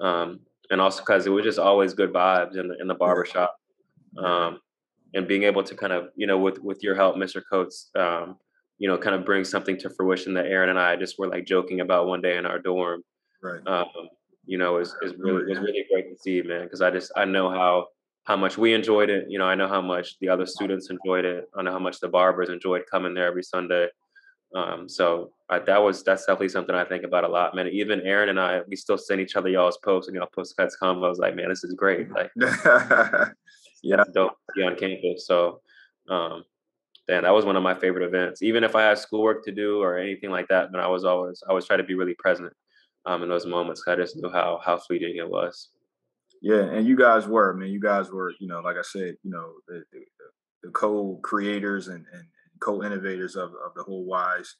um, 0.00 0.40
and 0.70 0.80
also 0.80 1.00
because 1.00 1.26
it 1.26 1.30
was 1.30 1.44
just 1.44 1.58
always 1.58 1.94
good 1.94 2.12
vibes 2.12 2.56
in 2.56 2.68
the 2.68 2.76
in 2.80 2.86
the 2.86 2.94
barbershop. 2.94 3.56
Um, 4.16 4.60
and 5.14 5.26
being 5.26 5.44
able 5.44 5.62
to 5.62 5.74
kind 5.74 5.92
of 5.92 6.08
you 6.16 6.26
know 6.26 6.38
with 6.38 6.58
with 6.62 6.82
your 6.82 6.94
help, 6.94 7.16
Mr. 7.16 7.42
Coates, 7.50 7.90
um, 7.96 8.36
you 8.78 8.88
know, 8.88 8.96
kind 8.96 9.16
of 9.16 9.24
bring 9.24 9.44
something 9.44 9.76
to 9.78 9.90
fruition 9.90 10.34
that 10.34 10.46
Aaron 10.46 10.68
and 10.68 10.78
I 10.78 10.96
just 10.96 11.18
were 11.18 11.28
like 11.28 11.46
joking 11.46 11.80
about 11.80 12.06
one 12.06 12.20
day 12.20 12.36
in 12.36 12.46
our 12.46 12.58
dorm. 12.58 13.02
Right. 13.42 13.60
You 14.48 14.58
know, 14.58 14.78
is 14.78 14.94
is 15.02 15.14
really 15.18 15.44
was 15.44 15.58
really 15.58 15.84
great 15.92 16.10
to 16.10 16.18
see, 16.18 16.42
man. 16.42 16.64
Because 16.64 16.82
I 16.82 16.90
just 16.90 17.12
I 17.16 17.24
know 17.24 17.50
how 17.50 17.88
how 18.24 18.36
much 18.36 18.58
we 18.58 18.74
enjoyed 18.74 19.10
it. 19.10 19.26
You 19.28 19.38
know, 19.38 19.46
I 19.46 19.54
know 19.54 19.68
how 19.68 19.80
much 19.80 20.18
the 20.20 20.28
other 20.28 20.46
students 20.46 20.90
enjoyed 20.90 21.24
it. 21.24 21.48
I 21.56 21.62
know 21.62 21.72
how 21.72 21.78
much 21.78 22.00
the 22.00 22.08
barbers 22.08 22.48
enjoyed 22.48 22.82
coming 22.90 23.14
there 23.14 23.26
every 23.26 23.42
Sunday. 23.42 23.88
Um, 24.54 24.88
so 24.88 25.32
I, 25.50 25.58
that 25.58 25.82
was 25.82 26.02
that's 26.02 26.24
definitely 26.24 26.48
something 26.48 26.74
I 26.74 26.84
think 26.84 27.04
about 27.04 27.24
a 27.24 27.28
lot, 27.28 27.54
man. 27.54 27.68
Even 27.68 28.00
Aaron 28.00 28.30
and 28.30 28.40
I, 28.40 28.62
we 28.66 28.76
still 28.76 28.98
send 28.98 29.20
each 29.20 29.36
other 29.36 29.48
y'all's 29.48 29.78
posts 29.84 30.08
and 30.08 30.16
y'all 30.16 30.28
post 30.34 30.56
cuts 30.56 30.76
convos. 30.80 31.18
Like, 31.18 31.36
man, 31.36 31.48
this 31.48 31.64
is 31.64 31.74
great. 31.74 32.08
Like, 32.18 32.30
yeah, 33.82 34.02
dope 34.12 34.32
be 34.56 34.62
on 34.62 34.74
campus. 34.74 35.26
So, 35.26 35.60
um, 36.08 36.42
then 37.06 37.22
that 37.22 37.34
was 37.34 37.44
one 37.44 37.56
of 37.56 37.62
my 37.62 37.74
favorite 37.74 38.04
events. 38.04 38.42
Even 38.42 38.64
if 38.64 38.74
I 38.74 38.82
had 38.82 38.98
schoolwork 38.98 39.44
to 39.44 39.52
do 39.52 39.80
or 39.80 39.98
anything 39.98 40.30
like 40.30 40.48
that, 40.48 40.72
then 40.72 40.80
I 40.80 40.88
was 40.88 41.04
always 41.04 41.42
I 41.46 41.50
always 41.50 41.64
try 41.64 41.76
to 41.76 41.84
be 41.84 41.94
really 41.94 42.14
present 42.14 42.52
um, 43.08 43.22
in 43.22 43.28
those 43.28 43.46
moments. 43.46 43.82
I 43.88 43.96
just 43.96 44.16
knew 44.16 44.30
how 44.30 44.60
how 44.64 44.76
fleeting 44.76 45.16
it 45.16 45.28
was. 45.28 45.70
Yeah, 46.42 46.62
and 46.62 46.86
you 46.86 46.96
guys 46.96 47.26
were, 47.26 47.54
man. 47.54 47.70
You 47.70 47.80
guys 47.80 48.10
were, 48.10 48.32
you 48.38 48.46
know, 48.46 48.60
like 48.60 48.76
I 48.76 48.82
said, 48.82 49.16
you 49.24 49.30
know, 49.30 49.54
the, 49.66 49.82
the, 49.92 50.00
the 50.62 50.70
co-creators 50.70 51.88
and, 51.88 52.04
and 52.12 52.24
co-innovators 52.60 53.34
of, 53.34 53.50
of 53.66 53.74
the 53.74 53.82
whole 53.82 54.04
Wise, 54.04 54.54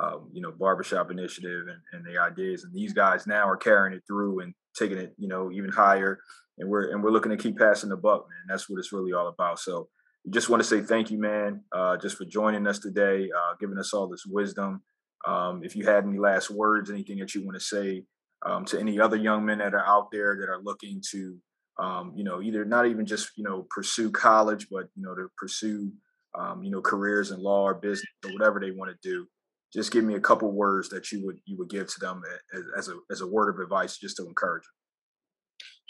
um, 0.00 0.30
you 0.32 0.40
know, 0.40 0.52
barbershop 0.52 1.10
initiative 1.10 1.66
and, 1.66 1.80
and 1.92 2.04
the 2.04 2.20
ideas. 2.20 2.62
And 2.62 2.72
these 2.72 2.92
guys 2.92 3.26
now 3.26 3.48
are 3.48 3.56
carrying 3.56 3.96
it 3.96 4.04
through 4.06 4.40
and 4.40 4.54
taking 4.78 4.98
it, 4.98 5.14
you 5.18 5.26
know, 5.26 5.50
even 5.50 5.72
higher. 5.72 6.20
And 6.58 6.68
we're 6.68 6.92
and 6.92 7.02
we're 7.02 7.10
looking 7.10 7.30
to 7.30 7.36
keep 7.36 7.58
passing 7.58 7.90
the 7.90 7.96
buck, 7.96 8.26
man. 8.28 8.46
That's 8.48 8.70
what 8.70 8.78
it's 8.78 8.92
really 8.92 9.12
all 9.12 9.26
about. 9.26 9.58
So, 9.58 9.88
just 10.30 10.48
want 10.48 10.62
to 10.62 10.68
say 10.68 10.80
thank 10.80 11.10
you, 11.10 11.18
man, 11.18 11.62
uh, 11.72 11.96
just 11.96 12.16
for 12.16 12.24
joining 12.24 12.66
us 12.66 12.78
today, 12.78 13.28
uh, 13.36 13.54
giving 13.58 13.78
us 13.78 13.92
all 13.92 14.06
this 14.06 14.24
wisdom. 14.26 14.82
Um, 15.26 15.62
if 15.64 15.74
you 15.74 15.84
had 15.84 16.04
any 16.04 16.18
last 16.18 16.50
words, 16.50 16.90
anything 16.90 17.18
that 17.18 17.34
you 17.34 17.44
want 17.44 17.56
to 17.56 17.64
say 17.64 18.04
um, 18.44 18.64
to 18.66 18.78
any 18.78 19.00
other 19.00 19.16
young 19.16 19.44
men 19.44 19.58
that 19.58 19.74
are 19.74 19.86
out 19.86 20.10
there 20.12 20.36
that 20.40 20.48
are 20.48 20.62
looking 20.62 21.02
to, 21.10 21.36
um, 21.78 22.12
you 22.14 22.24
know, 22.24 22.40
either 22.40 22.64
not 22.64 22.86
even 22.86 23.04
just 23.04 23.30
you 23.36 23.44
know 23.44 23.66
pursue 23.70 24.10
college, 24.10 24.68
but 24.70 24.86
you 24.94 25.02
know 25.02 25.14
to 25.14 25.28
pursue, 25.36 25.92
um, 26.38 26.62
you 26.62 26.70
know, 26.70 26.80
careers 26.80 27.30
in 27.30 27.42
law 27.42 27.64
or 27.64 27.74
business 27.74 28.06
or 28.24 28.32
whatever 28.32 28.60
they 28.60 28.70
want 28.70 28.90
to 28.90 29.08
do. 29.08 29.26
Just 29.74 29.92
give 29.92 30.04
me 30.04 30.14
a 30.14 30.20
couple 30.20 30.50
words 30.52 30.88
that 30.90 31.10
you 31.10 31.24
would 31.26 31.38
you 31.44 31.58
would 31.58 31.68
give 31.68 31.88
to 31.88 32.00
them 32.00 32.22
as, 32.54 32.62
as 32.78 32.88
a 32.88 32.96
as 33.10 33.20
a 33.20 33.26
word 33.26 33.52
of 33.52 33.60
advice, 33.60 33.98
just 33.98 34.16
to 34.18 34.26
encourage 34.26 34.62
them. 34.62 34.72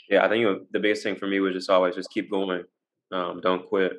Yeah, 0.09 0.25
I 0.25 0.29
think 0.29 0.69
the 0.73 0.81
biggest 0.81 1.03
thing 1.03 1.17
for 1.17 1.27
me 1.27 1.41
was 1.41 1.53
just 1.53 1.71
always 1.71 1.95
just 1.95 2.11
keep 2.11 2.31
going. 2.31 2.65
Um, 3.13 3.41
don't 3.43 3.67
quit. 3.67 3.93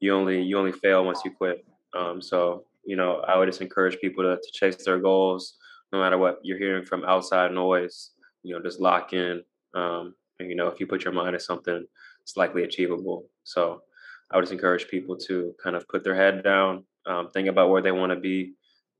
You 0.00 0.14
only 0.14 0.42
you 0.42 0.58
only 0.58 0.72
fail 0.72 1.04
once 1.04 1.20
you 1.24 1.30
quit. 1.30 1.64
Um, 1.96 2.20
so 2.20 2.64
you 2.84 2.96
know, 2.96 3.22
I 3.26 3.38
would 3.38 3.46
just 3.46 3.60
encourage 3.60 3.98
people 3.98 4.24
to, 4.24 4.36
to 4.36 4.52
chase 4.52 4.84
their 4.84 4.98
goals, 4.98 5.56
no 5.92 6.00
matter 6.00 6.18
what 6.18 6.38
you're 6.42 6.58
hearing 6.58 6.84
from 6.84 7.04
outside 7.04 7.52
noise. 7.52 8.10
You 8.42 8.54
know, 8.54 8.62
just 8.62 8.80
lock 8.80 9.12
in. 9.12 9.42
Um, 9.74 10.14
and 10.38 10.48
you 10.48 10.56
know, 10.56 10.68
if 10.68 10.80
you 10.80 10.86
put 10.86 11.04
your 11.04 11.12
mind 11.12 11.34
to 11.34 11.40
something, 11.40 11.84
it's 12.22 12.36
likely 12.36 12.64
achievable. 12.64 13.26
So 13.44 13.82
I 14.30 14.36
would 14.36 14.42
just 14.42 14.52
encourage 14.52 14.88
people 14.88 15.16
to 15.28 15.54
kind 15.62 15.76
of 15.76 15.86
put 15.88 16.04
their 16.04 16.14
head 16.14 16.42
down, 16.42 16.84
um, 17.06 17.28
think 17.30 17.48
about 17.48 17.70
where 17.70 17.82
they 17.82 17.92
want 17.92 18.10
to 18.10 18.18
be, 18.18 18.54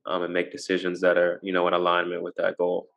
um, 0.05 0.23
and 0.23 0.33
make 0.33 0.51
decisions 0.51 1.01
that 1.01 1.17
are 1.17 1.39
you 1.43 1.53
know 1.53 1.67
in 1.67 1.73
alignment 1.73 2.23
with 2.23 2.35
that 2.35 2.57
goal. 2.57 2.87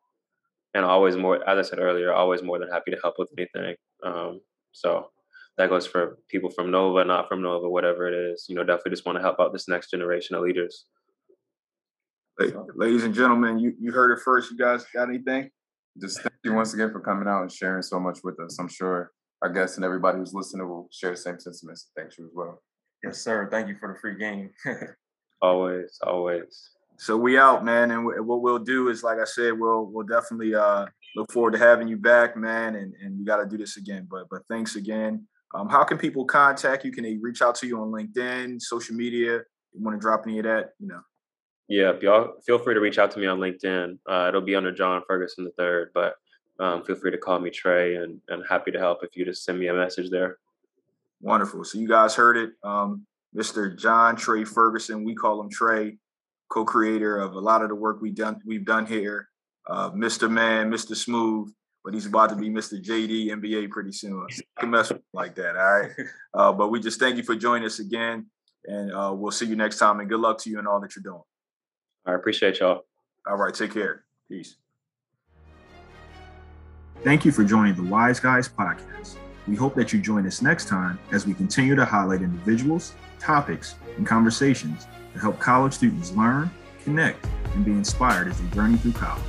And 0.73 0.85
always 0.85 1.17
more, 1.17 1.47
as 1.49 1.57
I 1.57 1.69
said 1.69 1.79
earlier, 1.79 2.13
always 2.13 2.43
more 2.43 2.59
than 2.59 2.69
happy 2.69 2.91
to 2.91 2.99
help 3.01 3.15
with 3.17 3.31
anything. 3.37 3.75
Um, 4.03 4.41
so 4.73 5.09
that 5.57 5.69
goes 5.69 5.87
for 5.87 6.19
people 6.29 6.49
from 6.51 6.71
Nova, 6.71 7.03
not 7.03 7.27
from 7.27 7.41
Nova, 7.41 7.67
whatever 7.67 8.07
it 8.07 8.13
is. 8.13 8.45
You 8.47 8.55
know, 8.55 8.63
definitely 8.63 8.91
just 8.91 9.05
want 9.05 9.17
to 9.17 9.21
help 9.21 9.39
out 9.39 9.53
this 9.53 9.67
next 9.67 9.89
generation 9.89 10.35
of 10.35 10.43
leaders. 10.43 10.85
Hey, 12.39 12.53
ladies 12.75 13.03
and 13.03 13.13
gentlemen, 13.13 13.57
you, 13.57 13.73
you 13.79 13.91
heard 13.91 14.15
it 14.15 14.21
first. 14.23 14.51
You 14.51 14.57
guys 14.57 14.85
got 14.93 15.09
anything? 15.09 15.49
Just 15.99 16.21
thank 16.21 16.35
you 16.43 16.53
once 16.53 16.75
again 16.75 16.91
for 16.91 16.99
coming 16.99 17.27
out 17.27 17.41
and 17.41 17.51
sharing 17.51 17.81
so 17.81 17.99
much 17.99 18.19
with 18.23 18.39
us. 18.39 18.59
I'm 18.59 18.67
sure 18.67 19.11
our 19.41 19.49
guests 19.49 19.77
and 19.77 19.85
everybody 19.85 20.19
who's 20.19 20.33
listening 20.33 20.67
will 20.67 20.87
share 20.91 21.11
the 21.11 21.17
same 21.17 21.39
sentiments. 21.39 21.89
Thank 21.95 22.15
you 22.19 22.25
as 22.25 22.31
well. 22.35 22.61
Yes, 23.03 23.19
sir. 23.19 23.47
Thank 23.49 23.67
you 23.67 23.75
for 23.79 23.91
the 23.91 23.99
free 23.99 24.15
game. 24.15 24.51
always, 25.41 25.97
always. 26.03 26.69
So 26.99 27.17
we 27.17 27.39
out, 27.39 27.65
man. 27.65 27.89
And 27.89 28.05
what 28.05 28.41
we'll 28.41 28.59
do 28.59 28.89
is, 28.89 29.03
like 29.03 29.19
I 29.19 29.25
said, 29.25 29.57
we'll 29.57 29.85
we'll 29.85 30.05
definitely 30.05 30.53
uh, 30.53 30.85
look 31.15 31.31
forward 31.31 31.53
to 31.53 31.59
having 31.59 31.87
you 31.87 31.97
back, 31.97 32.35
man. 32.35 32.75
And 32.75 32.93
and 33.01 33.17
we 33.17 33.25
got 33.25 33.37
to 33.37 33.45
do 33.47 33.57
this 33.57 33.77
again. 33.77 34.07
But 34.09 34.27
but 34.29 34.41
thanks 34.47 34.75
again. 34.75 35.27
Um, 35.53 35.69
how 35.69 35.83
can 35.83 35.97
people 35.97 36.25
contact 36.25 36.83
you? 36.83 36.91
Can 36.91 37.03
they 37.03 37.17
reach 37.17 37.41
out 37.41 37.55
to 37.55 37.67
you 37.67 37.81
on 37.81 37.91
LinkedIn, 37.91 38.61
social 38.61 38.95
media? 38.95 39.41
You 39.73 39.83
want 39.83 39.95
to 39.95 40.01
drop 40.01 40.23
any 40.25 40.39
of 40.39 40.45
that? 40.45 40.71
You 40.79 40.87
know. 40.87 41.01
Yeah, 41.69 41.93
y'all 42.01 42.33
feel 42.45 42.59
free 42.59 42.73
to 42.73 42.79
reach 42.79 42.97
out 42.97 43.11
to 43.11 43.19
me 43.19 43.27
on 43.27 43.39
LinkedIn. 43.39 43.97
Uh, 44.09 44.25
it'll 44.29 44.41
be 44.41 44.55
under 44.55 44.71
John 44.71 45.01
Ferguson 45.07 45.43
the 45.43 45.51
third, 45.51 45.91
but 45.93 46.15
um, 46.59 46.83
feel 46.83 46.95
free 46.95 47.11
to 47.11 47.17
call 47.17 47.39
me 47.39 47.49
Trey, 47.49 47.95
and 47.95 48.19
and 48.29 48.43
happy 48.47 48.71
to 48.71 48.79
help 48.79 48.99
if 49.03 49.15
you 49.15 49.25
just 49.25 49.43
send 49.43 49.59
me 49.59 49.67
a 49.67 49.73
message 49.73 50.09
there. 50.09 50.37
Wonderful. 51.21 51.63
So 51.63 51.77
you 51.77 51.87
guys 51.87 52.15
heard 52.15 52.37
it, 52.37 52.51
um, 52.63 53.05
Mr. 53.35 53.77
John 53.77 54.15
Trey 54.15 54.43
Ferguson. 54.43 55.03
We 55.03 55.15
call 55.15 55.41
him 55.41 55.49
Trey, 55.49 55.97
co-creator 56.49 57.17
of 57.17 57.33
a 57.33 57.39
lot 57.39 57.61
of 57.61 57.69
the 57.69 57.75
work 57.75 58.01
we've 58.01 58.15
done 58.15 58.39
we've 58.45 58.65
done 58.65 58.85
here. 58.85 59.29
Uh, 59.69 59.91
Mr. 59.91 60.29
Man, 60.29 60.71
Mr. 60.71 60.95
Smooth 60.95 61.51
but 61.87 61.93
he's 61.93 62.05
about 62.05 62.29
to 62.29 62.35
be 62.35 62.49
Mr. 62.49 62.83
JD 62.83 63.29
MBA 63.29 63.69
pretty 63.69 63.93
soon. 63.93 64.27
I 64.57 64.59
can 64.59 64.69
mess 64.71 64.89
with 64.89 64.97
him 64.97 65.03
like 65.13 65.35
that. 65.35 65.55
All 65.55 65.79
right. 65.79 65.91
Uh, 66.33 66.51
but 66.51 66.67
we 66.67 66.79
just 66.79 66.99
thank 66.99 67.17
you 67.17 67.23
for 67.23 67.35
joining 67.35 67.65
us 67.65 67.79
again, 67.79 68.27
and 68.65 68.93
uh, 68.93 69.11
we'll 69.11 69.31
see 69.31 69.47
you 69.47 69.55
next 69.55 69.79
time. 69.79 69.99
And 69.99 70.07
good 70.07 70.19
luck 70.19 70.37
to 70.39 70.51
you 70.51 70.59
and 70.59 70.67
all 70.67 70.79
that 70.81 70.95
you're 70.95 71.01
doing. 71.01 71.23
I 72.05 72.13
appreciate 72.13 72.59
y'all. 72.59 72.85
All 73.27 73.37
right. 73.37 73.51
Take 73.51 73.73
care. 73.73 74.03
Peace. 74.29 74.57
Thank 77.03 77.25
you 77.25 77.31
for 77.31 77.43
joining 77.43 77.73
the 77.73 77.89
Wise 77.89 78.19
Guys 78.19 78.47
podcast. 78.47 79.15
We 79.47 79.55
hope 79.55 79.73
that 79.75 79.93
you 79.93 79.99
join 79.99 80.27
us 80.27 80.43
next 80.43 80.67
time 80.67 80.99
as 81.11 81.25
we 81.25 81.33
continue 81.33 81.73
to 81.73 81.85
highlight 81.85 82.21
individuals, 82.21 82.93
topics, 83.17 83.75
and 83.95 84.05
conversations 84.05 84.85
to 85.13 85.19
help 85.19 85.39
college 85.39 85.73
students 85.73 86.11
learn, 86.11 86.51
connect, 86.83 87.25
and 87.55 87.65
be 87.65 87.71
inspired 87.71 88.27
as 88.27 88.39
they 88.39 88.47
journey 88.55 88.77
through 88.77 88.91
college. 88.91 89.23